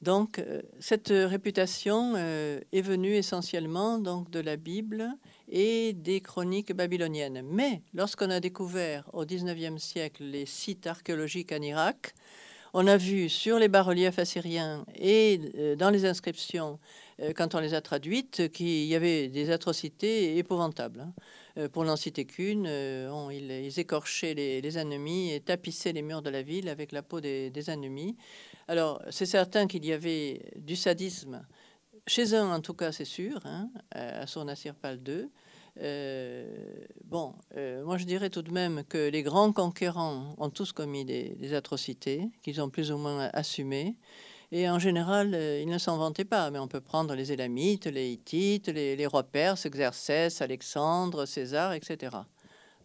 Donc, 0.01 0.37
euh, 0.37 0.61
cette 0.79 1.09
réputation 1.09 2.13
euh, 2.15 2.59
est 2.71 2.81
venue 2.81 3.15
essentiellement 3.15 3.97
donc, 3.97 4.29
de 4.29 4.39
la 4.39 4.55
Bible 4.55 5.09
et 5.49 5.93
des 5.93 6.21
chroniques 6.21 6.73
babyloniennes. 6.73 7.41
Mais 7.43 7.81
lorsqu'on 7.93 8.29
a 8.29 8.39
découvert 8.39 9.09
au 9.13 9.25
XIXe 9.25 9.81
siècle 9.81 10.23
les 10.23 10.45
sites 10.45 10.85
archéologiques 10.85 11.51
en 11.51 11.61
Irak, 11.61 12.13
on 12.73 12.85
a 12.85 12.97
vu 12.97 13.27
sur 13.27 13.57
les 13.57 13.69
bas-reliefs 13.69 14.19
assyriens 14.19 14.85
et 14.95 15.39
euh, 15.57 15.75
dans 15.75 15.89
les 15.89 16.05
inscriptions, 16.05 16.79
quand 17.35 17.55
on 17.55 17.59
les 17.59 17.73
a 17.73 17.81
traduites, 17.81 18.51
qu'il 18.51 18.85
y 18.85 18.93
avait 18.93 19.29
des 19.29 19.49
atrocités 19.49 20.37
épouvantables. 20.37 21.07
Hein. 21.57 21.67
Pour 21.69 21.83
n'en 21.83 21.95
citer 21.95 22.25
qu'une, 22.25 22.69
ils, 23.31 23.79
écorchaient 23.79 24.35
les, 24.35 24.77
ennemis 24.77 25.33
et 25.33 25.39
tapissaient 25.39 25.93
les 25.93 26.03
murs 26.03 26.21
de 26.21 26.29
la 26.29 26.43
ville 26.43 26.69
avec 26.69 26.91
la 26.91 27.01
peau 27.01 27.19
des 27.19 27.69
ennemis. 27.71 28.15
Alors, 28.67 29.01
c'est 29.09 29.25
certain 29.25 29.67
qu'il 29.67 29.85
y 29.85 29.93
avait 29.93 30.51
du 30.57 30.75
sadisme, 30.75 31.45
chez 32.07 32.33
un 32.33 32.49
en 32.53 32.61
tout 32.61 32.73
cas, 32.73 32.91
c'est 32.91 33.05
sûr, 33.05 33.39
hein, 33.45 33.69
à 33.91 34.25
son 34.27 34.47
II. 34.47 35.29
Euh, 35.79 36.57
bon, 37.03 37.35
euh, 37.55 37.83
moi 37.83 37.97
je 37.97 38.05
dirais 38.05 38.31
tout 38.31 38.41
de 38.41 38.51
même 38.51 38.83
que 38.85 39.09
les 39.09 39.21
grands 39.21 39.51
conquérants 39.51 40.33
ont 40.39 40.49
tous 40.49 40.71
commis 40.71 41.05
des, 41.05 41.53
atrocités 41.53 42.31
qu'ils 42.41 42.61
ont 42.61 42.69
plus 42.69 42.91
ou 42.91 42.97
moins 42.97 43.29
assumées. 43.33 43.95
Et 44.51 44.69
en 44.69 44.79
général, 44.79 45.33
euh, 45.35 45.61
ils 45.61 45.67
ne 45.67 45.77
s'en 45.77 45.97
vantaient 45.97 46.25
pas. 46.25 46.49
Mais 46.49 46.59
on 46.59 46.69
peut 46.69 46.81
prendre 46.81 47.13
les 47.13 47.31
Élamites, 47.33 47.85
les 47.85 48.11
Hittites, 48.11 48.69
les, 48.69 49.05
rois 49.05 49.23
perses, 49.23 49.67
Xerxès, 49.67 50.41
Alexandre, 50.41 51.25
César, 51.25 51.73
etc. 51.73 52.15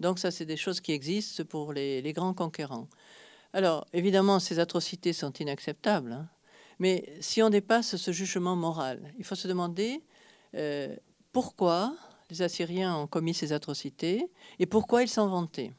Donc 0.00 0.18
ça, 0.18 0.32
c'est 0.32 0.46
des 0.46 0.56
choses 0.56 0.80
qui 0.80 0.92
existent 0.92 1.44
pour 1.44 1.72
les 1.72 2.12
grands 2.12 2.34
conquérants. 2.34 2.88
Alors, 3.52 3.86
évidemment, 3.92 4.40
ces 4.40 4.58
atrocités 4.58 5.12
sont 5.12 5.32
inacceptables, 5.32 6.12
hein. 6.12 6.28
mais 6.78 7.04
si 7.20 7.42
on 7.42 7.50
dépasse 7.50 7.96
ce 7.96 8.10
jugement 8.12 8.56
moral, 8.56 9.12
il 9.18 9.24
faut 9.24 9.34
se 9.34 9.48
demander 9.48 10.00
euh, 10.54 10.94
pourquoi 11.32 11.94
les 12.30 12.40
Assyriens 12.40 12.96
ont 12.96 13.06
commis 13.06 13.34
ces 13.34 13.52
atrocités 13.52 14.30
et 14.58 14.66
pourquoi 14.66 15.02
ils 15.02 15.08
s'en 15.08 15.26
vantaient. 15.26 15.72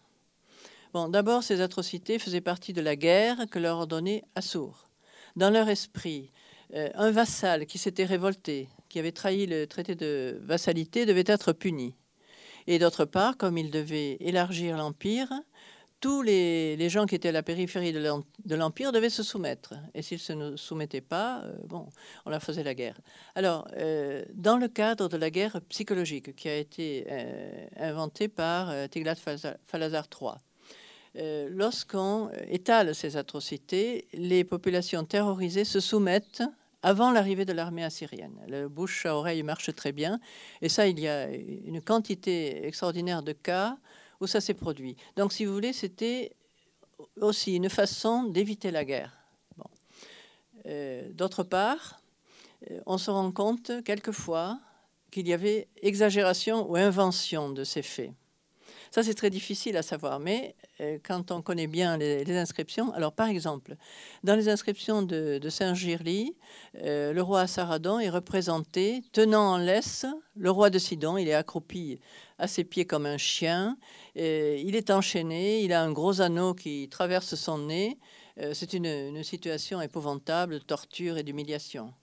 Bon, 0.93 1.09
d'abord, 1.09 1.41
ces 1.41 1.61
atrocités 1.61 2.19
faisaient 2.19 2.41
partie 2.41 2.73
de 2.73 2.81
la 2.81 2.95
guerre 2.95 3.47
que 3.49 3.57
leur 3.57 3.79
ordonnait 3.79 4.23
Assour. 4.35 4.87
Dans 5.35 5.49
leur 5.49 5.67
esprit, 5.67 6.31
euh, 6.75 6.89
un 6.93 7.09
vassal 7.09 7.65
qui 7.65 7.79
s'était 7.79 8.05
révolté, 8.05 8.69
qui 8.89 8.99
avait 8.99 9.11
trahi 9.11 9.47
le 9.47 9.65
traité 9.65 9.95
de 9.95 10.39
vassalité, 10.43 11.07
devait 11.07 11.23
être 11.25 11.53
puni. 11.53 11.95
Et 12.67 12.77
d'autre 12.77 13.05
part, 13.05 13.37
comme 13.37 13.57
il 13.57 13.71
devait 13.71 14.17
élargir 14.19 14.77
l'empire, 14.77 15.29
tous 16.03 16.21
les, 16.21 16.89
gens 16.89 17.05
qui 17.05 17.15
étaient 17.15 17.29
à 17.29 17.31
la 17.31 17.43
périphérie 17.43 17.93
de 17.93 18.55
l'Empire 18.55 18.91
devaient 18.91 19.09
se 19.09 19.23
soumettre. 19.23 19.73
Et 19.93 20.01
s'ils 20.01 20.19
ne 20.37 20.57
se 20.57 20.57
soumettaient 20.57 20.99
pas, 20.99 21.43
euh, 21.45 21.53
bon, 21.65 21.87
on 22.25 22.29
leur 22.29 22.43
faisait 22.43 22.61
la 22.61 22.73
guerre. 22.73 22.99
Alors, 23.35 23.69
euh, 23.77 24.21
dans 24.33 24.57
le 24.57 24.67
cadre 24.67 25.07
de 25.07 25.15
la 25.15 25.29
guerre 25.29 25.61
psychologique 25.69 26.35
qui 26.35 26.49
a 26.49 26.57
été 26.57 27.05
euh, 27.09 27.67
inventée 27.77 28.27
par 28.27 28.73
Tiglath-Falazar 28.89 30.07
III, 30.11 31.47
lorsqu'on 31.49 32.29
étale 32.49 32.93
ces 32.93 33.15
atrocités, 33.15 34.09
les 34.11 34.43
populations 34.43 35.05
terrorisées 35.05 35.63
se 35.63 35.79
soumettent 35.79 36.43
avant 36.81 37.13
l'arrivée 37.13 37.45
de 37.45 37.53
l'armée 37.53 37.85
assyrienne. 37.85 38.37
Le 38.49 38.67
bouche 38.67 39.05
à 39.05 39.15
oreille 39.15 39.41
marche 39.41 39.73
très 39.73 39.93
bien. 39.93 40.19
Et 40.61 40.67
ça, 40.67 40.85
il 40.85 40.99
y 40.99 41.07
a 41.07 41.29
une 41.29 41.81
quantité 41.81 42.67
extraordinaire 42.67 43.23
de 43.23 43.31
cas 43.31 43.77
ça 44.27 44.41
s'est 44.41 44.53
produit. 44.53 44.95
Donc, 45.15 45.33
si 45.33 45.45
vous 45.45 45.53
voulez, 45.53 45.73
c'était 45.73 46.35
aussi 47.19 47.55
une 47.55 47.69
façon 47.69 48.23
d'éviter 48.23 48.71
la 48.71 48.85
guerre. 48.85 49.23
Euh, 50.65 51.09
d'autre 51.11 51.43
part, 51.43 51.99
euh, 52.71 52.79
on 52.85 52.97
se 52.97 53.11
rend 53.11 53.31
compte 53.31 53.71
quelquefois 53.83 54.59
qu'il 55.11 55.27
y 55.27 55.33
avait 55.33 55.67
exagération 55.81 56.69
ou 56.69 56.75
invention 56.75 57.49
de 57.49 57.63
ces 57.63 57.81
faits. 57.81 58.11
Ça, 58.93 59.01
c'est 59.01 59.15
très 59.15 59.31
difficile 59.31 59.75
à 59.75 59.81
savoir, 59.81 60.19
mais 60.19 60.55
euh, 60.79 60.99
quand 61.03 61.31
on 61.31 61.41
connaît 61.41 61.65
bien 61.65 61.97
les, 61.97 62.37
inscriptions, 62.37 62.93
alors 62.93 63.11
par 63.11 63.27
exemple, 63.27 63.75
dans 64.23 64.35
les 64.35 64.49
inscriptions 64.49 65.01
de, 65.01 65.49
Saint-Girly, 65.49 66.35
euh, 66.77 67.11
le 67.11 67.21
roi 67.23 67.47
Saradon 67.47 67.97
est 67.97 68.11
représenté 68.11 69.01
tenant 69.11 69.53
en 69.53 69.57
laisse 69.57 70.05
le 70.35 70.51
roi 70.51 70.69
de 70.69 70.77
Sidon. 70.77 71.17
Il 71.17 71.27
est 71.27 71.33
accroupi 71.33 71.99
à 72.37 72.47
ses 72.47 72.63
pieds 72.63 72.85
comme 72.85 73.07
un 73.07 73.17
chien. 73.17 73.79
il 74.13 74.75
est 74.75 74.91
enchaîné, 74.91 75.63
il 75.63 75.73
a 75.73 75.81
un 75.81 75.91
gros 75.91 76.21
anneau 76.21 76.53
qui 76.53 76.87
traverse 76.87 77.33
son 77.33 77.57
nez. 77.57 77.97
Euh, 78.37 78.53
c'est 78.53 78.73
une, 78.73 78.85
une 78.85 79.23
situation 79.23 79.81
épouvantable 79.81 80.59
de 80.59 80.63
torture 80.63 81.17
et 81.17 81.23
d'humiliation. 81.23 81.95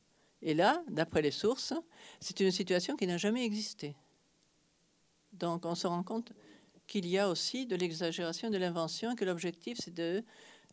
Et 0.42 0.54
là, 0.54 0.82
d'après 0.88 1.22
les 1.22 1.30
sources, 1.30 1.72
c'est 2.18 2.40
une 2.40 2.50
situation 2.50 2.96
qui 2.96 3.06
n'a 3.06 3.16
jamais 3.16 3.44
existé. 3.44 3.94
Donc 5.32 5.64
on 5.64 5.76
se 5.76 5.86
rend 5.86 6.02
compte 6.02 6.32
qu'il 6.90 7.06
y 7.06 7.18
a 7.18 7.28
aussi 7.28 7.66
de 7.66 7.76
l'exagération 7.76 8.50
de 8.50 8.58
l'invention, 8.58 9.14
que 9.14 9.24
l'objectif, 9.24 9.78
c'est 9.80 9.94
de 9.94 10.24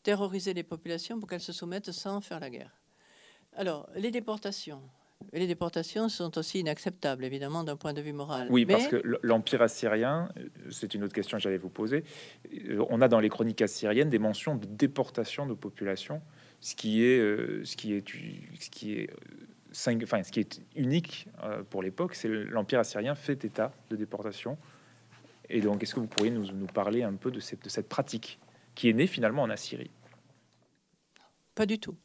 terroriser 0.01 0.53
les 0.53 0.63
populations 0.63 1.19
pour 1.19 1.29
qu'elles 1.29 1.39
se 1.39 1.53
soumettent 1.53 1.91
sans 1.91 2.21
faire 2.21 2.39
la 2.39 2.49
guerre. 2.49 2.71
Alors, 3.55 3.87
les 3.95 4.09
déportations. 4.09 4.81
les 5.31 5.45
déportations 5.45 6.09
sont 6.09 6.35
aussi 6.39 6.59
inacceptables, 6.59 7.23
évidemment, 7.23 7.63
d'un 7.63 7.75
point 7.75 7.93
de 7.93 8.01
vue 8.01 8.13
moral. 8.13 8.47
Oui, 8.49 8.65
parce 8.65 8.87
que 8.87 9.01
l'Empire 9.21 9.61
assyrien, 9.61 10.29
c'est 10.71 10.95
une 10.95 11.03
autre 11.03 11.13
question 11.13 11.37
que 11.37 11.43
j'allais 11.43 11.57
vous 11.57 11.69
poser, 11.69 12.03
euh, 12.51 12.83
on 12.89 12.99
a 13.01 13.07
dans 13.07 13.19
les 13.19 13.29
chroniques 13.29 13.61
assyriennes 13.61 14.09
des 14.09 14.19
mentions 14.19 14.55
de 14.55 14.65
déportation 14.65 15.45
de 15.45 15.53
populations, 15.53 16.21
ce 16.61 16.73
qui 16.75 17.03
est, 17.03 17.19
euh, 17.19 17.63
ce 17.63 17.75
qui 17.75 17.93
est, 17.93 18.03
ce 18.59 18.69
qui 18.71 18.93
est, 18.93 19.09
euh, 19.11 20.03
enfin, 20.03 20.23
ce 20.23 20.31
qui 20.31 20.39
est 20.39 20.61
unique 20.75 21.27
pour 21.69 21.83
l'époque, 21.83 22.15
c'est 22.15 22.27
l'Empire 22.27 22.79
assyrien 22.79 23.13
fait 23.13 23.45
état 23.45 23.71
de 23.91 23.95
déportation 23.95 24.57
et 25.49 25.61
donc, 25.61 25.83
est-ce 25.83 25.95
que 25.95 25.99
vous 25.99 26.07
pourriez 26.07 26.31
nous, 26.31 26.67
parler 26.67 27.03
un 27.03 27.13
peu 27.13 27.31
de 27.31 27.39
cette, 27.39 27.87
pratique 27.87 28.39
qui 28.75 28.89
est 28.89 28.93
née 28.93 29.07
finalement 29.07 29.43
en 29.43 29.49
Assyrie? 29.49 29.91
Pas 31.55 31.65
du 31.65 31.79
tout. 31.79 31.95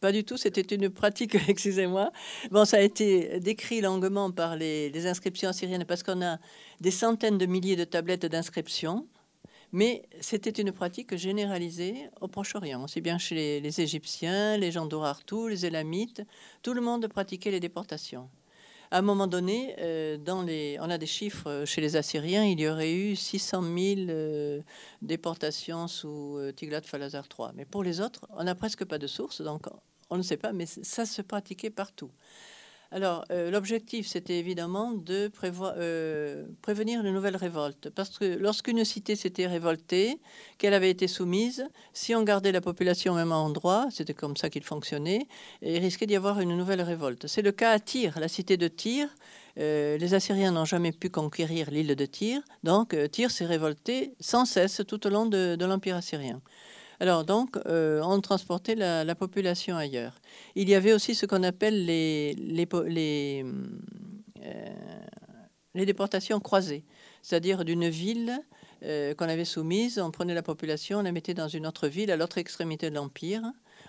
Pas 0.00 0.12
du 0.12 0.24
tout, 0.24 0.36
c'était 0.36 0.74
une 0.74 0.90
pratique, 0.90 1.34
excusez-moi. 1.48 2.12
Bon, 2.50 2.64
ça 2.64 2.76
a 2.76 2.80
été 2.80 3.40
décrit 3.40 3.80
longuement 3.80 4.30
par 4.30 4.56
les, 4.56 5.06
inscriptions 5.06 5.48
assyriennes 5.48 5.84
parce 5.84 6.02
qu'on 6.02 6.22
a 6.22 6.38
des 6.80 6.90
centaines 6.90 7.38
de 7.38 7.46
milliers 7.46 7.76
de 7.76 7.84
tablettes 7.84 8.26
d'inscription, 8.26 9.08
mais 9.72 10.02
c'était 10.20 10.50
une 10.50 10.70
pratique 10.70 11.16
généralisée 11.16 12.08
au 12.20 12.28
Proche-Orient, 12.28 12.84
aussi 12.84 13.00
bien 13.00 13.18
chez 13.18 13.60
les, 13.60 13.80
Égyptiens, 13.80 14.56
les 14.58 14.70
gens 14.70 14.86
d'Urartu, 14.86 15.48
les 15.48 15.66
Élamites, 15.66 16.22
tout 16.62 16.74
le 16.74 16.82
monde 16.82 17.08
pratiquait 17.08 17.50
les 17.50 17.60
déportations. 17.60 18.28
À 18.90 18.98
un 18.98 19.02
moment 19.02 19.26
donné, 19.26 19.74
euh, 19.80 20.16
on 20.80 20.90
a 20.90 20.98
des 20.98 21.06
chiffres 21.06 21.64
chez 21.66 21.80
les 21.80 21.96
Assyriens, 21.96 22.44
il 22.44 22.60
y 22.60 22.68
aurait 22.68 22.92
eu 22.92 23.16
600 23.16 23.62
000 23.62 23.74
euh, 24.08 24.60
déportations 25.02 25.88
sous 25.88 26.36
euh, 26.38 26.52
Tiglath-Phalazar 26.52 27.24
III. 27.36 27.48
Mais 27.54 27.64
pour 27.64 27.82
les 27.82 28.00
autres, 28.00 28.26
on 28.30 28.44
n'a 28.44 28.54
presque 28.54 28.84
pas 28.84 28.98
de 28.98 29.06
sources, 29.06 29.42
donc 29.42 29.66
on 30.10 30.16
ne 30.16 30.22
sait 30.22 30.36
pas, 30.36 30.52
mais 30.52 30.66
ça 30.66 31.04
se 31.04 31.20
pratiquait 31.22 31.70
partout. 31.70 32.10
Alors, 32.92 33.24
euh, 33.32 33.50
l'objectif, 33.50 34.06
c'était 34.06 34.38
évidemment 34.38 34.92
de 34.92 35.30
euh, 35.44 36.46
prévenir 36.62 37.04
une 37.04 37.12
nouvelle 37.12 37.36
révolte. 37.36 37.90
Parce 37.90 38.18
que 38.18 38.24
lorsqu'une 38.24 38.84
cité 38.84 39.16
s'était 39.16 39.46
révoltée, 39.46 40.20
qu'elle 40.58 40.74
avait 40.74 40.90
été 40.90 41.08
soumise, 41.08 41.66
si 41.92 42.14
on 42.14 42.22
gardait 42.22 42.52
la 42.52 42.60
population 42.60 43.14
au 43.14 43.16
même 43.16 43.32
endroit, 43.32 43.88
c'était 43.90 44.14
comme 44.14 44.36
ça 44.36 44.50
qu'il 44.50 44.62
fonctionnait, 44.62 45.26
il 45.62 45.78
risquait 45.78 46.06
d'y 46.06 46.16
avoir 46.16 46.40
une 46.40 46.56
nouvelle 46.56 46.82
révolte. 46.82 47.26
C'est 47.26 47.42
le 47.42 47.52
cas 47.52 47.72
à 47.72 47.80
Tyr, 47.80 48.18
la 48.20 48.28
cité 48.28 48.56
de 48.56 48.68
Tyr. 48.68 49.08
Euh, 49.58 49.98
les 49.98 50.14
Assyriens 50.14 50.52
n'ont 50.52 50.64
jamais 50.64 50.92
pu 50.92 51.10
conquérir 51.10 51.70
l'île 51.70 51.96
de 51.96 52.06
Tyr, 52.06 52.40
donc 52.62 52.94
Tyr 53.10 53.30
s'est 53.30 53.46
révolté 53.46 54.12
sans 54.20 54.44
cesse 54.44 54.82
tout 54.86 55.06
au 55.06 55.10
long 55.10 55.26
de 55.26 55.64
l'Empire 55.64 55.96
assyrien. 55.96 56.40
Alors 57.00 57.24
donc, 57.24 57.56
euh, 57.66 58.00
on 58.02 58.20
transportait 58.20 58.74
la, 58.74 59.14
population 59.14 59.76
ailleurs. 59.76 60.14
Il 60.54 60.68
y 60.68 60.74
avait 60.74 60.92
aussi 60.92 61.14
ce 61.14 61.26
qu'on 61.26 61.42
appelle 61.42 61.84
les, 61.84 62.34
euh, 64.44 64.74
déportations 65.74 66.40
croisées, 66.40 66.84
c'est-à-dire 67.22 67.64
d'une 67.64 67.88
ville 67.88 68.40
euh, 68.82 69.14
qu'on 69.14 69.28
avait 69.28 69.44
soumise, 69.44 69.98
on 69.98 70.10
prenait 70.10 70.34
la 70.34 70.42
population, 70.42 70.98
on 70.98 71.02
la 71.02 71.12
mettait 71.12 71.34
dans 71.34 71.48
une 71.48 71.66
autre 71.66 71.88
ville 71.88 72.10
à 72.10 72.16
l'autre 72.16 72.38
extrémité 72.38 72.90
de 72.90 72.94
l'Empire 72.94 73.42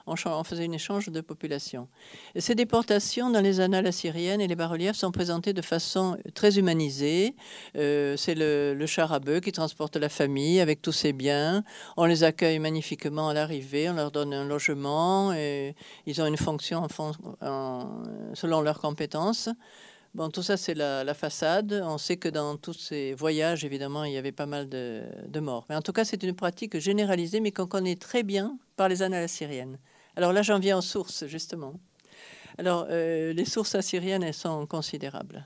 on, 0.07 0.43
faisait 0.43 0.65
un 0.65 0.71
échange 0.71 1.09
de 1.09 1.21
population. 1.21 1.87
ces 2.35 2.55
déportations 2.55 3.29
dans 3.29 3.41
les 3.41 3.59
annales 3.59 3.87
assyriennes 3.87 4.41
et 4.41 4.47
les 4.47 4.55
bas-reliefs 4.55 4.95
sont 4.95 5.11
présentées 5.11 5.53
de 5.53 5.61
façon 5.61 6.17
très 6.33 6.57
humanisée. 6.57 7.35
Euh, 7.75 8.15
c'est 8.17 8.35
le, 8.35 8.85
char 8.85 9.11
à 9.11 9.19
bœuf 9.19 9.41
qui 9.41 9.51
transporte 9.51 9.97
la 9.97 10.09
famille 10.09 10.59
avec 10.59 10.81
tous 10.81 10.93
ses 10.93 11.13
biens. 11.13 11.63
On 11.97 12.05
les 12.05 12.23
accueille 12.23 12.59
magnifiquement 12.59 13.29
à 13.29 13.33
l'arrivée, 13.33 13.89
on 13.89 13.93
leur 13.93 14.11
donne 14.11 14.33
un 14.33 14.45
logement 14.45 15.33
et 15.33 15.75
ils 16.05 16.21
ont 16.21 16.25
une 16.25 16.37
fonction 16.37 16.87
selon 18.33 18.61
leurs 18.61 18.79
compétences. 18.79 19.49
Bon, 20.17 20.29
tout 20.29 20.41
ça, 20.41 20.57
c'est 20.57 20.73
la, 20.73 21.13
façade. 21.13 21.79
On 21.85 21.99
sait 21.99 22.17
que 22.17 22.27
dans 22.27 22.57
tous 22.57 22.73
ces 22.73 23.13
voyages, 23.13 23.63
évidemment, 23.63 24.03
il 24.03 24.13
y 24.13 24.17
avait 24.17 24.31
pas 24.31 24.47
mal 24.47 24.67
de, 24.67 25.03
de 25.27 25.39
morts. 25.39 25.65
Mais 25.69 25.75
en 25.75 25.81
tout 25.83 25.93
cas, 25.93 26.05
c'est 26.05 26.23
une 26.23 26.33
pratique 26.33 26.79
généralisée, 26.79 27.39
mais 27.39 27.51
qu'on 27.51 27.67
connaît 27.67 27.97
très 27.97 28.23
bien 28.23 28.57
par 28.77 28.89
les 28.89 29.03
annales 29.03 29.25
assyriennes. 29.25 29.77
Alors 30.17 30.33
là, 30.33 30.41
j'en 30.41 30.57
viens 30.57 30.79
aux 30.79 30.81
sources, 30.81 31.27
justement. 31.27 31.75
Alors, 32.57 32.87
euh, 32.89 33.33
les 33.33 33.45
sources 33.45 33.75
assyriennes, 33.75 34.23
elles 34.23 34.33
sont 34.33 34.65
considérables. 34.65 35.45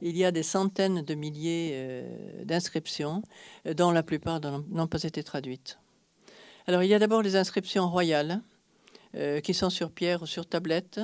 Il 0.00 0.16
y 0.16 0.24
a 0.24 0.32
des 0.32 0.42
centaines 0.42 1.02
de 1.02 1.14
milliers 1.14 1.72
euh, 1.74 2.44
d'inscriptions, 2.46 3.22
euh, 3.66 3.74
dont 3.74 3.90
la 3.90 4.02
plupart 4.02 4.40
n'ont 4.40 4.86
pas 4.86 5.02
été 5.02 5.22
traduites. 5.22 5.78
Alors, 6.66 6.82
il 6.82 6.88
y 6.88 6.94
a 6.94 6.98
d'abord 6.98 7.20
les 7.20 7.36
inscriptions 7.36 7.90
royales, 7.90 8.40
qui 9.42 9.54
sont 9.54 9.70
sur 9.70 9.90
pierre 9.90 10.22
ou 10.22 10.26
sur 10.26 10.46
tablette. 10.46 11.00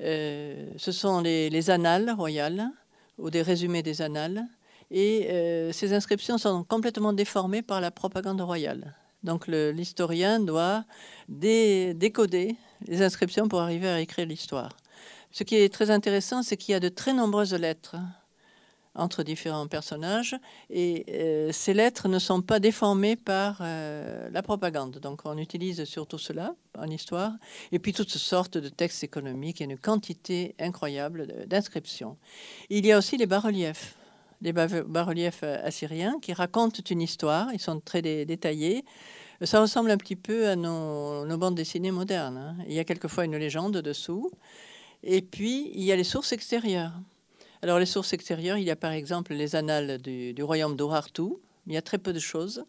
ce 0.00 0.90
sont 0.90 1.20
les, 1.20 1.50
les, 1.50 1.68
annales 1.68 2.10
royales, 2.10 2.70
ou 3.18 3.28
des 3.28 3.42
résumés 3.42 3.82
des 3.82 4.00
annales. 4.00 4.46
Et 4.90 5.28
ces 5.72 5.92
inscriptions 5.92 6.38
sont 6.38 6.64
complètement 6.64 7.12
déformées 7.12 7.60
par 7.60 7.82
la 7.82 7.90
propagande 7.90 8.40
royale. 8.40 8.94
Donc 9.24 9.46
l'historien 9.46 10.40
doit 10.40 10.84
décoder 11.28 12.56
les 12.86 13.02
inscriptions 13.02 13.48
pour 13.48 13.60
arriver 13.60 13.88
à 13.88 14.00
écrire 14.00 14.26
l'histoire. 14.26 14.76
Ce 15.30 15.44
qui 15.44 15.56
est 15.56 15.72
très 15.72 15.90
intéressant, 15.90 16.42
c'est 16.42 16.56
qu'il 16.56 16.72
y 16.72 16.74
a 16.74 16.80
de 16.80 16.88
très 16.88 17.14
nombreuses 17.14 17.54
lettres 17.54 17.96
entre 18.94 19.22
différents 19.22 19.66
personnages 19.68 20.36
et 20.68 21.06
euh, 21.08 21.50
ces 21.50 21.72
lettres 21.72 22.08
ne 22.08 22.18
sont 22.18 22.42
pas 22.42 22.60
déformées 22.60 23.16
par 23.16 23.58
euh, 23.62 24.28
la 24.30 24.42
propagande. 24.42 24.98
Donc 24.98 25.22
on 25.24 25.38
utilise 25.38 25.84
surtout 25.84 26.18
cela 26.18 26.54
en 26.78 26.88
histoire 26.88 27.32
et 27.70 27.78
puis 27.78 27.94
toutes 27.94 28.10
sortes 28.10 28.58
de 28.58 28.68
textes 28.68 29.02
économiques 29.02 29.62
et 29.62 29.64
une 29.64 29.78
quantité 29.78 30.54
incroyable 30.58 31.46
d'inscriptions. 31.46 32.18
Il 32.68 32.84
y 32.84 32.92
a 32.92 32.98
aussi 32.98 33.16
les 33.16 33.26
bas-reliefs 33.26 33.96
des 34.42 34.52
bas-reliefs 34.52 35.40
euh, 35.44 35.64
assyriens 35.64 36.18
qui 36.20 36.32
racontent 36.32 36.82
une 36.90 37.00
histoire. 37.00 37.48
Ils 37.52 37.60
sont 37.60 37.80
très 37.80 38.02
détaillés. 38.02 38.84
Ça 39.42 39.60
ressemble 39.60 39.90
un 39.90 39.96
petit 39.96 40.16
peu 40.16 40.48
à 40.48 40.56
nos, 40.56 41.36
bandes 41.38 41.54
dessinées 41.54 41.90
modernes. 41.90 42.36
Hein. 42.36 42.56
Il 42.66 42.74
y 42.74 42.78
a 42.78 42.84
quelquefois 42.84 43.24
une 43.24 43.36
légende 43.36 43.78
dessous. 43.78 44.30
Et 45.02 45.22
puis, 45.22 45.70
il 45.74 45.82
y 45.82 45.92
a 45.92 45.96
les 45.96 46.04
sources 46.04 46.32
extérieures. 46.32 46.92
Alors, 47.62 47.78
les 47.78 47.86
sources 47.86 48.12
extérieures, 48.12 48.58
il 48.58 48.64
y 48.64 48.70
a 48.70 48.76
par 48.76 48.92
exemple 48.92 49.34
les 49.34 49.56
annales 49.56 49.98
du, 49.98 50.42
royaume 50.42 50.76
d'Urartu. 50.76 51.22
Il 51.66 51.72
y 51.72 51.76
a 51.76 51.82
très 51.82 51.98
peu 51.98 52.12
de 52.12 52.18
choses. 52.18 52.64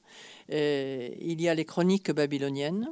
Euh, 0.51 1.09
il 1.19 1.41
y 1.41 1.49
a 1.49 1.55
les 1.55 1.65
chroniques 1.65 2.11
babyloniennes. 2.11 2.87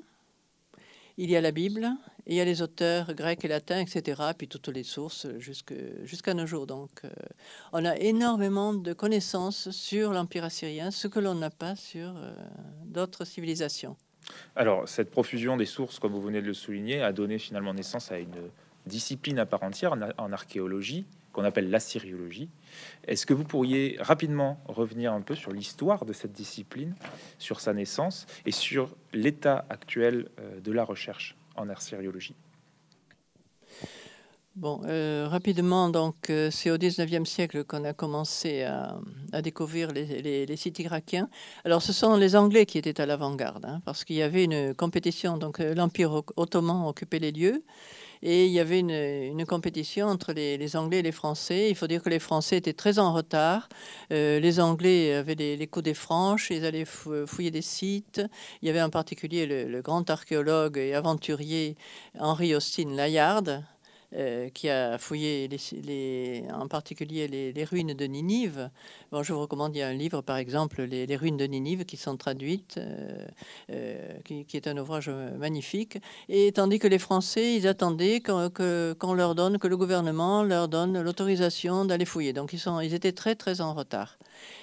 Il 1.18 1.30
y 1.30 1.36
a 1.36 1.42
la 1.42 1.52
Bible, 1.52 1.92
il 2.32 2.38
y 2.38 2.40
a 2.40 2.46
les 2.46 2.62
auteurs 2.62 3.14
grecs 3.14 3.44
et 3.44 3.50
latins, 3.50 3.80
etc., 3.80 4.22
puis 4.38 4.48
toutes 4.48 4.70
les 4.70 4.84
sources 4.84 5.28
jusqu'à 5.38 6.34
nos 6.34 6.46
jours. 6.46 6.66
Donc, 6.66 6.90
euh, 7.04 7.10
on 7.74 7.84
a 7.84 7.98
énormément 7.98 8.74
de 8.74 8.94
connaissances 8.94 9.70
sur 9.72 10.14
l'Empire 10.14 10.46
assyrien, 10.46 10.92
ce 10.92 11.10
que 11.10 11.20
l'on 11.20 11.36
n'a 11.36 11.50
pas 11.50 11.76
sur 11.76 12.16
euh, 12.16 12.32
d'autres 12.86 13.26
civilisations. 13.26 13.98
Alors, 14.56 14.88
cette 14.88 15.12
profusion 15.12 15.58
des 15.58 15.66
sources, 15.66 16.00
comme 16.00 16.14
vous 16.14 16.22
venez 16.22 16.42
de 16.42 16.48
le 16.48 16.54
souligner, 16.54 17.02
a 17.02 17.12
donné 17.12 17.38
finalement 17.38 17.74
naissance 17.74 18.14
à 18.14 18.20
une 18.20 18.50
discipline 18.86 19.38
à 19.38 19.46
part 19.46 19.64
entière 19.64 19.94
en, 20.18 20.32
archéologie 20.32 21.06
qu'on 21.34 21.44
appelle 21.44 21.70
l'assyriologie. 21.70 22.50
Est-ce 23.08 23.26
que 23.26 23.34
vous 23.34 23.44
pourriez 23.44 23.98
rapidement 24.00 24.62
revenir 24.68 25.12
un 25.12 25.22
peu 25.22 25.36
sur 25.36 25.52
l'histoire 25.52 26.06
de 26.06 26.14
cette 26.14 26.34
discipline, 26.34 26.96
sur 27.40 27.60
sa 27.60 27.74
naissance 27.74 28.26
et 28.46 28.52
sur 28.52 28.96
l'état 29.14 29.66
actuel 29.70 30.30
euh, 30.40 30.62
de 30.62 30.72
la 30.72 30.86
recherche? 30.86 31.36
En 31.56 31.70
assyriologie 31.70 32.36
Bon, 34.58 34.82
euh, 34.84 35.28
rapidement, 35.30 35.89
donc, 35.89 36.30
euh, 36.30 36.52
c'est 36.52 36.70
au 36.72 36.78
19e 36.78 37.24
siècle 37.24 37.64
qu'on 37.64 37.86
a 37.86 37.93
commencé 37.93 38.64
à, 38.64 38.99
découvrir 39.41 39.93
les, 39.93 40.58
sites 40.58 40.80
irakiens. 40.80 41.30
Alors, 41.64 41.82
ce 41.82 41.93
sont 41.93 42.18
les 42.18 42.36
Anglais 42.36 42.66
qui 42.66 42.78
étaient 42.78 42.99
à 42.99 43.06
l'avant-garde, 43.06 43.64
hein, 43.64 43.82
parce 43.86 44.04
qu'il 44.04 44.18
y 44.18 44.22
avait 44.22 44.43
une 44.43 44.74
compétition. 44.76 45.38
Donc, 45.38 45.60
l'Empire 45.60 46.24
ottoman 46.36 46.86
occupait 46.86 47.20
les 47.20 47.32
lieux, 47.32 47.64
et 48.24 48.45
il 48.45 48.51
y 48.51 48.59
avait 48.59 48.80
une, 48.80 49.45
compétition 49.45 50.07
entre 50.07 50.34
les, 50.34 50.76
Anglais 50.76 50.99
et 50.99 51.01
les 51.01 51.11
Français. 51.11 51.69
Il 51.69 51.76
faut 51.76 51.88
dire 51.88 52.03
que 52.03 52.09
les 52.09 52.19
Français 52.19 52.57
étaient 52.57 52.74
très 52.74 52.99
en 52.99 53.13
retard. 53.13 53.67
Euh, 54.13 54.39
les 54.39 54.59
Anglais 54.59 55.13
avaient 55.13 55.36
les, 55.36 55.67
coups 55.67 55.84
des 55.84 55.93
franches, 55.93 56.51
ils 56.51 56.65
allaient 56.65 56.86
fouiller 56.86 57.51
des 57.51 57.61
sites. 57.61 58.22
Il 58.61 58.67
y 58.67 58.69
avait 58.69 58.82
en 58.82 58.89
particulier 58.89 59.45
le 59.45 59.82
grand 59.82 60.09
archéologue 60.09 60.78
et 60.78 60.93
aventurier 60.93 61.76
Henry 62.19 62.53
Austin 62.55 62.95
Layard, 62.95 63.63
euh, 64.14 64.49
qui 64.49 64.70
a 64.70 64.97
fouillé 64.97 65.47
en 66.53 66.68
particulier 66.68 67.30
les, 67.30 67.64
ruines 67.64 67.93
de 67.93 68.05
Ninive. 68.05 68.70
Bon, 69.09 69.24
je 69.24 69.32
vous 69.32 69.39
recommande, 69.39 69.74
il 69.74 69.80
y 69.80 69.82
a 69.82 69.88
un 69.88 69.93
livre, 69.93 70.22
par 70.22 70.36
exemple, 70.36 70.82
Les, 70.82 71.16
ruines 71.16 71.38
de 71.38 71.45
Ninive, 71.45 71.86
qui 71.86 71.95
sont 71.95 72.18
traduites, 72.18 72.76
euh, 72.78 73.26
euh, 73.72 74.18
qui, 74.26 74.45
est 74.53 74.68
un 74.68 74.78
ouvrage 74.78 75.09
magnifique. 75.09 75.97
Et 76.28 76.51
tandis 76.51 76.78
que 76.78 76.89
les 76.89 76.99
Français, 76.99 77.55
ils 77.55 77.68
attendaient 77.68 78.20
qu'on 78.22 79.14
leur 79.14 79.34
donne, 79.34 79.57
que 79.59 79.68
le 79.68 79.78
gouvernement 79.78 80.43
leur 80.43 80.68
donne 80.68 81.01
l'autorisation 81.01 81.86
d'aller 81.86 82.05
fouiller. 82.05 82.34
Donc, 82.34 82.51
ils, 82.51 82.59
sont, 82.59 82.82
ils 82.82 82.93
étaient 82.93 83.14
très, 83.14 83.36
très 83.36 83.62
en 83.62 83.74
retard. 83.74 84.18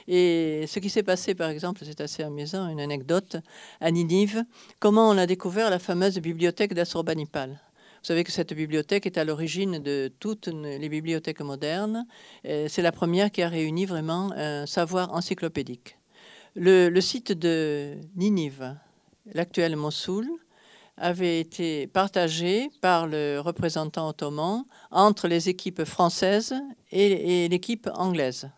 Et 0.09 0.66
ce 0.66 0.78
qui 0.78 0.90
s'est 0.90 1.03
passé, 1.03 1.34
par 1.34 1.49
exemple, 1.49 1.80
c'est 1.84 2.03
assez 2.03 2.22
amusant, 2.22 2.68
une 2.68 2.80
anecdote, 2.80 3.38
à 3.80 3.90
Ninive, 3.90 4.44
comment 4.78 5.09
on 5.09 5.16
a 5.16 5.24
découvert 5.24 5.70
la 5.70 5.78
fameuse 5.78 6.18
bibliothèque 6.18 6.74
d'Assurbanipal? 6.74 7.59
Vous 8.09 8.14
savez 8.14 8.24
que 8.24 8.32
cette 8.32 8.54
bibliothèque 8.54 9.04
est 9.04 9.18
à 9.18 9.24
l'origine 9.24 9.80
de 9.80 10.11
toutes 10.18 10.46
les 10.46 10.88
bibliothèques 10.88 11.42
modernes. 11.42 12.06
C'est 12.42 12.80
la 12.80 12.90
première 12.90 13.30
qui 13.30 13.42
a 13.42 13.50
réuni 13.50 13.84
vraiment 13.84 14.32
un 14.34 14.64
savoir 14.64 15.12
encyclopédique. 15.12 15.98
Le, 16.56 17.00
site 17.02 17.32
de 17.32 17.98
Ninive, 18.16 18.74
l'actuel 19.34 19.76
Mossoul, 19.76 20.26
avait 20.96 21.38
été 21.38 21.86
partagé 21.86 22.70
par 22.80 23.06
le 23.06 23.40
représentant 23.40 24.09
ottoman 24.09 24.64
entre 24.90 25.28
les 25.28 25.50
équipes 25.50 25.84
françaises 25.84 26.54
et 26.90 27.46
l'équipe 27.50 27.90
anglaise. 27.92 28.48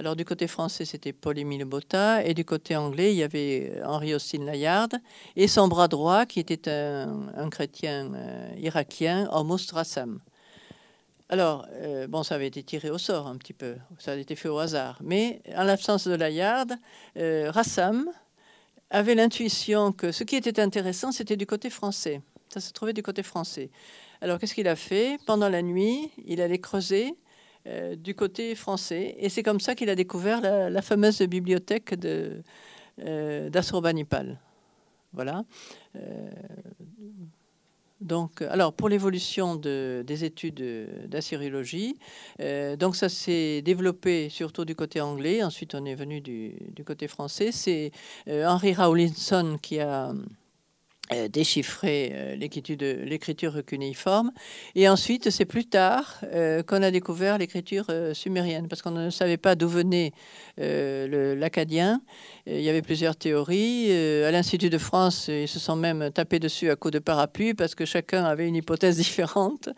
Alors 0.00 0.14
du 0.14 0.24
côté 0.24 0.46
français, 0.46 0.84
c'était 0.84 1.12
Paul-Émile 1.12 1.64
Botta, 1.64 2.24
et 2.24 2.32
du 2.32 2.44
côté 2.44 2.76
anglais, 2.76 3.12
il 3.12 3.16
y 3.16 3.24
avait 3.24 3.72
euh, 3.78 3.84
Henri 3.84 4.14
Austin 4.14 4.44
Layard, 4.44 4.90
et 5.34 5.48
son 5.48 5.66
bras 5.66 5.88
droit, 5.88 6.24
qui 6.24 6.38
était 6.38 6.68
un, 6.68 7.50
chrétien 7.50 8.14
euh, 8.14 8.54
irakien, 8.58 9.28
Amos 9.32 9.72
Rassam. 9.72 10.20
Alors, 11.28 11.66
euh, 11.72 12.06
bon, 12.06 12.22
ça 12.22 12.36
avait 12.36 12.46
été 12.46 12.62
tiré 12.62 12.90
au 12.90 12.98
sort 12.98 13.26
un 13.26 13.36
petit 13.38 13.52
peu, 13.52 13.74
ça 13.98 14.12
a 14.12 14.14
été 14.14 14.36
fait 14.36 14.48
au 14.48 14.58
hasard. 14.60 14.98
Mais 15.02 15.42
en 15.56 15.64
l'absence 15.64 16.06
de 16.06 16.14
Layard, 16.14 16.68
Rassam 17.16 18.08
avait 18.90 19.16
l'intuition 19.16 19.90
que 19.90 20.12
ce 20.12 20.22
qui 20.22 20.36
était 20.36 20.60
intéressant, 20.60 21.10
c'était 21.10 21.36
du 21.36 21.44
côté 21.44 21.70
français. 21.70 22.22
Ça 22.50 22.60
se 22.60 22.72
trouvait 22.72 22.92
du 22.92 23.02
côté 23.02 23.24
français. 23.24 23.68
Alors, 24.20 24.38
qu'est-ce 24.38 24.54
qu'il 24.54 24.68
a 24.68 24.76
fait? 24.76 25.18
Pendant 25.26 25.48
la 25.48 25.60
nuit, 25.60 26.12
il 26.24 26.40
allait 26.40 26.60
creuser 26.60 27.16
euh, 27.68 27.96
du 27.96 28.14
côté 28.14 28.54
français. 28.54 29.14
Et 29.18 29.28
c'est 29.28 29.42
comme 29.42 29.60
ça 29.60 29.74
qu'il 29.74 29.90
a 29.90 29.94
découvert 29.94 30.40
la, 30.40 30.82
fameuse 30.82 31.20
bibliothèque 31.22 31.94
de, 31.94 32.42
euh. 33.04 33.50
Voilà. 35.12 35.44
Euh, 35.96 36.30
donc, 38.00 38.42
alors 38.42 38.72
pour 38.72 38.88
l'évolution 38.88 39.56
de, 39.56 40.02
des 40.06 40.24
études 40.24 40.62
d'assyriologie, 41.08 41.98
donc 42.78 42.94
ça 42.94 43.08
s'est 43.08 43.60
développé 43.60 44.28
surtout 44.28 44.64
du 44.64 44.76
côté 44.76 45.00
anglais. 45.00 45.42
Ensuite, 45.42 45.74
on 45.74 45.84
est 45.84 45.96
venu 45.96 46.20
du, 46.20 46.54
du 46.74 46.84
côté 46.84 47.08
français. 47.08 47.50
C'est 47.50 47.90
Henry 48.28 48.72
Rawlinson 48.72 49.58
qui 49.60 49.80
a 49.80 50.12
euh, 51.10 51.26
déchiffrer 51.26 52.12
euh, 52.12 52.36
l'écriture 52.36 53.64
cunéiforme. 53.64 54.30
Et 54.74 54.90
ensuite, 54.90 55.30
c'est 55.30 55.46
plus 55.46 55.64
tard 55.64 56.20
euh, 56.24 56.62
qu'on 56.62 56.82
a 56.82 56.90
découvert 56.90 57.38
l'écriture 57.38 57.86
sumérienne, 58.12 58.68
parce 58.68 58.82
qu'on 58.82 58.90
ne 58.90 59.08
savait 59.08 59.38
pas 59.38 59.54
d'où 59.54 59.68
venait 59.68 60.12
l'acadien. 60.58 62.02
Il 62.46 62.60
y 62.60 62.68
avait 62.68 62.82
plusieurs 62.82 63.16
théories. 63.16 63.90
à 63.92 64.30
l'Institut 64.30 64.68
de 64.68 64.76
France, 64.76 65.28
ils 65.28 65.48
se 65.48 65.58
sont 65.58 65.76
même 65.76 66.10
tapés 66.12 66.40
dessus 66.40 66.68
à 66.68 66.76
coups 66.76 66.92
de 66.92 66.98
parapluie, 66.98 67.54
parce 67.54 67.74
que 67.74 67.86
chacun 67.86 68.24
avait 68.24 68.46
une 68.46 68.56
hypothèse 68.56 68.96
différente. 68.98 69.70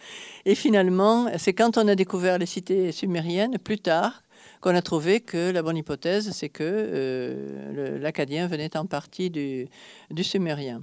Et 0.47 0.57
finalement, 0.57 1.28
c'est 1.39 1.53
quand 1.53 1.78
on 1.78 1.87
a 1.87 1.95
découvert 1.95 2.39
les 2.39 2.47
cités 2.47 2.91
sumériennes, 2.91 3.59
plus 3.59 3.78
tard, 3.78 4.22
qu'on 4.61 4.74
a 4.74 4.83
trouvé 4.83 5.20
que 5.20 5.51
la 5.51 5.62
bonne 5.62 5.76
hypothèse, 5.76 6.33
c'est 6.33 6.49
que 6.49 7.99
l'acadien 8.01 8.49
venait 8.49 8.76
en 8.76 8.87
partie 8.87 9.31
du 9.31 9.68
sumérien. 10.24 10.83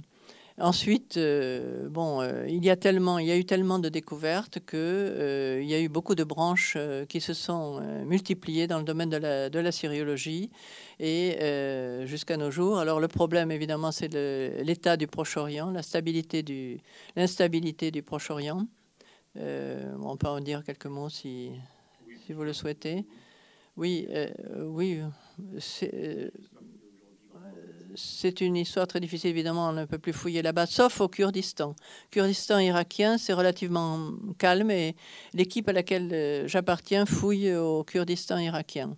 Ensuite, 0.60 1.18
euh, 1.18 1.88
bon, 1.88 2.20
euh, 2.20 2.44
il 2.48 2.64
y 2.64 2.70
a 2.70 2.74
tellement, 2.74 3.20
il 3.20 3.26
y 3.26 3.30
a 3.30 3.36
eu 3.36 3.44
tellement 3.44 3.78
de 3.78 3.88
découvertes 3.88 4.58
que 4.66 4.76
euh, 4.76 5.60
il 5.62 5.68
y 5.68 5.74
a 5.74 5.80
eu 5.80 5.88
beaucoup 5.88 6.16
de 6.16 6.24
branches 6.24 6.76
qui 7.08 7.20
se 7.20 7.32
sont 7.32 7.80
multipliées 8.04 8.66
dans 8.66 8.78
le 8.78 8.84
domaine 8.84 9.08
de 9.08 9.18
la, 9.18 9.50
de 9.50 9.58
la 9.60 9.70
syriologie 9.70 10.50
et 10.98 11.38
jusqu'à 12.06 12.36
nos 12.36 12.50
jours. 12.50 12.78
Alors 12.78 12.98
le 12.98 13.06
problème, 13.06 13.52
évidemment, 13.52 13.92
c'est 13.92 14.12
l'état 14.64 14.96
du 14.96 15.06
Proche-Orient, 15.06 15.70
la 15.70 15.82
stabilité 15.82 16.42
du, 16.42 16.80
l'instabilité 17.14 17.92
du 17.92 18.02
Proche-Orient. 18.02 18.66
on 19.36 20.16
peut 20.16 20.28
en 20.28 20.40
dire 20.40 20.64
quelques 20.64 20.86
mots 20.86 21.08
si, 21.08 21.52
si 22.26 22.32
vous 22.32 22.42
le 22.42 22.52
souhaitez. 22.52 23.06
Oui, 23.76 24.08
oui. 24.58 25.00
C'est, 27.94 28.40
une 28.40 28.56
histoire 28.56 28.86
très 28.86 29.00
difficile, 29.00 29.30
évidemment, 29.30 29.68
on 29.68 29.72
ne 29.72 29.84
peut 29.84 29.98
plus 29.98 30.12
fouiller 30.12 30.42
là-bas, 30.42 30.66
sauf 30.66 31.00
au 31.00 31.08
Kurdistan. 31.08 31.74
Kurdistan 32.10 32.58
irakien, 32.58 33.18
c'est 33.18 33.32
relativement 33.32 34.12
calme 34.38 34.70
et 34.70 34.94
l'équipe 35.34 35.68
à 35.68 35.72
laquelle 35.72 36.10
euh, 36.12 36.48
j'appartiens 36.48 37.06
fouille 37.06 37.54
au 37.54 37.84
Kurdistan 37.84 38.38
irakien. 38.38 38.96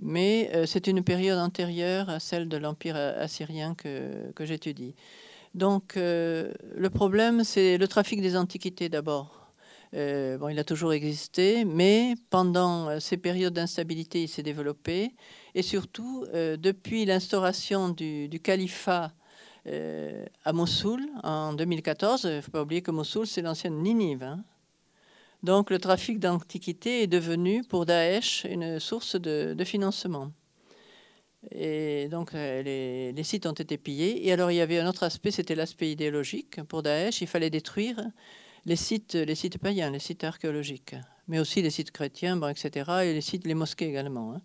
Mais 0.00 0.50
euh, 0.54 0.66
c'est 0.66 0.86
une 0.86 1.02
période 1.02 1.38
antérieure 1.38 2.08
à 2.08 2.20
celle 2.20 2.48
de 2.48 2.56
l'Empire 2.56 2.96
assyrien 2.96 3.74
que, 3.74 4.32
j'étudie. 4.40 4.94
Donc 5.54 5.96
euh, 5.96 6.52
le 6.76 6.90
problème, 6.90 7.44
c'est 7.44 7.76
le 7.76 7.88
trafic 7.88 8.20
des 8.20 8.36
antiquités 8.36 8.88
d'abord. 8.88 9.39
Bon, 9.92 10.48
il 10.48 10.58
a 10.58 10.64
toujours 10.64 10.92
existé, 10.92 11.64
mais 11.64 12.14
pendant 12.30 13.00
ces 13.00 13.16
périodes 13.16 13.54
d'instabilité, 13.54 14.22
il 14.22 14.28
s'est 14.28 14.42
développé. 14.42 15.12
Et 15.54 15.62
surtout, 15.62 16.26
euh, 16.32 16.56
depuis 16.56 17.04
l'instauration 17.04 17.88
du, 17.88 18.28
califat 18.42 19.12
euh, 19.66 20.24
à 20.44 20.52
Mossoul 20.52 21.02
en 21.22 21.52
2014, 21.52 22.24
il 22.24 22.36
ne 22.36 22.40
faut 22.40 22.50
pas 22.50 22.62
oublier 22.62 22.82
que 22.82 22.90
Mossoul, 22.90 23.26
c'est 23.26 23.42
l'ancienne 23.42 23.82
Ninive. 23.82 24.22
Hein. 24.22 24.44
Donc 25.42 25.70
le 25.70 25.78
trafic 25.78 26.18
d'antiquités 26.18 27.02
est 27.02 27.06
devenu 27.06 27.64
pour 27.64 27.86
Daesh 27.86 28.44
une 28.48 28.78
source 28.78 29.16
de, 29.16 29.56
financement. 29.64 30.30
Et 31.50 32.08
donc 32.08 32.34
euh, 32.34 32.62
les, 32.62 33.24
sites 33.24 33.46
ont 33.46 33.52
été 33.52 33.78
pillés. 33.78 34.26
Et 34.26 34.32
alors 34.32 34.50
il 34.50 34.56
y 34.56 34.60
avait 34.60 34.78
un 34.78 34.88
autre 34.88 35.02
aspect, 35.02 35.30
c'était 35.30 35.54
l'aspect 35.54 35.90
idéologique. 35.90 36.62
Pour 36.64 36.82
Daesh, 36.82 37.22
il 37.22 37.26
fallait 37.26 37.50
détruire 37.50 37.98
les 38.66 38.76
sites, 38.76 39.14
les 39.14 39.34
sites 39.34 39.58
païens, 39.58 39.90
les 39.90 39.98
sites 39.98 40.24
archéologiques, 40.24 40.94
mais 41.28 41.38
aussi 41.38 41.62
les 41.62 41.70
sites 41.70 41.90
chrétiens, 41.90 42.40
etc., 42.48 42.90
et 43.04 43.12
les 43.12 43.20
sites, 43.20 43.46
les 43.46 43.54
mosquées 43.54 43.88
également. 43.88 44.34
Hein. 44.34 44.40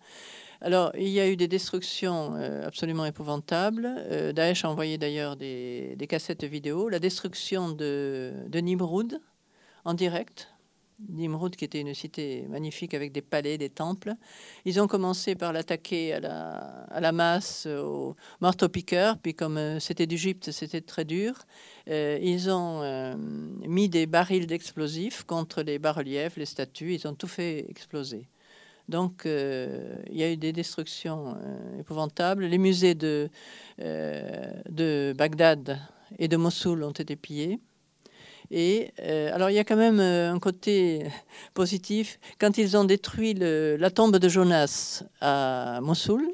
Alors, 0.62 0.92
il 0.98 1.10
y 1.10 1.20
a 1.20 1.28
eu 1.28 1.36
des 1.36 1.48
destructions 1.48 2.36
euh, 2.36 2.66
absolument 2.66 3.06
épouvantables. 3.06 3.86
Euh, 3.88 4.32
Daesh 4.32 4.66
a 4.66 4.70
envoyé 4.70 4.98
d'ailleurs 4.98 5.36
des, 5.36 5.98
cassettes 6.10 6.44
vidéo. 6.44 6.90
La 6.90 7.00
destruction 7.00 7.70
de, 7.70 8.34
de 8.48 9.20
en 9.84 9.94
direct. 9.94 10.55
Nimrud, 11.10 11.56
qui 11.56 11.66
était 11.66 11.82
une 11.82 11.94
cité 11.94 12.46
magnifique 12.50 12.94
avec 12.94 13.12
des 13.12 13.22
palais, 13.22 13.58
des 13.58 13.70
temples. 13.70 14.14
Ils 14.66 14.80
ont 14.80 14.88
commencé 14.88 15.36
par 15.36 15.54
l'attaquer 15.54 16.14
à 16.14 17.00
la, 17.00 17.12
masse, 17.12 17.66
au 17.66 18.16
marteau-piqueur, 18.42 19.18
puis 19.18 19.34
comme 19.34 19.58
euh, 19.58 19.80
c'était 19.80 20.08
d'Égypte, 20.08 20.52
c'était 20.52 20.82
très 20.82 21.06
dur. 21.06 21.46
ils 21.88 22.50
ont 22.50 23.16
mis 23.68 23.90
des 23.90 24.06
barils 24.06 24.48
d'explosifs 24.48 25.24
contre 25.24 25.62
les 25.62 25.80
bas-reliefs, 25.80 26.38
les 26.38 26.46
statues, 26.46 26.94
ils 26.96 27.08
ont 27.08 27.14
tout 27.14 27.28
fait 27.28 27.70
exploser. 27.70 28.28
Donc, 28.88 29.26
euh, 29.26 29.96
il 30.12 30.18
y 30.18 30.24
a 30.24 30.32
eu 30.32 30.38
des 30.38 30.54
destructions 30.54 31.36
euh, 31.36 31.80
épouvantables. 31.80 32.46
Les 32.46 32.58
musées 32.58 32.96
euh, 33.04 33.28
de 34.70 35.14
Bagdad 35.18 35.80
et 36.20 36.28
de 36.28 36.38
Mossoul 36.38 36.84
ont 36.84 36.92
été 36.92 37.16
pillés. 37.16 37.60
Et 38.52 38.92
alors, 39.34 39.50
il 39.50 39.56
y 39.56 39.60
a 39.60 39.64
quand 39.64 39.76
même 39.76 40.00
un 40.00 40.40
côté 40.40 41.06
positif. 41.54 42.20
Quand 42.40 42.58
ils 42.58 42.78
ont 42.78 42.84
détruit 42.84 43.34
la 43.34 43.90
tombe 43.90 44.18
de 44.18 44.30
Jonas 44.30 45.04
à 45.22 45.80
Mossoul, 45.82 46.32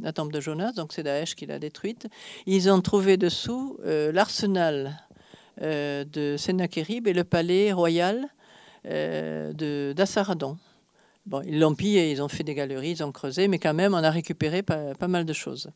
la 0.00 0.12
tombe 0.12 0.32
de 0.32 0.40
Jonas, 0.40 0.72
donc 0.72 0.92
c'est 0.92 1.02
Daesh 1.02 1.34
qui 1.34 1.46
l'a 1.46 1.58
détruite, 1.58 2.08
ils 2.46 2.70
ont 2.70 2.80
trouvé 2.80 3.16
dessous 3.16 3.78
l'arsenal 3.84 4.98
de 5.60 6.36
Sennacherib 6.38 7.06
et 7.08 7.12
le 7.12 7.24
palais 7.24 7.72
royal 7.72 8.28
d'Assaradon. 8.84 10.58
Bon, 11.24 11.40
ils 11.46 11.60
l'ont 11.60 11.74
pillé, 11.74 12.10
ils 12.10 12.20
ont 12.20 12.28
fait 12.28 12.42
des 12.42 12.54
galeries, 12.54 12.90
ils 12.90 13.04
ont 13.04 13.12
creusé, 13.12 13.46
mais 13.46 13.58
quand 13.58 13.74
même, 13.74 13.94
on 13.94 14.02
a 14.02 14.10
récupéré 14.10 14.62
pas, 14.62 15.08
mal 15.08 15.24
de 15.24 15.32
choses. 15.32 15.70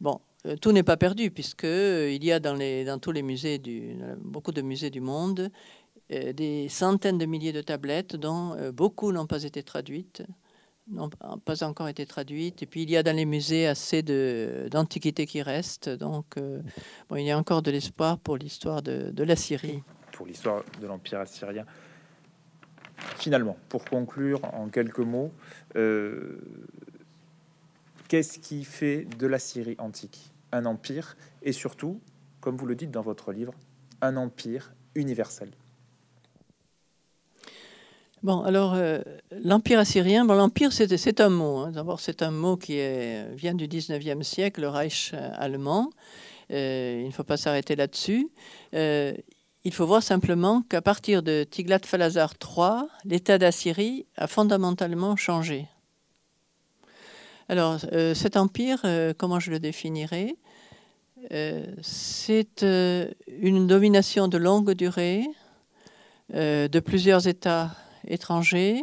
Bon, 0.00 0.20
euh, 0.35 0.35
tout 0.60 0.72
n'est 0.72 0.82
pas 0.82 0.96
perdu, 0.96 1.30
puisque 1.30 1.64
euh, 1.64 2.10
il 2.10 2.24
y 2.24 2.32
a 2.32 2.40
dans, 2.40 2.98
tous 2.98 3.12
les 3.12 3.22
musées, 3.22 3.58
du, 3.58 3.96
beaucoup 4.20 4.52
de 4.52 4.62
musées 4.62 4.90
du 4.90 5.00
monde, 5.00 5.50
euh, 6.12 6.32
des 6.32 6.68
centaines 6.68 7.18
de 7.18 7.26
milliers 7.26 7.52
de 7.52 7.62
tablettes, 7.62 8.16
dont 8.16 8.56
beaucoup 8.72 9.12
n'ont 9.12 9.26
pas 9.26 9.42
été 9.42 9.62
traduites, 9.62 10.22
n'ont 10.88 11.10
pas 11.44 11.64
encore 11.64 11.88
été 11.88 12.06
traduites. 12.06 12.62
Et 12.62 12.66
puis 12.66 12.82
il 12.82 12.90
y 12.90 12.96
a 12.96 13.02
dans 13.02 13.16
les 13.16 13.26
musées 13.26 13.66
assez 13.66 14.02
d'antiquités 14.70 15.26
qui 15.26 15.42
restent. 15.42 15.88
Donc 15.88 16.36
il 16.36 17.22
y 17.22 17.30
a 17.30 17.38
encore 17.38 17.62
de 17.62 17.70
l'espoir 17.70 18.18
pour 18.18 18.36
l'histoire 18.36 18.82
de, 18.82 19.22
la 19.22 19.36
Syrie. 19.36 19.82
Pour 20.12 20.26
l'histoire 20.26 20.62
de 20.80 20.86
l'Empire 20.86 21.20
assyrien. 21.20 21.66
Finalement, 23.18 23.56
pour 23.68 23.84
conclure 23.84 24.42
en 24.54 24.68
quelques 24.68 24.98
mots, 24.98 25.32
euh, 25.76 26.40
qu'est-ce 28.08 28.38
qui 28.38 28.64
fait 28.64 29.04
de 29.04 29.26
la 29.26 29.38
Syrie 29.38 29.76
antique? 29.78 30.32
Un 30.52 30.66
empire 30.66 31.16
et 31.42 31.52
surtout, 31.52 32.00
comme 32.40 32.56
vous 32.56 32.66
le 32.66 32.74
dites 32.74 32.90
dans 32.90 33.02
votre 33.02 33.32
livre, 33.32 33.54
un 34.00 34.16
empire 34.16 34.72
universel 34.94 35.50
Bon, 38.22 38.42
alors, 38.42 38.74
euh, 38.74 39.00
l'Empire 39.30 39.78
assyrien, 39.78 40.24
bon, 40.24 40.34
l'Empire, 40.34 40.72
c'est 40.72 41.20
un 41.20 41.28
mot. 41.28 41.58
Hein. 41.58 41.70
D'abord, 41.70 42.00
c'est 42.00 42.22
un 42.22 42.30
mot 42.30 42.56
qui 42.56 42.76
vient 43.36 43.54
du 43.54 43.68
19e 43.68 44.22
siècle, 44.22 44.62
le 44.62 44.68
Reich 44.68 45.12
allemand. 45.34 45.90
Euh, 46.50 47.00
il 47.02 47.06
ne 47.06 47.12
faut 47.12 47.24
pas 47.24 47.36
s'arrêter 47.36 47.76
là-dessus. 47.76 48.28
Il 48.72 49.72
faut 49.72 49.84
voir 49.84 50.00
simplement 50.00 50.62
qu'à 50.62 50.80
partir 50.80 51.24
de 51.24 51.44
Tiglath-Phalazar 51.44 52.34
III, 52.40 52.88
l'État 53.04 53.36
d'Assyrie 53.36 54.06
a 54.16 54.28
fondamentalement 54.28 55.16
changé. 55.16 55.66
Alors, 57.48 57.78
euh, 57.92 58.12
cet 58.12 58.36
empire, 58.36 58.80
euh, 58.84 59.12
comment 59.16 59.38
je 59.38 59.52
le 59.52 59.60
définirais? 59.60 60.34
Euh, 61.32 61.64
C'est 61.80 62.64
une 62.64 63.68
domination 63.68 64.26
de 64.26 64.36
longue 64.36 64.72
durée 64.72 65.24
de 66.34 66.80
plusieurs 66.80 67.28
États 67.28 67.70
étrangers, 68.08 68.82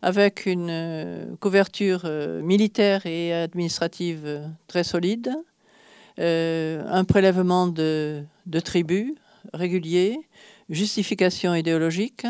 avec 0.00 0.46
une 0.46 1.36
couverture 1.38 2.08
militaire 2.42 3.04
et 3.04 3.34
administrative 3.34 4.40
très 4.68 4.84
solide, 4.84 5.30
un 6.16 7.04
prélèvement 7.04 7.66
de 7.66 8.24
tribus 8.64 9.12
régulier, 9.52 10.18
justification 10.70 11.54
idéologique, 11.54 12.26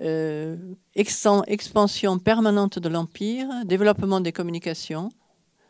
euh, 0.00 0.56
expansion 0.94 2.18
permanente 2.18 2.78
de 2.78 2.88
l'empire, 2.88 3.48
développement 3.64 4.20
des 4.20 4.32
communications. 4.32 5.10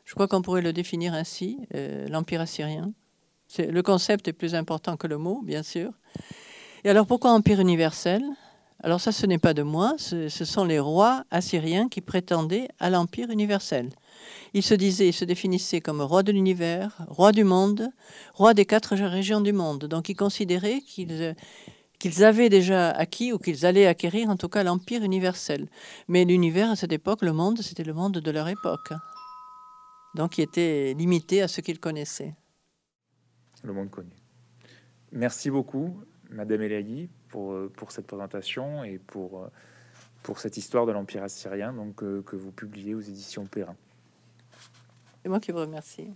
Je 0.04 0.14
crois 0.14 0.28
qu'on 0.28 0.42
pourrait 0.42 0.62
le 0.62 0.72
définir 0.72 1.14
ainsi, 1.14 1.58
euh, 1.74 2.06
l'empire 2.08 2.40
assyrien. 2.40 2.92
Le 3.58 3.80
concept 3.82 4.28
est 4.28 4.32
plus 4.32 4.54
important 4.54 4.96
que 4.96 5.06
le 5.06 5.16
mot, 5.16 5.40
bien 5.42 5.62
sûr. 5.62 5.92
Et 6.84 6.90
alors 6.90 7.06
pourquoi 7.06 7.32
empire 7.32 7.60
universel? 7.60 8.22
Alors 8.82 9.00
ça, 9.00 9.10
ce 9.10 9.26
n'est 9.26 9.38
pas 9.38 9.54
de 9.54 9.62
moi, 9.62 9.96
ce 9.98 10.28
sont 10.28 10.64
les 10.64 10.78
rois 10.78 11.24
assyriens 11.32 11.88
qui 11.88 12.00
prétendaient 12.00 12.68
à 12.78 12.90
l'empire 12.90 13.30
universel. 13.30 13.90
Il 14.54 14.62
se 14.62 14.74
disait, 14.74 15.08
il 15.08 15.12
se 15.12 15.24
définissait 15.24 15.80
comme 15.80 16.00
roi 16.00 16.22
de 16.22 16.30
l'univers, 16.30 16.96
roi 17.08 17.32
du 17.32 17.42
monde, 17.42 17.88
roi 18.34 18.54
des 18.54 18.66
quatre 18.66 18.94
régions 18.94 19.40
du 19.40 19.52
monde. 19.52 19.86
Donc 19.86 20.08
il 20.08 20.14
considérait 20.14 20.80
qu'ils 20.80 21.34
qu'ils 21.98 22.24
avaient 22.24 22.48
déjà 22.48 22.90
acquis 22.90 23.32
ou 23.32 23.38
qu'ils 23.38 23.66
allaient 23.66 23.86
acquérir 23.86 24.28
en 24.30 24.36
tout 24.36 24.48
cas 24.48 24.62
l'empire 24.62 25.02
universel. 25.02 25.68
Mais 26.06 26.24
l'univers 26.24 26.70
à 26.70 26.76
cette 26.76 26.92
époque, 26.92 27.22
le 27.22 27.32
monde, 27.32 27.58
c'était 27.60 27.84
le 27.84 27.94
monde 27.94 28.18
de 28.18 28.30
leur 28.30 28.48
époque. 28.48 28.92
Donc 30.14 30.38
il 30.38 30.42
était 30.42 30.94
limité 30.94 31.42
à 31.42 31.48
ce 31.48 31.60
qu'ils 31.60 31.80
connaissaient. 31.80 32.34
Le 33.64 33.72
monde 33.72 33.90
connu. 33.90 34.10
Merci 35.12 35.50
beaucoup, 35.50 36.00
Madame 36.30 36.62
Elagui, 36.62 37.08
pour, 37.28 37.54
pour 37.74 37.92
cette 37.92 38.06
présentation 38.06 38.84
et 38.84 38.98
pour, 38.98 39.48
pour 40.22 40.38
cette 40.38 40.56
histoire 40.56 40.86
de 40.86 40.92
l'Empire 40.92 41.22
assyrien 41.22 41.72
donc, 41.72 42.02
euh, 42.02 42.22
que 42.22 42.36
vous 42.36 42.52
publiez 42.52 42.94
aux 42.94 43.00
éditions 43.00 43.46
Perrin. 43.46 43.76
C'est 45.22 45.28
moi 45.28 45.40
qui 45.40 45.52
vous 45.52 45.58
remercie. 45.58 46.10